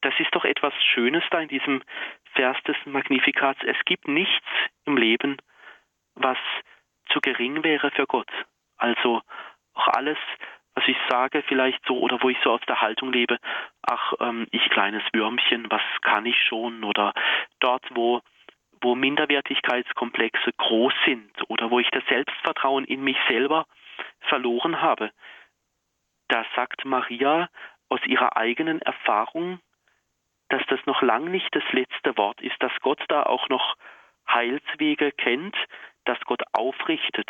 das 0.00 0.14
ist 0.18 0.34
doch 0.34 0.44
etwas 0.44 0.72
Schönes 0.82 1.22
da 1.30 1.40
in 1.40 1.48
diesem 1.48 1.82
Vers 2.32 2.56
des 2.64 2.76
Magnifikats. 2.86 3.60
Es 3.64 3.76
gibt 3.84 4.08
nichts 4.08 4.46
im 4.84 4.96
Leben, 4.96 5.36
was 6.14 6.38
zu 7.10 7.20
gering 7.20 7.62
wäre 7.64 7.90
für 7.90 8.06
Gott. 8.06 8.30
Also 8.78 9.20
auch 9.74 9.88
alles, 9.88 10.18
was 10.80 10.88
ich 10.88 10.96
sage, 11.10 11.42
vielleicht 11.46 11.84
so, 11.86 11.98
oder 11.98 12.22
wo 12.22 12.30
ich 12.30 12.38
so 12.42 12.52
aus 12.52 12.60
der 12.66 12.80
Haltung 12.80 13.12
lebe, 13.12 13.38
ach, 13.82 14.14
ähm, 14.20 14.46
ich 14.50 14.70
kleines 14.70 15.02
Würmchen, 15.12 15.70
was 15.70 15.82
kann 16.00 16.24
ich 16.24 16.36
schon? 16.44 16.84
Oder 16.84 17.12
dort, 17.58 17.84
wo, 17.90 18.22
wo 18.80 18.94
Minderwertigkeitskomplexe 18.94 20.52
groß 20.56 20.94
sind 21.04 21.30
oder 21.48 21.70
wo 21.70 21.80
ich 21.80 21.90
das 21.90 22.04
Selbstvertrauen 22.08 22.84
in 22.84 23.02
mich 23.02 23.18
selber 23.28 23.66
verloren 24.20 24.80
habe. 24.80 25.10
Da 26.28 26.46
sagt 26.56 26.86
Maria 26.86 27.50
aus 27.90 28.00
ihrer 28.06 28.38
eigenen 28.38 28.80
Erfahrung, 28.80 29.60
dass 30.48 30.62
das 30.68 30.80
noch 30.86 31.02
lang 31.02 31.30
nicht 31.30 31.54
das 31.54 31.64
letzte 31.72 32.16
Wort 32.16 32.40
ist, 32.40 32.56
dass 32.60 32.72
Gott 32.80 33.02
da 33.08 33.24
auch 33.24 33.50
noch 33.50 33.76
Heilswege 34.28 35.12
kennt, 35.12 35.56
dass 36.06 36.18
Gott 36.20 36.42
aufrichtet, 36.52 37.28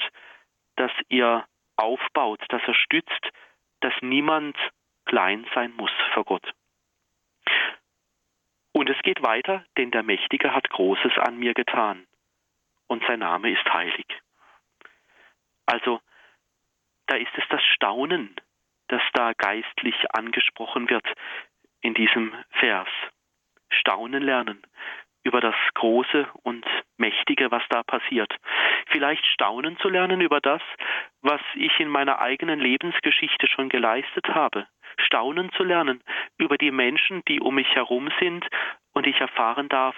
dass 0.76 0.92
er 1.08 1.46
aufbaut, 1.80 2.40
dass 2.48 2.62
er 2.66 2.74
stützt, 2.74 3.30
dass 3.80 3.94
niemand 4.00 4.56
klein 5.06 5.46
sein 5.54 5.72
muss 5.76 5.90
vor 6.12 6.24
Gott. 6.24 6.52
Und 8.72 8.88
es 8.88 9.00
geht 9.02 9.22
weiter, 9.22 9.64
denn 9.76 9.90
der 9.90 10.02
Mächtige 10.02 10.54
hat 10.54 10.70
Großes 10.70 11.18
an 11.18 11.38
mir 11.38 11.54
getan 11.54 12.06
und 12.86 13.02
sein 13.06 13.20
Name 13.20 13.50
ist 13.50 13.64
heilig. 13.72 14.06
Also 15.66 16.00
da 17.06 17.16
ist 17.16 17.32
es 17.36 17.44
das 17.50 17.62
Staunen, 17.74 18.36
das 18.88 19.02
da 19.14 19.32
geistlich 19.32 19.96
angesprochen 20.12 20.88
wird 20.88 21.06
in 21.80 21.94
diesem 21.94 22.32
Vers. 22.50 22.88
Staunen 23.70 24.22
lernen 24.22 24.62
über 25.24 25.40
das 25.40 25.54
Große 25.74 26.28
und 26.42 26.64
Mächtige, 26.96 27.50
was 27.50 27.62
da 27.68 27.82
passiert. 27.82 28.34
Vielleicht 28.88 29.24
staunen 29.26 29.78
zu 29.78 29.88
lernen 29.88 30.20
über 30.20 30.40
das, 30.40 30.62
was 31.22 31.40
ich 31.54 31.78
in 31.80 31.88
meiner 31.88 32.20
eigenen 32.20 32.60
Lebensgeschichte 32.60 33.46
schon 33.46 33.68
geleistet 33.68 34.28
habe. 34.28 34.66
Staunen 34.98 35.50
zu 35.52 35.64
lernen 35.64 36.02
über 36.38 36.58
die 36.58 36.70
Menschen, 36.70 37.22
die 37.28 37.40
um 37.40 37.54
mich 37.54 37.74
herum 37.74 38.10
sind 38.18 38.46
und 38.92 39.06
ich 39.06 39.20
erfahren 39.20 39.68
darf, 39.68 39.96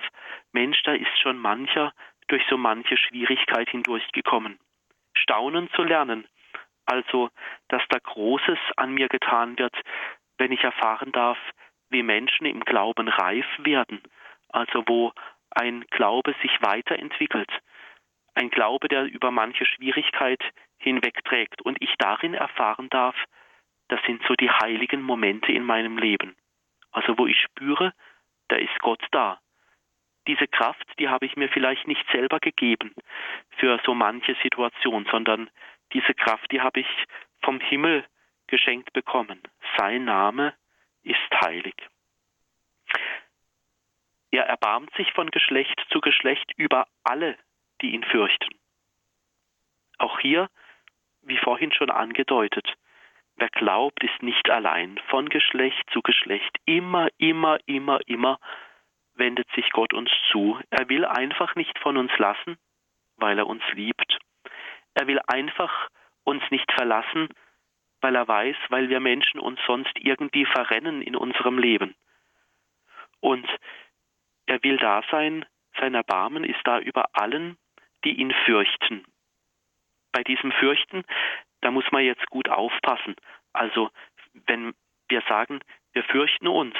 Mensch, 0.52 0.82
da 0.84 0.92
ist 0.92 1.18
schon 1.20 1.38
mancher 1.38 1.92
durch 2.28 2.42
so 2.48 2.56
manche 2.56 2.96
Schwierigkeit 2.96 3.68
hindurchgekommen. 3.70 4.58
Staunen 5.14 5.68
zu 5.74 5.82
lernen, 5.82 6.26
also 6.86 7.30
dass 7.68 7.82
da 7.88 7.98
Großes 7.98 8.58
an 8.76 8.92
mir 8.92 9.08
getan 9.08 9.58
wird, 9.58 9.74
wenn 10.38 10.52
ich 10.52 10.62
erfahren 10.62 11.12
darf, 11.12 11.38
wie 11.90 12.02
Menschen 12.02 12.46
im 12.46 12.60
Glauben 12.60 13.08
reif 13.08 13.46
werden, 13.58 14.02
also 14.52 14.84
wo 14.86 15.12
ein 15.50 15.84
Glaube 15.90 16.34
sich 16.42 16.62
weiterentwickelt, 16.62 17.50
ein 18.34 18.50
Glaube, 18.50 18.88
der 18.88 19.04
über 19.04 19.30
manche 19.30 19.66
Schwierigkeit 19.66 20.42
hinwegträgt 20.78 21.62
und 21.62 21.80
ich 21.80 21.94
darin 21.98 22.34
erfahren 22.34 22.88
darf, 22.90 23.16
das 23.88 24.00
sind 24.06 24.22
so 24.26 24.34
die 24.34 24.50
heiligen 24.50 25.02
Momente 25.02 25.52
in 25.52 25.64
meinem 25.64 25.98
Leben. 25.98 26.36
Also 26.92 27.18
wo 27.18 27.26
ich 27.26 27.38
spüre, 27.40 27.92
da 28.48 28.56
ist 28.56 28.78
Gott 28.80 29.04
da. 29.10 29.38
Diese 30.26 30.46
Kraft, 30.46 30.86
die 30.98 31.08
habe 31.08 31.26
ich 31.26 31.36
mir 31.36 31.48
vielleicht 31.48 31.86
nicht 31.88 32.04
selber 32.12 32.38
gegeben 32.38 32.94
für 33.58 33.80
so 33.84 33.94
manche 33.94 34.36
Situation, 34.42 35.06
sondern 35.10 35.50
diese 35.92 36.14
Kraft, 36.14 36.50
die 36.52 36.60
habe 36.60 36.80
ich 36.80 36.86
vom 37.42 37.60
Himmel 37.60 38.04
geschenkt 38.46 38.92
bekommen. 38.92 39.42
Sein 39.76 40.04
Name 40.04 40.54
ist 41.02 41.18
heilig. 41.44 41.74
Er 44.32 44.46
erbarmt 44.46 44.92
sich 44.94 45.12
von 45.12 45.30
Geschlecht 45.30 45.78
zu 45.90 46.00
Geschlecht 46.00 46.52
über 46.56 46.86
alle, 47.04 47.38
die 47.82 47.90
ihn 47.90 48.02
fürchten. 48.02 48.48
Auch 49.98 50.18
hier, 50.20 50.48
wie 51.20 51.36
vorhin 51.36 51.72
schon 51.72 51.90
angedeutet, 51.90 52.66
wer 53.36 53.50
glaubt, 53.50 54.02
ist 54.02 54.22
nicht 54.22 54.48
allein. 54.48 54.98
Von 55.08 55.28
Geschlecht 55.28 55.84
zu 55.92 56.00
Geschlecht, 56.00 56.56
immer, 56.64 57.08
immer, 57.18 57.58
immer, 57.66 58.00
immer 58.06 58.38
wendet 59.14 59.46
sich 59.54 59.70
Gott 59.70 59.92
uns 59.92 60.10
zu. 60.30 60.58
Er 60.70 60.88
will 60.88 61.04
einfach 61.04 61.54
nicht 61.54 61.78
von 61.78 61.98
uns 61.98 62.10
lassen, 62.16 62.56
weil 63.16 63.38
er 63.38 63.46
uns 63.46 63.62
liebt. 63.74 64.18
Er 64.94 65.06
will 65.06 65.20
einfach 65.26 65.88
uns 66.24 66.42
nicht 66.50 66.72
verlassen, 66.72 67.28
weil 68.00 68.16
er 68.16 68.26
weiß, 68.26 68.56
weil 68.70 68.88
wir 68.88 69.00
Menschen 69.00 69.38
uns 69.38 69.60
sonst 69.66 69.92
irgendwie 69.98 70.46
verrennen 70.46 71.02
in 71.02 71.16
unserem 71.16 71.58
Leben. 71.58 71.94
Und 73.20 73.46
er 74.52 74.62
will 74.62 74.76
da 74.76 75.02
sein, 75.10 75.46
sein 75.80 75.94
Erbarmen 75.94 76.44
ist 76.44 76.60
da 76.64 76.78
über 76.78 77.06
allen, 77.14 77.56
die 78.04 78.20
ihn 78.20 78.34
fürchten. 78.44 79.02
Bei 80.12 80.22
diesem 80.22 80.52
Fürchten, 80.52 81.04
da 81.62 81.70
muss 81.70 81.90
man 81.90 82.04
jetzt 82.04 82.26
gut 82.26 82.50
aufpassen. 82.50 83.16
Also 83.54 83.90
wenn 84.46 84.74
wir 85.08 85.22
sagen, 85.26 85.60
wir 85.94 86.04
fürchten 86.04 86.48
uns, 86.48 86.74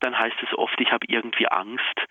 dann 0.00 0.18
heißt 0.18 0.42
es 0.42 0.56
oft, 0.56 0.80
ich 0.80 0.92
habe 0.92 1.06
irgendwie 1.06 1.46
Angst 1.46 2.06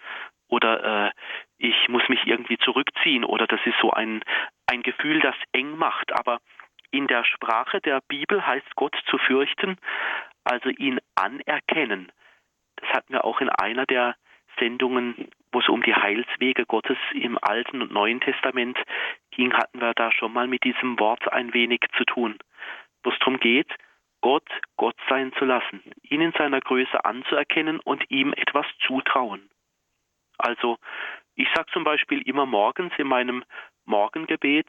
oder 0.47 1.07
äh, 1.07 1.11
ich 1.57 1.89
muss 1.89 2.07
mich 2.07 2.27
irgendwie 2.27 2.59
zurückziehen 2.59 3.23
oder 3.23 3.47
das 3.47 3.61
ist 3.65 3.79
so 3.81 3.89
ein, 3.89 4.23
ein 4.67 4.83
Gefühl, 4.83 5.21
das 5.21 5.35
eng 5.53 5.75
macht. 5.75 6.11
Aber 6.11 6.39
in 6.91 7.07
der 7.07 7.23
Sprache 7.23 7.81
der 7.81 8.01
Bibel 8.07 8.45
heißt 8.45 8.75
Gott 8.75 8.95
zu 9.07 9.17
fürchten, 9.17 9.77
also 10.43 10.69
ihn 10.69 10.99
anerkennen. 11.15 12.11
Das 12.75 12.89
hatten 12.89 13.13
wir 13.13 13.25
auch 13.25 13.41
in 13.41 13.49
einer 13.49 13.87
der 13.87 14.15
Sendungen, 14.59 15.29
wo 15.51 15.59
es 15.59 15.69
um 15.69 15.81
die 15.83 15.95
Heilswege 15.95 16.65
Gottes 16.65 16.97
im 17.13 17.37
Alten 17.41 17.81
und 17.81 17.91
Neuen 17.91 18.21
Testament 18.21 18.77
ging, 19.31 19.53
hatten 19.53 19.79
wir 19.79 19.93
da 19.93 20.11
schon 20.11 20.33
mal 20.33 20.47
mit 20.47 20.63
diesem 20.63 20.99
Wort 20.99 21.31
ein 21.31 21.53
wenig 21.53 21.81
zu 21.97 22.03
tun, 22.05 22.37
wo 23.03 23.11
es 23.11 23.19
darum 23.19 23.39
geht, 23.39 23.71
Gott 24.21 24.47
Gott 24.77 24.95
sein 25.09 25.33
zu 25.33 25.45
lassen, 25.45 25.81
ihn 26.01 26.21
in 26.21 26.31
seiner 26.33 26.61
Größe 26.61 27.03
anzuerkennen 27.03 27.79
und 27.79 28.09
ihm 28.09 28.33
etwas 28.33 28.65
zutrauen. 28.85 29.49
Also 30.37 30.77
ich 31.35 31.47
sage 31.53 31.71
zum 31.71 31.83
Beispiel 31.83 32.21
immer 32.21 32.45
morgens 32.45 32.93
in 32.97 33.07
meinem 33.07 33.43
Morgengebet, 33.85 34.67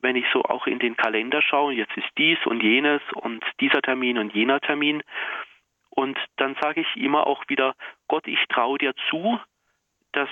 wenn 0.00 0.16
ich 0.16 0.26
so 0.32 0.42
auch 0.42 0.66
in 0.66 0.78
den 0.78 0.96
Kalender 0.96 1.42
schaue, 1.42 1.74
jetzt 1.74 1.96
ist 1.96 2.08
dies 2.16 2.38
und 2.46 2.62
jenes 2.62 3.02
und 3.14 3.44
dieser 3.60 3.82
Termin 3.82 4.18
und 4.18 4.34
jener 4.34 4.60
Termin, 4.60 5.02
und 5.90 6.18
dann 6.36 6.56
sage 6.60 6.80
ich 6.80 6.96
immer 6.96 7.26
auch 7.26 7.44
wieder, 7.48 7.74
Gott, 8.10 8.26
ich 8.26 8.44
traue 8.48 8.76
dir 8.76 8.92
zu, 9.08 9.38
dass 10.10 10.28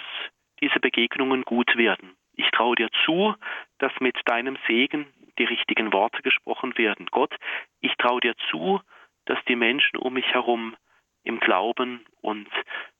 diese 0.60 0.80
Begegnungen 0.80 1.42
gut 1.42 1.76
werden. 1.76 2.16
Ich 2.34 2.50
traue 2.50 2.74
dir 2.74 2.88
zu, 3.04 3.36
dass 3.78 3.92
mit 4.00 4.16
deinem 4.24 4.58
Segen 4.66 5.06
die 5.38 5.44
richtigen 5.44 5.92
Worte 5.92 6.20
gesprochen 6.22 6.76
werden. 6.76 7.06
Gott, 7.12 7.32
ich 7.78 7.94
traue 7.94 8.20
dir 8.20 8.34
zu, 8.50 8.80
dass 9.26 9.38
die 9.46 9.54
Menschen 9.54 9.96
um 9.96 10.14
mich 10.14 10.26
herum 10.34 10.76
im 11.22 11.38
Glauben 11.38 12.04
und 12.20 12.48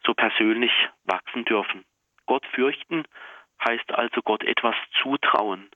so 0.07 0.15
persönlich 0.15 0.71
wachsen 1.03 1.45
dürfen. 1.45 1.85
Gott 2.27 2.47
fürchten 2.47 3.03
heißt 3.69 3.91
also 3.91 4.23
Gott 4.23 4.45
etwas 4.45 4.77
zutrauen, 5.03 5.69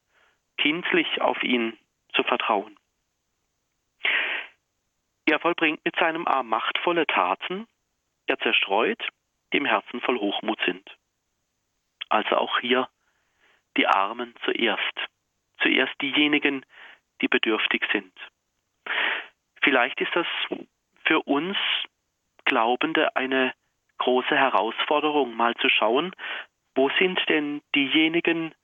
kindlich 0.59 1.21
auf 1.21 1.43
ihn 1.43 1.77
zu 2.15 2.23
vertrauen. 2.23 2.77
Er 5.27 5.41
vollbringt 5.41 5.85
mit 5.85 5.97
seinem 5.97 6.29
Arm 6.29 6.49
machtvolle 6.49 7.05
Taten, 7.09 7.67
er 8.27 8.39
zerstreut, 8.39 9.03
die 9.53 9.59
im 9.59 9.67
Herzen 9.67 10.01
voll 10.01 10.19
Hochmut 10.19 10.61
sind. 10.65 10.89
Also 12.09 12.37
auch 12.37 12.59
hier 12.61 12.89
die 13.77 13.87
Armen 13.87 14.35
zuerst, 14.45 15.09
zuerst 15.63 15.95
diejenigen, 16.01 16.65
die 17.21 17.29
bedürftig 17.29 17.85
sind. 17.93 18.13
Vielleicht 19.63 20.01
ist 20.01 20.15
das 20.15 20.27
für 21.05 21.23
uns 21.23 21.57
Glaubende 22.45 23.15
eine 23.17 23.55
große 23.99 24.37
Herausforderung, 24.37 25.35
mal 25.35 25.55
zu 25.55 25.69
schauen, 25.69 26.15
wo 26.75 26.91
sind 26.99 27.21
denn 27.29 27.63
diejenigen, 27.75 28.55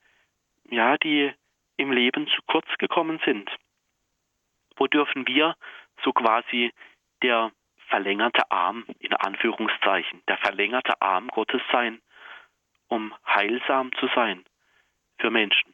ja, 0.69 0.97
die 0.97 1.33
im 1.77 1.91
Leben 1.91 2.27
zu 2.27 2.41
kurz 2.45 2.67
gekommen 2.77 3.21
sind? 3.23 3.49
Wo 4.75 4.87
dürfen 4.87 5.27
wir 5.27 5.55
so 6.03 6.11
quasi 6.11 6.73
der 7.21 7.51
verlängerte 7.89 8.49
Arm 8.51 8.85
in 8.99 9.13
Anführungszeichen, 9.13 10.21
der 10.27 10.37
verlängerte 10.37 11.01
Arm 11.01 11.27
Gottes 11.27 11.61
sein, 11.71 12.01
um 12.87 13.13
heilsam 13.25 13.91
zu 13.93 14.07
sein 14.15 14.45
für 15.19 15.29
Menschen. 15.29 15.73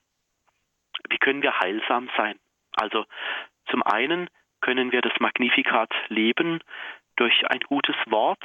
Wie 1.09 1.17
können 1.17 1.41
wir 1.41 1.59
heilsam 1.59 2.09
sein? 2.17 2.39
Also 2.75 3.05
zum 3.69 3.83
einen 3.83 4.29
können 4.61 4.91
wir 4.91 5.01
das 5.01 5.13
Magnifikat 5.19 5.91
leben 6.07 6.61
durch 7.15 7.47
ein 7.49 7.59
gutes 7.59 7.95
Wort, 8.07 8.43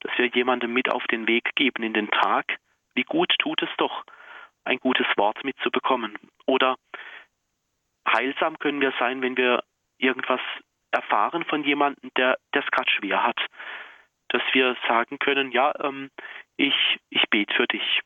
das 0.00 0.12
wir 0.18 0.26
jemandem 0.26 0.72
mit 0.72 0.90
auf 0.90 1.04
den 1.06 1.26
Weg 1.28 1.54
geben 1.54 1.82
in 1.82 1.92
den 1.92 2.10
Tag. 2.10 2.58
Wie 2.94 3.04
gut 3.04 3.32
tut 3.38 3.62
es 3.62 3.70
doch, 3.76 4.04
ein 4.64 4.78
gutes 4.78 5.06
Wort 5.16 5.44
mitzubekommen. 5.44 6.18
Oder 6.46 6.76
heilsam 8.06 8.58
können 8.58 8.80
wir 8.80 8.92
sein, 8.98 9.22
wenn 9.22 9.36
wir 9.36 9.62
irgendwas 9.98 10.40
erfahren 10.90 11.44
von 11.44 11.64
jemandem, 11.64 12.10
der 12.16 12.38
es 12.52 12.66
gerade 12.70 12.90
schwer 12.90 13.22
hat, 13.22 13.38
dass 14.28 14.42
wir 14.52 14.76
sagen 14.86 15.18
können, 15.18 15.50
ja, 15.52 15.72
ähm, 15.80 16.10
ich, 16.56 16.98
ich 17.10 17.22
bete 17.30 17.54
für 17.54 17.66
dich. 17.66 18.00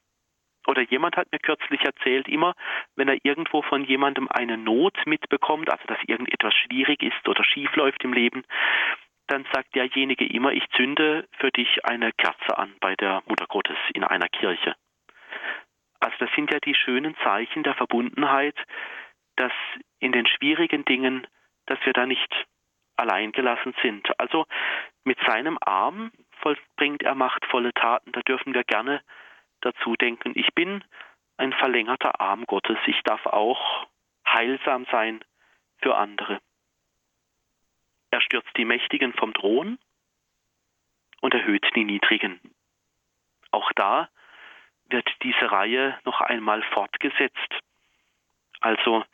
Oder 0.66 0.82
jemand 0.82 1.16
hat 1.16 1.32
mir 1.32 1.40
kürzlich 1.40 1.82
erzählt, 1.82 2.28
immer 2.28 2.54
wenn 2.94 3.08
er 3.08 3.18
irgendwo 3.24 3.62
von 3.62 3.84
jemandem 3.84 4.28
eine 4.28 4.56
Not 4.56 4.96
mitbekommt, 5.06 5.70
also 5.70 5.84
dass 5.86 5.98
irgendetwas 6.06 6.54
schwierig 6.54 7.02
ist 7.02 7.28
oder 7.28 7.42
schief 7.42 7.74
läuft 7.74 8.04
im 8.04 8.12
Leben, 8.12 8.44
dann 9.26 9.44
sagt 9.52 9.74
derjenige 9.74 10.26
immer, 10.26 10.52
ich 10.52 10.68
zünde 10.76 11.26
für 11.38 11.50
dich 11.50 11.84
eine 11.84 12.12
Kerze 12.12 12.58
an 12.58 12.74
bei 12.80 12.94
der 12.94 13.22
Mutter 13.26 13.46
Gottes 13.46 13.78
in 13.94 14.04
einer 14.04 14.28
Kirche. 14.28 14.74
Also 16.00 16.16
das 16.18 16.30
sind 16.34 16.52
ja 16.52 16.60
die 16.60 16.74
schönen 16.74 17.16
Zeichen 17.24 17.62
der 17.62 17.74
Verbundenheit, 17.74 18.56
dass 19.36 19.52
in 20.00 20.12
den 20.12 20.26
schwierigen 20.26 20.84
Dingen, 20.84 21.26
dass 21.66 21.78
wir 21.84 21.92
da 21.92 22.06
nicht 22.06 22.46
allein 22.96 23.32
gelassen 23.32 23.74
sind. 23.82 24.08
Also 24.18 24.46
mit 25.04 25.18
seinem 25.26 25.58
Arm 25.60 26.12
vollbringt 26.40 27.02
er 27.02 27.14
machtvolle 27.14 27.72
Taten. 27.74 28.12
Da 28.12 28.20
dürfen 28.22 28.54
wir 28.54 28.64
gerne 28.64 29.02
dazu 29.60 29.96
denken. 29.96 30.32
Ich 30.34 30.54
bin 30.54 30.84
ein 31.36 31.52
verlängerter 31.52 32.20
Arm 32.20 32.44
Gottes. 32.46 32.78
Ich 32.86 33.00
darf 33.04 33.26
auch 33.26 33.86
heilsam 34.26 34.86
sein 34.90 35.24
für 35.80 35.96
andere. 35.96 36.40
Er 38.10 38.20
stürzt 38.20 38.56
die 38.56 38.64
Mächtigen 38.64 39.12
vom 39.14 39.32
Thron 39.32 39.78
und 41.20 41.34
erhöht 41.34 41.66
die 41.74 41.84
Niedrigen. 41.84 42.40
Auch 43.50 43.72
da 43.72 44.08
wird 44.90 45.08
diese 45.22 45.50
Reihe 45.50 45.98
noch 46.04 46.20
einmal 46.20 46.62
fortgesetzt. 46.74 47.60
Also, 48.60 49.04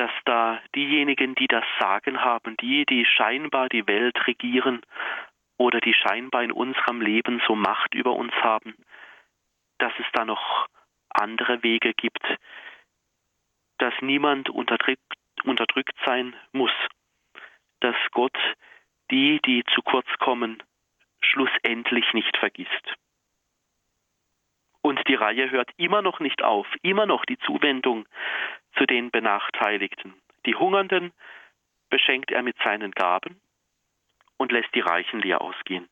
dass 0.00 0.10
da 0.24 0.62
diejenigen, 0.74 1.34
die 1.34 1.46
das 1.46 1.64
Sagen 1.78 2.24
haben, 2.24 2.56
die, 2.56 2.86
die 2.86 3.04
scheinbar 3.04 3.68
die 3.68 3.86
Welt 3.86 4.26
regieren 4.26 4.80
oder 5.58 5.78
die 5.78 5.92
scheinbar 5.92 6.42
in 6.42 6.52
unserem 6.52 7.02
Leben 7.02 7.42
so 7.46 7.54
Macht 7.54 7.94
über 7.94 8.14
uns 8.14 8.32
haben, 8.32 8.74
dass 9.76 9.92
es 9.98 10.06
da 10.14 10.24
noch 10.24 10.68
andere 11.10 11.62
Wege 11.62 11.92
gibt, 11.92 12.24
dass 13.76 13.92
niemand 14.00 14.48
unterdrückt, 14.48 15.02
unterdrückt 15.44 15.94
sein 16.06 16.34
muss, 16.52 16.72
dass 17.80 17.96
Gott 18.12 18.38
die, 19.10 19.38
die 19.44 19.64
zu 19.74 19.82
kurz 19.82 20.08
kommen, 20.18 20.62
schlussendlich 21.20 22.10
nicht 22.14 22.38
vergisst. 22.38 22.94
Und 24.80 24.98
die 25.08 25.14
Reihe 25.14 25.50
hört 25.50 25.68
immer 25.76 26.00
noch 26.00 26.20
nicht 26.20 26.42
auf, 26.42 26.66
immer 26.80 27.04
noch 27.04 27.26
die 27.26 27.38
Zuwendung 27.40 28.06
zu 28.80 28.86
den 28.86 29.10
Benachteiligten. 29.10 30.14
Die 30.46 30.54
Hungernden 30.54 31.12
beschenkt 31.90 32.30
er 32.30 32.42
mit 32.42 32.56
seinen 32.64 32.92
Gaben 32.92 33.38
und 34.38 34.52
lässt 34.52 34.74
die 34.74 34.80
Reichen 34.80 35.20
leer 35.20 35.42
ausgehen. 35.42 35.86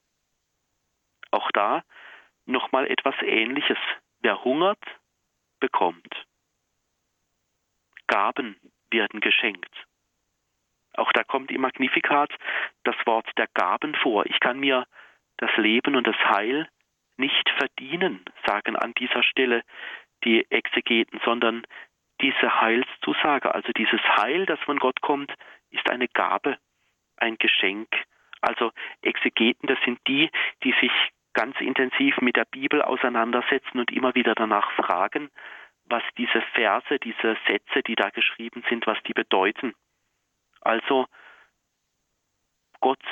Auch 1.31 1.51
da 1.53 1.83
nochmal 2.47 2.87
etwas 2.87 3.15
Ähnliches. 3.21 3.77
Wer 4.21 4.43
hungert, 4.43 4.83
bekommt. 5.61 6.27
Gaben 8.07 8.57
werden 8.91 9.21
geschenkt. 9.21 9.75
Auch 10.95 11.13
da 11.13 11.25
kommt 11.25 11.51
im 11.51 11.61
Magnifikat 11.61 12.33
das 12.85 12.97
Wort 13.05 13.29
der 13.37 13.49
Gaben 13.53 13.95
vor. 13.97 14.25
Ich 14.25 14.41
kann 14.41 14.59
mir 14.59 14.87
das 15.37 15.55
Leben 15.59 15.95
und 15.95 16.07
das 16.07 16.17
Heil 16.17 16.67
nicht 17.19 17.51
verdienen, 17.59 18.25
sagen 18.47 18.77
an 18.77 18.95
dieser 18.95 19.23
Stelle 19.23 19.63
die 20.25 20.51
Exegeten, 20.51 21.21
sondern 21.25 21.65
diese 22.21 22.61
Heilszusage, 22.61 23.55
also 23.55 23.73
dieses 23.73 24.01
Heil, 24.17 24.47
das 24.47 24.61
von 24.61 24.79
Gott 24.79 25.01
kommt, 25.01 25.33
ist 25.71 25.89
eine 25.91 26.09
Gabe, 26.09 26.59
ein 27.17 27.37
Geschenk. 27.39 27.89
Also 28.41 28.73
Exegeten, 29.03 29.67
das 29.67 29.79
sind 29.85 29.99
die, 30.07 30.31
die 30.65 30.75
sich 30.81 30.93
ganz 31.33 31.61
intensiv 31.61 32.21
mit 32.21 32.37
der 32.37 32.47
Bibel 32.47 32.83
auseinandersetzen 32.83 33.79
und 33.79 33.93
immer 33.93 34.15
wieder 34.15 34.35
danach 34.35 34.71
fragen, 34.73 35.31
was 35.85 36.03
diese 36.17 36.43
Verse, 36.53 36.99
diese 36.99 37.37
Sätze, 37.47 37.83
die 37.87 37.95
da 37.95 38.11
geschrieben 38.11 38.63
sind, 38.69 38.87
was 38.87 38.99
die 39.07 39.13
bedeuten. 39.13 39.75
Also 40.61 41.07
Gott 42.81 43.03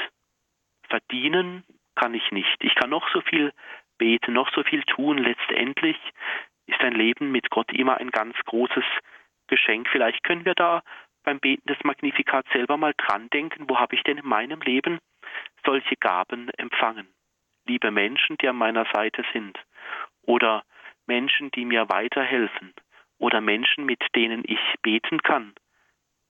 verdienen 0.89 1.65
kann 1.95 2.15
ich 2.15 2.31
nicht. 2.31 2.63
Ich 2.63 2.75
kann 2.75 2.91
noch 2.91 3.09
so 3.13 3.21
viel 3.23 3.53
beten, 3.99 4.35
noch 4.35 4.53
so 4.55 4.63
viel 4.63 4.83
tun. 4.85 5.19
Letztendlich 5.19 5.97
ist 6.67 6.81
ein 6.81 6.93
Leben 6.95 7.31
mit 7.31 7.51
Gott 7.51 7.73
immer 7.73 7.99
ein 7.99 8.11
ganz 8.11 8.37
großes 8.45 8.85
Geschenk. 9.49 9.89
Vielleicht 9.91 10.23
können 10.25 10.45
wir 10.45 10.55
da 10.55 10.83
beim 11.25 11.41
Beten 11.41 11.67
des 11.67 11.83
Magnifikat 11.83 12.47
selber 12.53 12.77
mal 12.77 12.95
dran 12.97 13.29
denken, 13.31 13.69
wo 13.69 13.79
habe 13.79 13.95
ich 13.95 14.03
denn 14.03 14.19
in 14.19 14.27
meinem 14.27 14.61
Leben 14.61 14.99
solche 15.65 15.97
Gaben 15.97 16.51
empfangen? 16.51 17.09
Liebe 17.67 17.91
Menschen, 17.91 18.37
die 18.39 18.49
an 18.49 18.57
meiner 18.57 18.87
Seite 18.93 19.25
sind, 19.33 19.59
oder 20.23 20.65
Menschen, 21.07 21.51
die 21.51 21.65
mir 21.65 21.89
weiterhelfen, 21.89 22.73
oder 23.19 23.41
Menschen, 23.41 23.85
mit 23.85 24.03
denen 24.15 24.43
ich 24.47 24.61
beten 24.83 25.23
kann. 25.23 25.55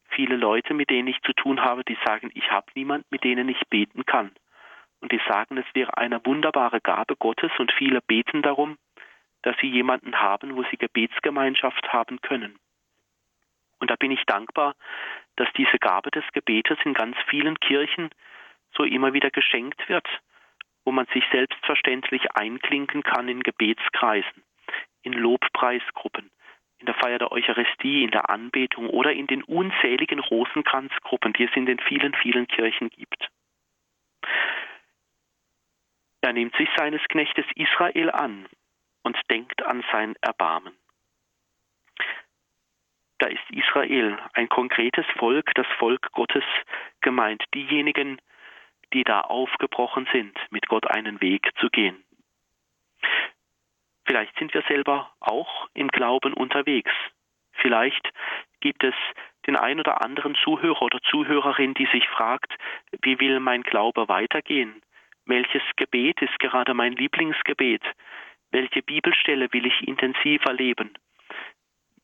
Viele 0.09 0.37
Leute, 0.37 0.73
mit 0.73 0.89
denen 0.89 1.09
ich 1.09 1.21
zu 1.23 1.33
tun 1.33 1.61
habe, 1.61 1.85
die 1.85 1.99
sagen, 2.07 2.31
ich 2.35 2.51
habe 2.51 2.67
niemand, 2.75 3.05
mit 3.11 3.25
denen 3.25 3.49
ich 3.49 3.61
beten 3.69 4.07
kann. 4.07 4.33
Und 5.01 5.13
die 5.13 5.21
sagen, 5.29 5.59
es 5.59 5.67
wäre 5.75 5.99
eine 5.99 6.25
wunderbare 6.25 6.81
Gabe 6.81 7.17
Gottes 7.17 7.51
und 7.59 7.73
viele 7.73 8.01
beten 8.01 8.41
darum, 8.41 8.79
dass 9.47 9.57
sie 9.61 9.69
jemanden 9.69 10.21
haben, 10.21 10.57
wo 10.57 10.65
sie 10.65 10.77
Gebetsgemeinschaft 10.77 11.93
haben 11.93 12.21
können. 12.21 12.59
Und 13.79 13.93
da 13.93 13.95
bin 13.95 14.11
ich 14.11 14.25
dankbar, 14.27 14.75
dass 15.37 15.47
diese 15.57 15.79
Gabe 15.79 16.11
des 16.11 16.25
Gebetes 16.33 16.79
in 16.85 16.95
ganz 16.95 17.17
vielen 17.29 17.61
Kirchen 17.61 18.11
so 18.77 18.83
immer 18.83 19.13
wieder 19.13 19.31
geschenkt 19.31 19.89
wird, 19.89 20.09
wo 20.85 20.91
man 20.91 21.07
sich 21.15 21.23
selbstverständlich 21.31 22.23
einklinken 22.35 23.05
kann 23.05 23.29
in 23.29 23.45
Gebetskreisen, 23.45 24.43
in 25.03 25.13
Lobpreisgruppen, 25.13 26.29
in 26.79 26.87
der 26.87 26.97
Feier 26.97 27.21
der 27.21 27.31
Eucharistie, 27.31 28.03
in 28.03 28.11
der 28.11 28.29
Anbetung 28.29 28.91
oder 28.91 29.13
in 29.13 29.29
den 29.29 29.45
unzähligen 29.45 30.19
Rosenkranzgruppen, 30.19 31.35
die 31.35 31.45
es 31.45 31.55
in 31.55 31.67
den 31.67 31.79
vielen, 31.79 32.15
vielen 32.15 32.49
Kirchen 32.49 32.89
gibt. 32.89 33.29
Er 36.23 36.33
nimmt 36.33 36.57
sich 36.57 36.69
seines 36.77 37.03
Knechtes 37.05 37.47
Israel 37.55 38.11
an 38.11 38.49
und 39.07 39.17
denkt 39.31 39.65
an 39.65 39.85
sein 39.93 40.17
Erbarmen. 40.21 40.77
Da 43.19 43.29
ist 43.29 43.51
Israel 43.51 44.19
ein 44.35 44.49
konkretes 44.49 45.07
Volk, 45.17 45.55
das 45.55 45.67
Volk 45.79 46.11
Gottes 46.11 46.43
gemeint, 47.01 47.43
diejenigen, 47.55 48.21
die 48.93 49.05
da 49.05 49.21
aufgebrochen 49.21 50.09
sind, 50.13 50.37
mit 50.51 50.67
Gott 50.67 50.91
einen 50.91 51.21
Weg 51.21 51.49
zu 51.61 51.69
gehen. 51.71 52.05
Vielleicht 54.07 54.37
sind 54.39 54.53
wir 54.53 54.63
selber 54.63 55.15
auch 55.21 55.69
im 55.73 55.89
Glauben 55.89 56.35
unterwegs. 56.35 56.93
Vielleicht 57.53 58.13
gibt 58.61 58.83
es 58.83 58.95
den 59.47 59.57
ein 59.57 59.79
oder 59.79 60.05
anderen 60.05 60.35
Zuhörer 60.35 60.83
oder 60.83 61.01
Zuhörerin, 61.03 61.75
die 61.75 61.87
sich 61.87 62.09
fragt, 62.09 62.53
wie 63.03 63.21
will 63.21 63.39
mein 63.39 63.63
Glaube 63.63 64.09
weitergehen? 64.09 64.83
Welches 65.27 65.63
Gebet 65.77 66.21
ist 66.23 66.39
gerade 66.41 66.75
mein 66.75 66.93
Lieblingsgebet? 66.93 67.83
Welche 68.51 68.83
Bibelstelle 68.83 69.53
will 69.53 69.67
ich 69.67 69.87
intensiver 69.87 70.53
leben? 70.53 70.97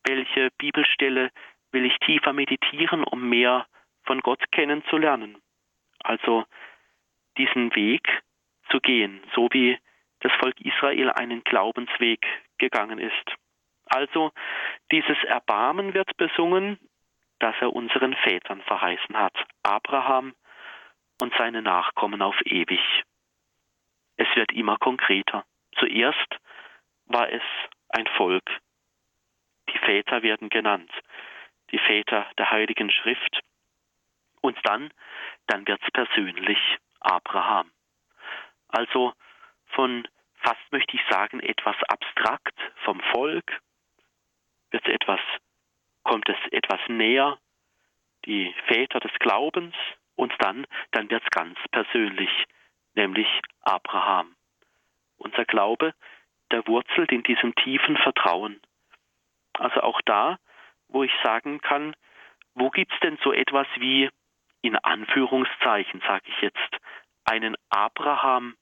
Welche 0.04 0.50
Bibelstelle 0.58 1.30
will 1.70 1.86
ich 1.86 1.96
tiefer 1.98 2.32
meditieren, 2.32 3.04
um 3.04 3.28
mehr 3.28 3.66
von 4.04 4.20
Gott 4.20 4.42
kennenzulernen? 4.50 5.40
Also 6.02 6.44
diesen 7.38 7.74
Weg 7.74 8.06
zu 8.70 8.80
gehen, 8.80 9.22
so 9.34 9.48
wie 9.52 9.78
das 10.20 10.32
Volk 10.40 10.60
Israel 10.60 11.10
einen 11.10 11.42
Glaubensweg 11.44 12.24
gegangen 12.58 12.98
ist. 12.98 13.34
Also 13.86 14.32
dieses 14.90 15.22
Erbarmen 15.24 15.94
wird 15.94 16.16
besungen, 16.16 16.78
das 17.38 17.54
er 17.60 17.72
unseren 17.72 18.14
Vätern 18.14 18.62
verheißen 18.62 19.16
hat, 19.16 19.34
Abraham 19.62 20.34
und 21.20 21.34
seine 21.36 21.62
Nachkommen 21.62 22.22
auf 22.22 22.40
ewig. 22.44 22.80
Es 24.16 24.28
wird 24.36 24.52
immer 24.52 24.76
konkreter. 24.76 25.44
Zuerst 25.82 26.38
war 27.06 27.28
es 27.28 27.42
ein 27.88 28.06
Volk. 28.16 28.48
Die 29.68 29.78
Väter 29.78 30.22
werden 30.22 30.48
genannt, 30.48 30.92
die 31.72 31.78
Väter 31.78 32.30
der 32.38 32.52
Heiligen 32.52 32.88
Schrift. 32.88 33.40
Und 34.40 34.56
dann, 34.62 34.92
dann 35.48 35.66
wird's 35.66 35.90
persönlich, 35.92 36.58
Abraham. 37.00 37.72
Also 38.68 39.12
von 39.70 40.06
fast 40.36 40.60
möchte 40.70 40.94
ich 40.94 41.02
sagen 41.10 41.40
etwas 41.40 41.76
abstrakt 41.88 42.56
vom 42.84 43.00
Volk 43.12 43.60
wird 44.70 44.86
etwas 44.86 45.20
kommt 46.04 46.28
es 46.28 46.38
etwas 46.52 46.80
näher 46.88 47.38
die 48.24 48.54
Väter 48.66 49.00
des 49.00 49.12
Glaubens 49.18 49.74
und 50.14 50.32
dann 50.38 50.64
dann 50.92 51.10
wird's 51.10 51.30
ganz 51.30 51.58
persönlich 51.72 52.30
nämlich 52.94 53.28
Abraham. 53.62 54.36
Unser 55.22 55.44
Glaube, 55.44 55.94
der 56.50 56.66
wurzelt 56.66 57.12
in 57.12 57.22
diesem 57.22 57.54
tiefen 57.54 57.96
Vertrauen. 57.96 58.60
Also 59.54 59.80
auch 59.80 60.00
da, 60.04 60.38
wo 60.88 61.02
ich 61.02 61.12
sagen 61.22 61.60
kann, 61.60 61.94
wo 62.54 62.70
gibt's 62.70 62.98
denn 63.02 63.18
so 63.22 63.32
etwas 63.32 63.66
wie, 63.76 64.10
in 64.62 64.76
Anführungszeichen 64.76 66.02
sage 66.06 66.24
ich 66.26 66.40
jetzt, 66.42 66.76
einen 67.24 67.56
Abraham 67.70 68.56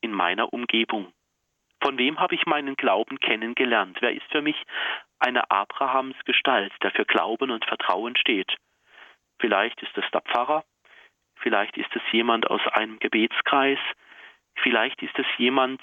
in 0.00 0.12
meiner 0.12 0.52
Umgebung? 0.52 1.12
Von 1.82 1.98
wem 1.98 2.18
habe 2.18 2.34
ich 2.34 2.46
meinen 2.46 2.76
Glauben 2.76 3.20
kennengelernt? 3.20 3.98
Wer 4.00 4.12
ist 4.12 4.30
für 4.30 4.42
mich 4.42 4.56
eine 5.18 5.50
Abrahamsgestalt, 5.50 6.72
der 6.82 6.90
für 6.92 7.04
Glauben 7.04 7.50
und 7.50 7.64
Vertrauen 7.64 8.16
steht? 8.16 8.56
Vielleicht 9.40 9.80
ist 9.82 9.96
es 9.96 10.10
der 10.12 10.22
Pfarrer, 10.22 10.64
vielleicht 11.36 11.76
ist 11.76 11.94
es 11.94 12.02
jemand 12.10 12.50
aus 12.50 12.60
einem 12.72 12.98
Gebetskreis, 12.98 13.78
vielleicht 14.62 15.02
ist 15.02 15.18
es 15.18 15.26
jemand, 15.36 15.80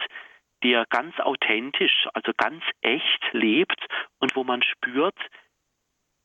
der 0.64 0.86
ganz 0.90 1.20
authentisch, 1.20 2.08
also 2.14 2.32
ganz 2.38 2.64
echt 2.82 3.34
lebt 3.34 3.86
und 4.20 4.36
wo 4.36 4.44
man 4.44 4.64
spürt, 4.64 5.18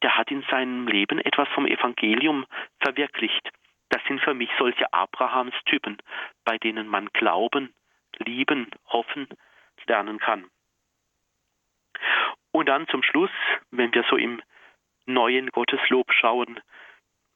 der 0.03 0.17
hat 0.17 0.31
in 0.31 0.43
seinem 0.51 0.87
Leben 0.89 1.19
etwas 1.19 1.49
vom 1.51 1.67
Evangelium 1.67 2.47
verwirklicht. 2.81 3.51
Das 3.91 4.03
sind 4.07 4.21
für 4.21 4.35
mich 4.35 4.51
solche 4.59 4.93
Abrahamstypen, 4.93 5.99
bei 6.45 6.59
denen 6.59 6.87
man 6.87 7.09
Glauben 7.13 7.75
lieben, 8.19 8.71
hoffen 8.87 9.27
lernen 9.87 10.19
kann. 10.19 10.49
Und 12.53 12.69
dann 12.69 12.87
zum 12.89 13.03
Schluss, 13.03 13.31
wenn 13.71 13.93
wir 13.93 14.05
so 14.09 14.17
im 14.17 14.41
neuen 15.07 15.51
Gotteslob 15.51 16.13
schauen 16.13 16.61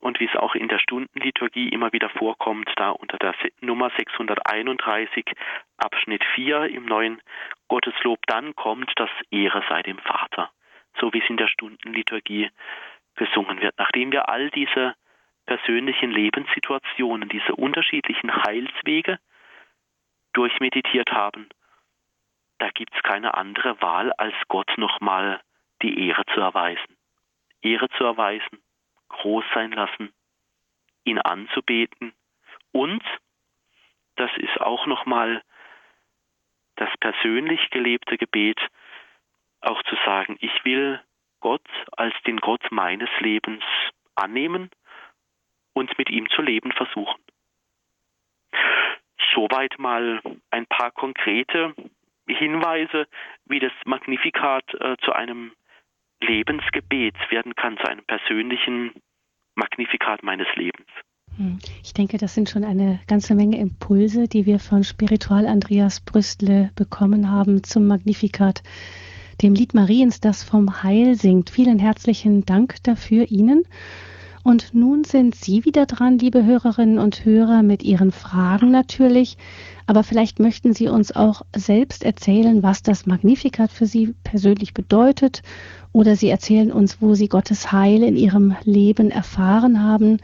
und 0.05 0.21
wie 0.21 0.27
es 0.27 0.37
auch 0.37 0.55
in 0.55 0.69
der 0.69 0.79
Stundenliturgie 0.79 1.71
immer 1.71 1.95
wieder 1.95 2.11
vorkommt, 2.11 2.71
da 2.77 2.91
unter 2.91 3.17
der 3.17 3.35
Nummer 3.63 3.91
631 3.97 5.25
Abschnitt 5.79 6.23
4 6.35 6.67
im 6.67 6.85
neuen 6.85 7.23
Gotteslob, 7.69 8.19
dann 8.27 8.55
kommt 8.55 8.93
das 8.97 9.09
Ehre 9.31 9.65
sei 9.67 9.83
dem 9.83 9.97
Vater, 9.97 10.51
so 11.01 11.11
wie 11.15 11.23
es 11.23 11.31
in 11.31 11.39
der 11.39 11.49
Stundenliturgie 11.49 12.51
gesungen 13.15 13.63
wird. 13.63 13.79
Nachdem 13.79 14.13
wir 14.13 14.29
all 14.29 14.51
diese 14.51 14.95
persönlichen 15.47 16.11
Lebenssituationen, 16.11 17.31
diese 17.31 17.55
unterschiedlichen 17.55 18.31
Heilswege 18.45 19.19
durchmeditiert 20.35 21.13
haben, 21.13 21.49
da 22.59 22.69
gibt 22.69 22.95
es 22.95 23.03
keine 23.03 23.33
andere 23.33 23.81
Wahl, 23.81 24.13
als 24.13 24.35
Gott 24.49 24.71
nochmal 24.77 25.41
die 25.81 26.09
Ehre 26.09 26.27
zu 26.35 26.41
erweisen. 26.41 26.99
Ehre 27.63 27.89
zu 27.97 28.05
erweisen, 28.05 28.59
groß 29.15 29.45
sein 29.55 29.73
lassen, 29.73 30.13
ihn 31.05 31.19
anzubeten 31.19 32.13
und, 32.73 33.03
das 34.17 34.31
ist 34.37 34.61
auch 34.61 34.87
nochmal 34.87 35.43
das 36.77 36.91
persönlich 37.01 37.71
gelebte 37.71 38.17
Gebet, 38.17 38.61
auch 39.61 39.83
zu 39.85 39.97
sagen, 40.05 40.37
ich 40.41 40.65
will 40.65 41.01
Gott 41.41 41.67
als 41.97 42.15
den 42.27 42.39
Gott 42.39 42.71
meines 42.71 43.11
Lebens 43.21 43.63
annehmen 44.15 44.71
und 45.73 45.97
mit 45.99 46.11
ihm 46.11 46.29
zu 46.31 46.43
leben 46.43 46.73
versuchen. 46.73 47.23
Soweit 49.35 49.79
mal 49.79 50.21
ein 50.51 50.67
paar 50.67 50.91
konkrete 50.91 51.75
Hinweise, 52.27 53.07
wie 53.45 53.61
das 53.61 53.73
Magnifikat 53.85 54.73
äh, 54.75 54.97
zu 55.05 55.13
einem 55.13 55.53
Lebensgebet 56.27 57.15
werden 57.31 57.55
kann, 57.55 57.77
zu 57.79 57.89
einem 57.89 58.05
persönlichen 58.05 58.93
Magnifikat 59.55 60.23
meines 60.23 60.47
Lebens. 60.57 60.89
Hm. 61.37 61.59
Ich 61.83 61.93
denke, 61.93 62.19
das 62.19 62.35
sind 62.35 62.49
schon 62.49 62.65
eine 62.65 63.01
ganze 63.07 63.35
Menge 63.35 63.59
Impulse, 63.59 64.29
die 64.29 64.47
wir 64.47 64.59
von 64.59 64.85
Spiritual 64.85 65.47
Andreas 65.47 66.01
Brüstle 66.01 66.71
bekommen 66.77 67.31
haben 67.31 67.65
zum 67.65 67.87
Magnifikat, 67.87 68.63
dem 69.43 69.55
Lied 69.55 69.75
Mariens, 69.75 70.21
das 70.21 70.45
vom 70.45 70.83
Heil 70.83 71.17
singt. 71.17 71.51
Vielen 71.51 71.79
herzlichen 71.79 72.45
Dank 72.45 72.83
dafür 72.85 73.31
Ihnen. 73.31 73.65
Und 74.45 74.75
nun 74.75 75.05
sind 75.05 75.35
Sie 75.35 75.65
wieder 75.65 75.87
dran, 75.87 76.19
liebe 76.19 76.45
Hörerinnen 76.45 76.99
und 76.99 77.25
Hörer, 77.25 77.63
mit 77.63 77.83
Ihren 77.83 78.13
Fragen 78.13 78.71
natürlich. 78.71 79.39
Aber 79.87 80.05
vielleicht 80.05 80.39
möchten 80.39 80.75
Sie 80.75 80.87
uns 80.87 81.17
auch 81.17 81.47
selbst 81.57 82.05
erzählen, 82.05 82.63
was 82.63 82.83
das 82.83 83.07
Magnificat 83.07 83.73
für 83.73 83.87
Sie 83.87 84.15
persönlich 84.23 84.75
bedeutet. 84.75 85.43
Oder 85.93 86.15
Sie 86.15 86.29
erzählen 86.29 86.71
uns, 86.71 87.01
wo 87.01 87.15
Sie 87.15 87.29
Gottes 87.29 87.73
Heil 87.73 88.03
in 88.03 88.17
Ihrem 88.17 88.55
Leben 88.65 89.11
erfahren 89.11 89.83
haben. 89.83 90.19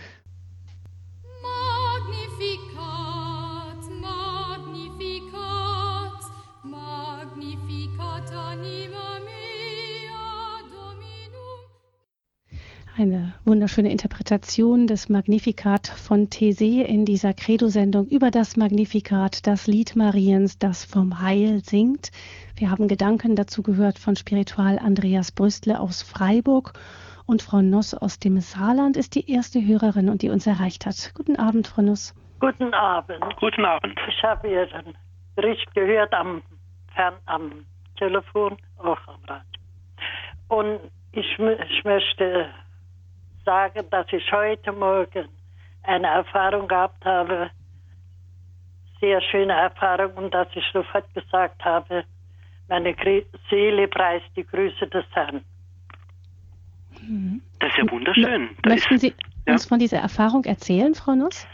Eine 13.00 13.32
wunderschöne 13.46 13.90
Interpretation 13.90 14.86
des 14.86 15.08
Magnificat 15.08 15.86
von 15.86 16.28
Thésée 16.28 16.82
in 16.82 17.06
dieser 17.06 17.32
Credo-Sendung 17.32 18.06
über 18.08 18.30
das 18.30 18.58
Magnificat, 18.58 19.46
das 19.46 19.66
Lied 19.66 19.96
Mariens, 19.96 20.58
das 20.58 20.84
vom 20.84 21.22
Heil 21.22 21.60
singt. 21.64 22.10
Wir 22.56 22.70
haben 22.70 22.88
Gedanken 22.88 23.36
dazu 23.36 23.62
gehört 23.62 23.98
von 23.98 24.16
Spiritual 24.16 24.78
Andreas 24.78 25.32
Brüstle 25.32 25.80
aus 25.80 26.02
Freiburg 26.02 26.74
und 27.24 27.40
Frau 27.40 27.62
Noss 27.62 27.94
aus 27.94 28.18
dem 28.18 28.38
Saarland 28.38 28.98
ist 28.98 29.14
die 29.14 29.32
erste 29.32 29.66
Hörerin 29.66 30.10
und 30.10 30.20
die 30.20 30.28
uns 30.28 30.46
erreicht 30.46 30.84
hat. 30.84 31.12
Guten 31.14 31.36
Abend, 31.36 31.68
Frau 31.68 31.80
Nuss. 31.80 32.14
Guten 32.38 32.74
Abend. 32.74 33.24
Guten 33.38 33.64
Abend. 33.64 33.98
Ich 34.10 34.22
habe 34.22 34.46
Ihren 34.46 34.94
Bericht 35.36 35.74
gehört 35.74 36.12
am, 36.12 36.42
Fern 36.94 37.14
am 37.24 37.64
Telefon, 37.96 38.58
auch 38.76 39.00
am 39.08 39.24
Radio. 39.26 39.46
Und 40.48 40.80
ich, 41.12 41.38
ich 41.38 41.84
möchte 41.84 42.50
sagen, 43.50 43.84
dass 43.90 44.06
ich 44.12 44.30
heute 44.30 44.70
Morgen 44.70 45.28
eine 45.82 46.06
Erfahrung 46.06 46.68
gehabt 46.68 47.04
habe, 47.04 47.50
sehr 49.00 49.20
schöne 49.22 49.54
Erfahrung, 49.54 50.12
und 50.14 50.32
dass 50.32 50.46
ich 50.54 50.64
sofort 50.72 51.12
gesagt 51.14 51.64
habe, 51.64 52.04
meine 52.68 52.94
Seele 53.48 53.88
preist 53.88 54.30
die 54.36 54.46
Grüße 54.46 54.86
des 54.86 55.04
Herrn. 55.14 55.40
Das 57.58 57.70
ist 57.70 57.78
ja 57.78 57.90
wunderschön. 57.90 58.50
Das 58.62 58.74
Möchten 58.74 58.98
Sie 58.98 59.14
ja? 59.46 59.54
uns 59.54 59.66
von 59.66 59.80
dieser 59.80 59.98
Erfahrung 59.98 60.44
erzählen, 60.44 60.94
Frau 60.94 61.16
Nuss? 61.16 61.44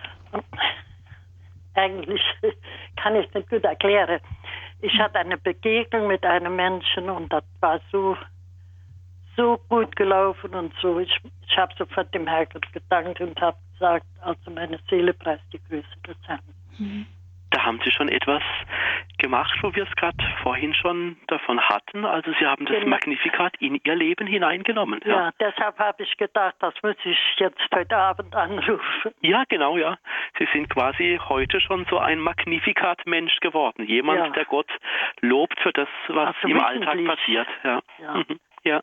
Eigentlich 1.72 2.20
kann 3.02 3.16
ich 3.16 3.26
es 3.28 3.34
nicht 3.34 3.48
gut 3.48 3.64
erklären. 3.64 4.20
Ich 4.82 4.92
hatte 4.98 5.18
eine 5.18 5.38
Begegnung 5.38 6.08
mit 6.08 6.22
einem 6.26 6.56
Menschen 6.56 7.08
und 7.08 7.32
das 7.32 7.44
war 7.60 7.80
so 7.90 8.18
so 9.36 9.60
gut 9.68 9.94
gelaufen 9.96 10.54
und 10.54 10.72
so. 10.80 10.98
Ich, 10.98 11.16
ich 11.48 11.56
habe 11.56 11.72
sofort 11.76 12.12
dem 12.14 12.26
Herrgott 12.26 12.70
gedankt 12.72 13.20
und 13.20 13.40
habe 13.40 13.56
gesagt, 13.72 14.06
also 14.22 14.50
meine 14.50 14.78
Seele 14.88 15.12
preist 15.12 15.44
die 15.52 15.60
Größe 15.68 15.86
des 16.06 16.16
Herrn. 16.26 16.40
Mhm. 16.78 17.06
Da 17.50 17.64
haben 17.64 17.80
Sie 17.84 17.92
schon 17.92 18.08
etwas 18.08 18.42
gemacht, 19.18 19.56
wo 19.62 19.74
wir 19.74 19.84
es 19.84 19.96
gerade 19.96 20.16
vorhin 20.42 20.74
schon 20.74 21.16
davon 21.28 21.60
hatten. 21.60 22.04
Also 22.04 22.32
Sie 22.38 22.44
haben 22.44 22.66
das 22.66 22.76
genau. 22.76 22.88
Magnifikat 22.88 23.54
in 23.60 23.80
Ihr 23.84 23.94
Leben 23.94 24.26
hineingenommen. 24.26 25.00
Ja, 25.04 25.26
ja 25.26 25.30
deshalb 25.40 25.78
habe 25.78 26.02
ich 26.02 26.16
gedacht, 26.16 26.56
das 26.58 26.74
muss 26.82 26.96
ich 27.04 27.18
jetzt 27.38 27.60
heute 27.72 27.96
Abend 27.96 28.34
anrufen. 28.34 29.14
Ja, 29.20 29.44
genau, 29.48 29.76
ja. 29.76 29.96
Sie 30.38 30.48
sind 30.52 30.68
quasi 30.68 31.20
heute 31.28 31.60
schon 31.60 31.86
so 31.88 31.98
ein 31.98 32.18
Magnifikat-Mensch 32.18 33.38
geworden. 33.40 33.86
Jemand, 33.86 34.18
ja. 34.18 34.30
der 34.30 34.44
Gott 34.44 34.70
lobt 35.20 35.58
für 35.60 35.72
das, 35.72 35.88
was 36.08 36.34
also 36.34 36.48
im 36.48 36.60
Alltag 36.60 37.04
passiert. 37.06 37.48
Ja. 37.62 37.80
ja. 38.00 38.14
Mhm. 38.16 38.40
Ja. 38.66 38.80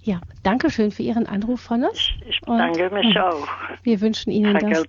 Ja, 0.00 0.20
danke 0.42 0.70
schön 0.70 0.90
für 0.90 1.02
Ihren 1.02 1.26
Anruf, 1.26 1.60
Frau 1.60 1.76
Nosch. 1.76 2.16
Ich 2.26 2.40
bedanke 2.40 2.88
Und, 2.88 2.94
mich 2.94 3.20
auch. 3.20 3.46
Wir 3.82 4.00
wünschen 4.00 4.32
Ihnen, 4.32 4.58
dass, 4.58 4.84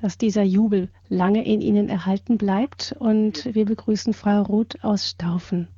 dass, 0.00 0.18
dieser 0.18 0.42
Jubel 0.42 0.88
lange 1.10 1.44
in 1.44 1.60
Ihnen 1.60 1.88
erhalten 1.88 2.38
bleibt. 2.38 2.96
Und 2.98 3.54
wir 3.54 3.66
begrüßen 3.66 4.14
Frau 4.14 4.42
Ruth 4.42 4.82
aus 4.82 5.10
Staufen. 5.10 5.68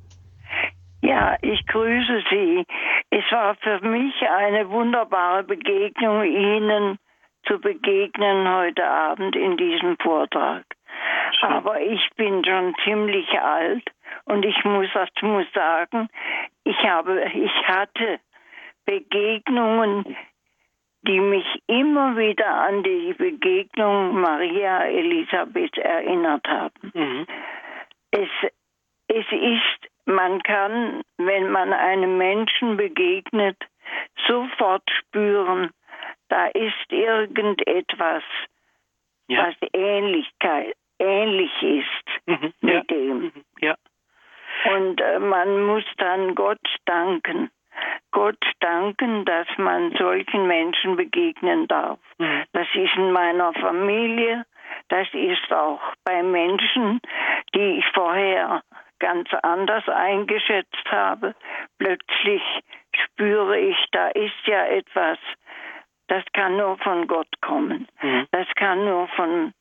Ja, 1.01 1.35
ich 1.41 1.65
grüße 1.67 2.23
Sie. 2.31 2.65
Es 3.11 3.25
war 3.29 3.55
für 3.55 3.81
mich 3.81 4.15
eine 4.37 4.69
wunderbare 4.69 5.43
Begegnung, 5.43 6.23
Ihnen 6.23 6.97
zu 7.45 7.59
begegnen 7.59 8.47
heute 8.47 8.87
Abend 8.87 9.35
in 9.35 9.57
diesem 9.57 9.97
Vortrag. 9.97 10.63
Schön. 11.39 11.49
Aber 11.49 11.79
ich 11.81 12.09
bin 12.15 12.43
schon 12.45 12.73
ziemlich 12.85 13.27
alt 13.39 13.83
und 14.29 14.45
ich 14.45 14.63
muss, 14.63 14.87
muss 15.21 15.51
sagen, 15.53 16.07
ich 16.63 16.77
habe, 16.83 17.23
ich 17.33 17.67
hatte 17.67 18.19
Begegnungen, 18.85 20.15
die 21.01 21.19
mich 21.19 21.45
immer 21.65 22.15
wieder 22.15 22.53
an 22.53 22.83
die 22.83 23.13
Begegnung 23.13 24.21
Maria 24.21 24.85
Elisabeth 24.85 25.77
erinnert 25.77 26.47
haben. 26.47 26.91
Mhm. 26.93 27.27
Es, 28.11 28.29
es 29.07 29.25
ist, 29.31 29.91
man 30.05 30.43
kann, 30.43 31.01
wenn 31.17 31.49
man 31.49 31.73
einem 31.73 32.17
Menschen 32.17 32.77
begegnet, 32.77 33.57
sofort 34.27 34.83
spüren, 34.91 35.71
da 36.27 36.47
ist 36.47 36.91
irgendetwas, 36.91 38.23
ja. 39.27 39.47
was 39.47 39.55
Ähnlichkeit, 39.73 40.75
ähnlich 40.99 41.51
ist 41.63 42.27
mhm. 42.27 42.53
mit 42.61 42.73
ja. 42.73 42.83
dem. 42.83 43.19
Mhm. 43.21 43.31
Ja. 43.61 43.75
Man 45.19 45.65
muss 45.65 45.85
dann 45.97 46.35
Gott 46.35 46.59
danken. 46.85 47.49
Gott 48.11 48.43
danken, 48.59 49.25
dass 49.25 49.47
man 49.57 49.95
solchen 49.97 50.47
Menschen 50.47 50.95
begegnen 50.95 51.67
darf. 51.67 51.99
Mhm. 52.17 52.43
Das 52.53 52.67
ist 52.73 52.95
in 52.95 53.11
meiner 53.11 53.53
Familie, 53.53 54.45
das 54.89 55.07
ist 55.13 55.51
auch 55.53 55.81
bei 56.03 56.23
Menschen, 56.23 56.99
die 57.55 57.79
ich 57.79 57.85
vorher 57.93 58.63
ganz 58.99 59.29
anders 59.43 59.87
eingeschätzt 59.87 60.85
habe. 60.91 61.35
Plötzlich 61.77 62.41
spüre 62.93 63.57
ich, 63.59 63.77
da 63.91 64.09
ist 64.09 64.45
ja 64.45 64.65
etwas, 64.65 65.17
das 66.07 66.23
kann 66.33 66.57
nur 66.57 66.77
von 66.79 67.07
Gott 67.07 67.29
kommen. 67.41 67.87
Mhm. 68.01 68.27
Das 68.31 68.47
kann 68.55 68.83
nur 68.85 69.07
von 69.09 69.53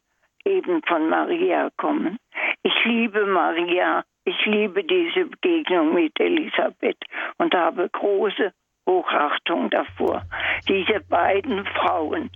eben 0.44 0.82
von 0.84 1.08
Maria 1.08 1.70
kommen. 1.76 2.18
Ich 2.62 2.84
liebe 2.84 3.26
Maria 3.26 4.04
liebe 4.48 4.84
diese 4.84 5.26
Begegnung 5.26 5.94
mit 5.94 6.18
Elisabeth 6.18 6.98
und 7.38 7.54
habe 7.54 7.88
große 7.90 8.52
Hochachtung 8.86 9.68
davor. 9.70 10.22
Diese 10.66 11.00
beiden 11.08 11.64
Frauen, 11.66 12.30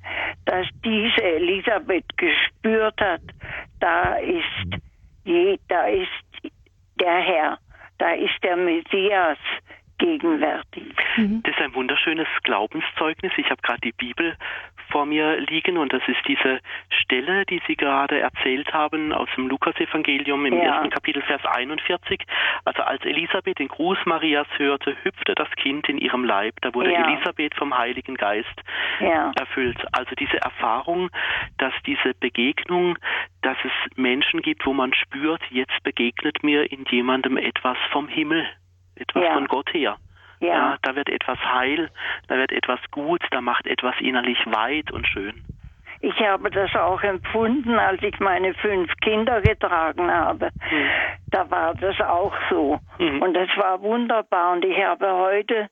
dass 0.44 0.66
diese 0.84 1.22
Elisabeth 1.22 2.04
gespürt 2.16 3.00
hat, 3.00 3.22
da 3.80 4.16
ist 4.16 4.82
da 5.68 5.86
ist 5.86 6.52
der 7.00 7.20
Herr, 7.20 7.58
da 7.98 8.12
ist 8.12 8.42
der 8.42 8.56
Messias 8.56 9.38
gegenwärtig. 9.98 10.94
Mhm. 11.16 11.42
Das 11.44 11.54
ist 11.54 11.62
ein 11.62 11.74
wunderschönes 11.74 12.26
Glaubenszeugnis. 12.42 13.32
Ich 13.36 13.48
habe 13.48 13.62
gerade 13.62 13.80
die 13.82 13.92
Bibel 13.92 14.36
vor 14.92 15.06
mir 15.06 15.40
liegen 15.40 15.78
und 15.78 15.92
das 15.92 16.02
ist 16.06 16.20
diese 16.28 16.60
Stelle, 16.90 17.44
die 17.46 17.60
Sie 17.66 17.74
gerade 17.74 18.20
erzählt 18.20 18.72
haben 18.72 19.12
aus 19.12 19.28
dem 19.36 19.48
Lukasevangelium 19.48 20.46
im 20.46 20.54
ja. 20.54 20.64
ersten 20.64 20.90
Kapitel 20.90 21.22
Vers 21.22 21.40
41. 21.44 22.20
Also 22.64 22.82
als 22.82 23.02
Elisabeth 23.04 23.58
den 23.58 23.68
Gruß 23.68 23.98
Marias 24.04 24.46
hörte, 24.58 24.94
hüpfte 25.02 25.34
das 25.34 25.48
Kind 25.56 25.88
in 25.88 25.98
ihrem 25.98 26.24
Leib. 26.24 26.54
Da 26.60 26.74
wurde 26.74 26.92
ja. 26.92 27.08
Elisabeth 27.08 27.54
vom 27.54 27.76
Heiligen 27.76 28.16
Geist 28.16 28.54
ja. 29.00 29.32
erfüllt. 29.38 29.78
Also 29.92 30.14
diese 30.14 30.36
Erfahrung, 30.42 31.10
dass 31.58 31.72
diese 31.86 32.14
Begegnung, 32.20 32.98
dass 33.40 33.56
es 33.64 33.96
Menschen 33.96 34.42
gibt, 34.42 34.66
wo 34.66 34.74
man 34.74 34.92
spürt, 34.92 35.42
jetzt 35.50 35.82
begegnet 35.82 36.42
mir 36.42 36.70
in 36.70 36.84
jemandem 36.90 37.38
etwas 37.38 37.78
vom 37.90 38.08
Himmel, 38.08 38.46
etwas 38.96 39.24
von 39.32 39.46
Gott 39.48 39.72
her. 39.72 39.96
Ja. 40.42 40.48
ja. 40.48 40.76
Da 40.82 40.96
wird 40.96 41.08
etwas 41.08 41.38
heil, 41.38 41.88
da 42.28 42.36
wird 42.36 42.52
etwas 42.52 42.80
gut, 42.90 43.22
da 43.30 43.40
macht 43.40 43.66
etwas 43.66 43.94
innerlich 44.00 44.38
weit 44.46 44.90
und 44.90 45.06
schön. 45.06 45.44
Ich 46.04 46.18
habe 46.18 46.50
das 46.50 46.74
auch 46.74 47.00
empfunden, 47.02 47.78
als 47.78 48.02
ich 48.02 48.18
meine 48.18 48.54
fünf 48.54 48.92
Kinder 49.02 49.40
getragen 49.40 50.10
habe. 50.10 50.50
Mhm. 50.68 50.90
Da 51.30 51.48
war 51.48 51.74
das 51.74 52.00
auch 52.00 52.34
so. 52.50 52.80
Mhm. 52.98 53.22
Und 53.22 53.34
das 53.34 53.48
war 53.56 53.80
wunderbar. 53.82 54.54
Und 54.54 54.64
ich 54.64 54.82
habe 54.82 55.12
heute 55.12 55.68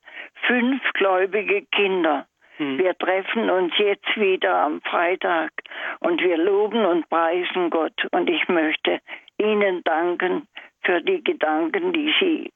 fünf 0.47 0.81
gläubige 0.93 1.63
Kinder. 1.63 2.27
Mhm. 2.59 2.77
Wir 2.77 2.97
treffen 2.97 3.49
uns 3.49 3.73
jetzt 3.77 4.15
wieder 4.15 4.55
am 4.55 4.79
Freitag 4.83 5.51
und 5.99 6.21
wir 6.21 6.37
loben 6.37 6.85
und 6.85 7.09
preisen 7.09 7.69
Gott. 7.69 8.07
Und 8.11 8.29
ich 8.29 8.47
möchte 8.47 9.01
Ihnen 9.37 9.83
danken 9.83 10.47
für 10.83 11.01
die 11.01 11.21
Gedanken, 11.21 11.91
die 11.91 12.13
Sie 12.21 12.51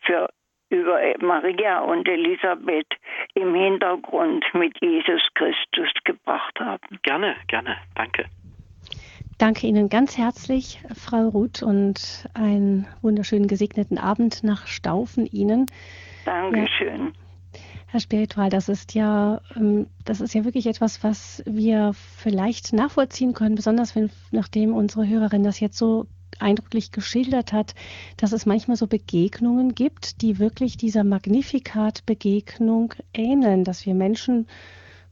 für 0.00 0.30
über 0.70 0.98
Maria 1.20 1.80
und 1.80 2.08
Elisabeth 2.08 2.88
im 3.34 3.54
Hintergrund 3.54 4.44
mit 4.54 4.76
Jesus 4.80 5.22
Christus 5.34 5.88
gebracht 6.04 6.58
haben. 6.60 6.98
Gerne, 7.02 7.36
gerne, 7.46 7.76
danke. 7.94 8.26
Danke 9.38 9.68
Ihnen 9.68 9.88
ganz 9.88 10.18
herzlich, 10.18 10.80
Frau 10.94 11.28
Ruth, 11.28 11.62
und 11.62 12.28
einen 12.34 12.88
wunderschönen 13.02 13.46
gesegneten 13.46 13.96
Abend 13.96 14.42
nach 14.42 14.66
Staufen 14.66 15.26
Ihnen. 15.26 15.66
Dankeschön. 16.24 17.06
Ja. 17.06 17.60
Herr 17.90 18.00
Spiritual, 18.00 18.50
das 18.50 18.68
ist 18.68 18.94
ja, 18.94 19.40
ähm, 19.56 19.86
das 20.04 20.20
ist 20.20 20.34
ja 20.34 20.44
wirklich 20.44 20.66
etwas, 20.66 21.02
was 21.04 21.42
wir 21.46 21.92
vielleicht 21.94 22.74
nachvollziehen 22.74 23.32
können, 23.32 23.54
besonders 23.54 23.96
wenn, 23.96 24.10
nachdem 24.30 24.74
unsere 24.74 25.08
Hörerin 25.08 25.42
das 25.42 25.60
jetzt 25.60 25.78
so 25.78 26.06
eindrücklich 26.40 26.92
geschildert 26.92 27.52
hat, 27.52 27.74
dass 28.16 28.32
es 28.32 28.46
manchmal 28.46 28.76
so 28.76 28.86
Begegnungen 28.86 29.74
gibt, 29.74 30.22
die 30.22 30.38
wirklich 30.38 30.76
dieser 30.76 31.04
Magnificat-Begegnung 31.04 32.94
ähneln, 33.12 33.64
dass 33.64 33.86
wir 33.86 33.94
Menschen 33.94 34.46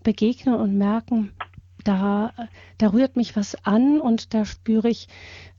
begegnen 0.03 0.55
und 0.55 0.77
merken, 0.77 1.33
da, 1.87 2.33
da 2.79 2.89
rührt 2.89 3.16
mich 3.16 3.37
was 3.37 3.55
an 3.64 4.01
und 4.01 4.35
da 4.35 4.45
spüre 4.45 4.89
ich, 4.89 5.09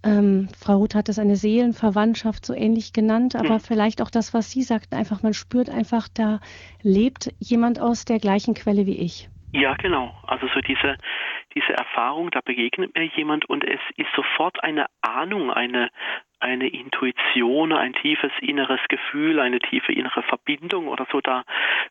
ähm, 0.03 0.49
Frau 0.57 0.77
Ruth 0.77 0.95
hat 0.95 1.09
es 1.09 1.19
eine 1.19 1.37
Seelenverwandtschaft 1.37 2.45
so 2.45 2.53
ähnlich 2.53 2.93
genannt, 2.93 3.35
aber 3.35 3.55
mhm. 3.55 3.59
vielleicht 3.61 4.01
auch 4.01 4.09
das, 4.09 4.33
was 4.33 4.51
Sie 4.51 4.63
sagten, 4.63 4.95
einfach, 4.95 5.23
man 5.23 5.33
spürt 5.33 5.69
einfach, 5.69 6.07
da 6.13 6.39
lebt 6.81 7.33
jemand 7.39 7.79
aus 7.79 8.05
der 8.05 8.19
gleichen 8.19 8.53
Quelle 8.53 8.85
wie 8.85 8.97
ich. 8.97 9.29
Ja, 9.51 9.75
genau. 9.75 10.13
Also 10.27 10.47
so 10.53 10.59
diese, 10.59 10.97
diese 11.55 11.73
Erfahrung, 11.73 12.31
da 12.31 12.41
begegnet 12.41 12.95
mir 12.95 13.05
jemand 13.05 13.45
und 13.45 13.63
es 13.63 13.79
ist 13.95 14.11
sofort 14.15 14.61
eine 14.63 14.87
Ahnung, 15.01 15.51
eine, 15.51 15.89
eine 16.39 16.67
Intuition, 16.67 17.71
ein 17.71 17.93
tiefes 17.93 18.31
inneres 18.41 18.81
Gefühl, 18.89 19.39
eine 19.39 19.59
tiefe 19.59 19.93
innere 19.93 20.21
Verbindung 20.23 20.87
oder 20.87 21.07
so 21.11 21.21
da, 21.21 21.43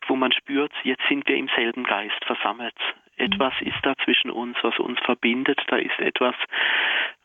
wo 0.07 0.15
man 0.15 0.31
spürt, 0.31 0.71
jetzt 0.83 1.01
sind 1.09 1.27
wir 1.27 1.35
im 1.35 1.49
selben 1.55 1.83
Geist 1.83 2.23
versammelt. 2.25 2.75
Etwas 3.17 3.53
mhm. 3.59 3.67
ist 3.67 3.77
da 3.81 3.95
zwischen 4.03 4.29
uns, 4.29 4.57
was 4.61 4.77
uns 4.77 4.99
verbindet. 4.99 5.59
Da 5.67 5.77
ist 5.77 5.99
etwas, 5.99 6.35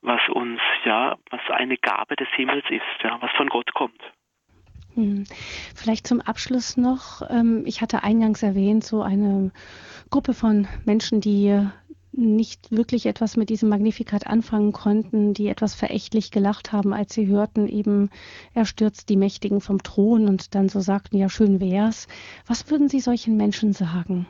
was 0.00 0.26
uns, 0.30 0.60
ja, 0.84 1.16
was 1.30 1.42
eine 1.50 1.76
Gabe 1.76 2.16
des 2.16 2.28
Himmels 2.30 2.64
ist, 2.70 3.02
ja, 3.02 3.20
was 3.20 3.30
von 3.32 3.48
Gott 3.48 3.72
kommt. 3.74 4.02
Hm. 4.94 5.24
Vielleicht 5.74 6.06
zum 6.06 6.20
Abschluss 6.20 6.76
noch, 6.76 7.22
ähm, 7.30 7.62
ich 7.66 7.80
hatte 7.80 8.02
eingangs 8.02 8.42
erwähnt, 8.42 8.84
so 8.84 9.02
eine 9.02 9.50
Gruppe 10.10 10.34
von 10.34 10.68
Menschen, 10.84 11.20
die 11.20 11.66
nicht 12.12 12.70
wirklich 12.70 13.06
etwas 13.06 13.36
mit 13.36 13.48
diesem 13.48 13.70
Magnifikat 13.70 14.26
anfangen 14.26 14.72
konnten, 14.72 15.32
die 15.32 15.48
etwas 15.48 15.74
verächtlich 15.74 16.30
gelacht 16.30 16.72
haben, 16.72 16.92
als 16.92 17.14
sie 17.14 17.26
hörten, 17.26 17.68
eben 17.68 18.10
er 18.54 18.66
stürzt 18.66 19.08
die 19.08 19.16
Mächtigen 19.16 19.60
vom 19.60 19.82
Thron 19.82 20.28
und 20.28 20.54
dann 20.54 20.68
so 20.68 20.80
sagten, 20.80 21.16
ja, 21.16 21.28
schön 21.28 21.60
wär's. 21.60 22.08
Was 22.46 22.70
würden 22.70 22.88
Sie 22.88 23.00
solchen 23.00 23.36
Menschen 23.36 23.72
sagen? 23.72 24.26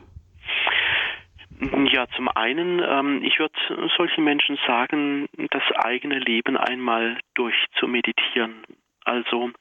Ja, 1.91 2.07
zum 2.15 2.29
einen, 2.29 2.81
ähm, 2.85 3.21
ich 3.23 3.39
würde 3.39 3.53
solchen 3.97 4.23
Menschen 4.23 4.57
sagen, 4.65 5.27
das 5.51 5.63
eigene 5.75 6.19
Leben 6.19 6.57
einmal 6.57 7.19
durchzumeditieren. 7.35 8.63
Also, 9.05 9.51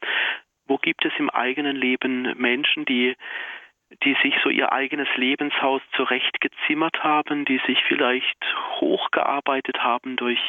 wo 0.67 0.79
gibt 0.79 1.05
es 1.05 1.13
im 1.19 1.31
eigenen 1.31 1.77
Leben 1.77 2.35
Menschen, 2.39 2.85
die 2.85 3.17
die 4.05 4.17
sich 4.23 4.35
so 4.43 4.49
ihr 4.49 4.73
eigenes 4.73 5.09
Lebenshaus 5.17 5.83
zurechtgezimmert 5.95 7.03
haben, 7.03 7.45
die 7.45 7.61
sich 7.67 7.79
vielleicht 7.87 8.39
hochgearbeitet 8.81 9.83
haben 9.83 10.17
durch, 10.17 10.41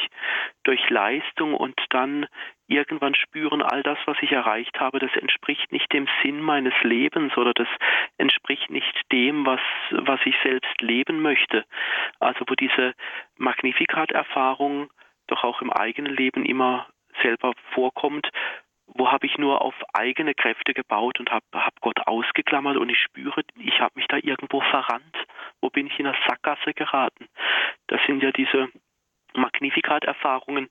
durch 0.64 0.90
Leistung 0.90 1.54
und 1.54 1.80
dann 1.90 2.26
irgendwann 2.68 3.16
spüren, 3.16 3.62
all 3.62 3.84
das, 3.84 3.98
was 4.06 4.18
ich 4.22 4.32
erreicht 4.32 4.80
habe, 4.80 5.00
das 5.00 5.14
entspricht 5.16 5.72
nicht 5.72 5.92
dem 5.92 6.08
Sinn 6.22 6.42
meines 6.42 6.74
Lebens 6.84 7.36
oder 7.38 7.54
das 7.54 7.68
entspricht 8.18 8.70
nicht 8.70 9.12
dem, 9.12 9.46
was, 9.46 9.62
was 9.92 10.20
ich 10.26 10.36
selbst 10.44 10.82
leben 10.82 11.22
möchte. 11.22 11.66
Also 12.20 12.46
wo 12.48 12.56
diese 12.56 12.94
Magnificat-Erfahrung 13.38 14.90
doch 15.28 15.44
auch 15.44 15.62
im 15.62 15.72
eigenen 15.72 16.16
Leben 16.16 16.46
immer 16.46 16.88
selber 17.22 17.54
vorkommt, 17.74 18.30
wo 18.96 19.12
habe 19.12 19.26
ich 19.26 19.38
nur 19.38 19.62
auf 19.62 19.76
eigene 19.94 20.34
Kräfte 20.34 20.74
gebaut 20.74 21.20
und 21.20 21.32
habe 21.32 21.46
hab 21.54 21.80
Gott 21.82 22.00
ausgeklammert 22.06 22.78
und 22.78 22.90
ich 22.90 23.00
spüre, 23.00 23.42
ich 23.60 23.80
habe 23.80 23.94
mich 23.96 24.08
da 24.08 24.18
irgendwo 24.18 24.62
verrannt. 24.62 25.18
Wo 25.62 25.70
bin 25.70 25.88
ich 25.88 25.98
in 25.98 26.06
der 26.06 26.16
Sackgasse 26.28 26.74
geraten? 26.74 27.28
Das 27.88 28.00
sind 28.06 28.22
ja 28.22 28.32
diese 28.32 28.70
Magnificat-Erfahrungen, 29.36 30.70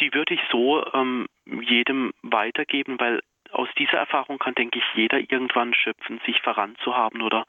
die 0.00 0.12
würde 0.12 0.34
ich 0.34 0.40
so 0.50 0.84
ähm, 0.92 1.26
jedem 1.44 2.12
weitergeben, 2.22 2.98
weil 2.98 3.20
aus 3.52 3.68
dieser 3.78 3.98
Erfahrung 3.98 4.38
kann, 4.38 4.54
denke 4.54 4.78
ich, 4.78 4.84
jeder 4.94 5.18
irgendwann 5.18 5.74
schöpfen, 5.74 6.20
sich 6.26 6.40
verrannt 6.40 6.78
zu 6.82 6.96
haben 6.96 7.22
oder 7.22 7.44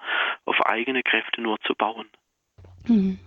auf 0.45 0.59
eigene 0.66 1.01
Kräfte 1.01 1.41
nur 1.41 1.59
zu 1.61 1.76
bauen. 1.76 2.07
Mhm. 2.88 3.20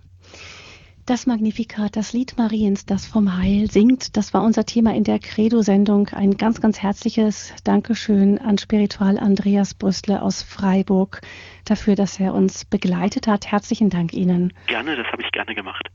Das 1.07 1.25
Magnifikat, 1.25 1.95
das 1.95 2.11
Lied 2.11 2.37
Mariens, 2.37 2.85
das 2.85 3.05
vom 3.05 3.37
Heil 3.37 3.71
singt, 3.71 4.17
das 4.17 4.33
war 4.33 4.43
unser 4.43 4.65
Thema 4.65 4.93
in 4.93 5.05
der 5.05 5.19
Credo-Sendung. 5.19 6.09
Ein 6.09 6.35
ganz, 6.35 6.59
ganz 6.59 6.79
herzliches 6.79 7.53
Dankeschön 7.63 8.37
an 8.39 8.57
Spiritual 8.57 9.17
Andreas 9.17 9.73
Brüstle 9.73 10.21
aus 10.21 10.43
Freiburg 10.43 11.21
dafür, 11.63 11.95
dass 11.95 12.19
er 12.19 12.33
uns 12.33 12.65
begleitet 12.65 13.25
hat. 13.25 13.49
Herzlichen 13.49 13.89
Dank 13.89 14.11
Ihnen. 14.11 14.51
Gerne, 14.65 14.97
das 14.97 15.07
habe 15.07 15.21
ich 15.21 15.31
gerne 15.31 15.55
gemacht. 15.55 15.87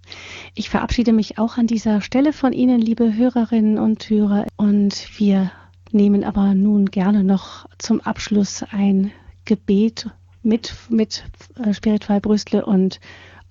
Ich 0.55 0.71
verabschiede 0.71 1.13
mich 1.13 1.37
auch 1.37 1.59
an 1.59 1.67
dieser 1.67 2.01
Stelle 2.01 2.33
von 2.33 2.55
Ihnen, 2.55 2.81
liebe 2.81 3.15
Hörerinnen 3.15 3.79
und 3.79 4.09
Hörer. 4.09 4.47
Und 4.57 5.19
wir 5.19 5.53
nehmen 5.91 6.25
aber 6.25 6.55
nun 6.55 6.87
gerne 6.87 7.23
noch 7.23 7.67
zum 7.77 8.01
Abschluss 8.01 8.65
ein 8.71 9.13
Gebet 9.45 10.09
mit, 10.43 10.75
mit 10.89 11.25
äh, 11.63 11.75
Spiritual 11.75 12.23
Brüstle 12.23 12.65
und 12.65 12.99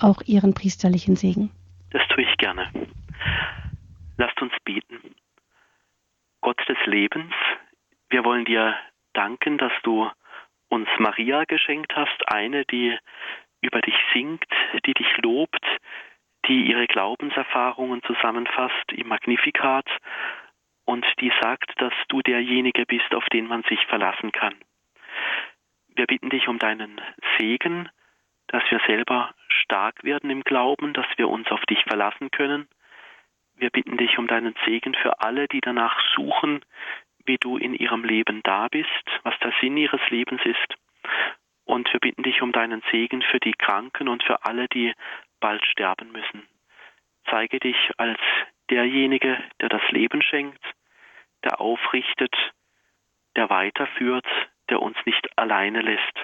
auch 0.03 0.21
Ihren 0.25 0.53
priesterlichen 0.53 1.15
Segen. 1.15 1.51
Das 1.91 2.01
tue 2.09 2.23
ich 2.23 2.37
gerne. 2.37 2.71
Lasst 4.17 4.41
uns 4.41 4.53
beten. 4.63 5.15
Gott 6.41 6.59
des 6.67 6.77
Lebens, 6.85 7.33
wir 8.09 8.23
wollen 8.25 8.45
dir 8.45 8.75
danken, 9.13 9.57
dass 9.57 9.73
du 9.83 10.09
uns 10.69 10.87
Maria 10.99 11.43
geschenkt 11.45 11.95
hast, 11.95 12.27
eine, 12.27 12.65
die 12.65 12.97
über 13.61 13.81
dich 13.81 13.95
singt, 14.13 14.45
die 14.85 14.93
dich 14.93 15.17
lobt, 15.17 15.63
die 16.47 16.65
ihre 16.69 16.87
Glaubenserfahrungen 16.87 18.01
zusammenfasst 18.03 18.91
im 18.91 19.07
Magnifikat 19.07 19.85
und 20.85 21.05
die 21.19 21.31
sagt, 21.41 21.71
dass 21.77 21.93
du 22.07 22.21
derjenige 22.21 22.85
bist, 22.85 23.13
auf 23.13 23.25
den 23.31 23.47
man 23.47 23.63
sich 23.63 23.79
verlassen 23.85 24.31
kann. 24.31 24.55
Wir 25.95 26.07
bitten 26.07 26.29
dich 26.29 26.47
um 26.47 26.57
deinen 26.57 26.99
Segen, 27.37 27.89
dass 28.47 28.63
wir 28.71 28.79
selber 28.87 29.33
stark 29.51 30.03
werden 30.03 30.29
im 30.29 30.43
Glauben, 30.43 30.93
dass 30.93 31.05
wir 31.17 31.29
uns 31.29 31.49
auf 31.51 31.61
dich 31.65 31.83
verlassen 31.83 32.31
können. 32.31 32.67
Wir 33.55 33.69
bitten 33.69 33.97
dich 33.97 34.17
um 34.17 34.27
deinen 34.27 34.55
Segen 34.65 34.95
für 34.95 35.19
alle, 35.19 35.47
die 35.47 35.61
danach 35.61 35.99
suchen, 36.15 36.65
wie 37.25 37.37
du 37.37 37.57
in 37.57 37.73
ihrem 37.73 38.03
Leben 38.03 38.41
da 38.43 38.67
bist, 38.67 38.89
was 39.23 39.37
der 39.39 39.53
Sinn 39.61 39.77
ihres 39.77 40.01
Lebens 40.09 40.41
ist. 40.43 40.75
Und 41.65 41.91
wir 41.93 41.99
bitten 41.99 42.23
dich 42.23 42.41
um 42.41 42.51
deinen 42.51 42.81
Segen 42.91 43.21
für 43.21 43.39
die 43.39 43.53
Kranken 43.53 44.07
und 44.07 44.23
für 44.23 44.45
alle, 44.45 44.67
die 44.67 44.93
bald 45.39 45.65
sterben 45.65 46.11
müssen. 46.11 46.47
Zeige 47.29 47.59
dich 47.59 47.77
als 47.97 48.19
derjenige, 48.69 49.37
der 49.61 49.69
das 49.69 49.83
Leben 49.91 50.21
schenkt, 50.21 50.63
der 51.43 51.61
aufrichtet, 51.61 52.35
der 53.35 53.49
weiterführt, 53.49 54.25
der 54.69 54.81
uns 54.81 54.97
nicht 55.05 55.37
alleine 55.37 55.81
lässt. 55.81 56.20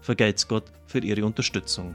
Vergelt's 0.00 0.48
Gott 0.48 0.72
für 0.86 0.98
Ihre 0.98 1.24
Unterstützung. 1.24 1.94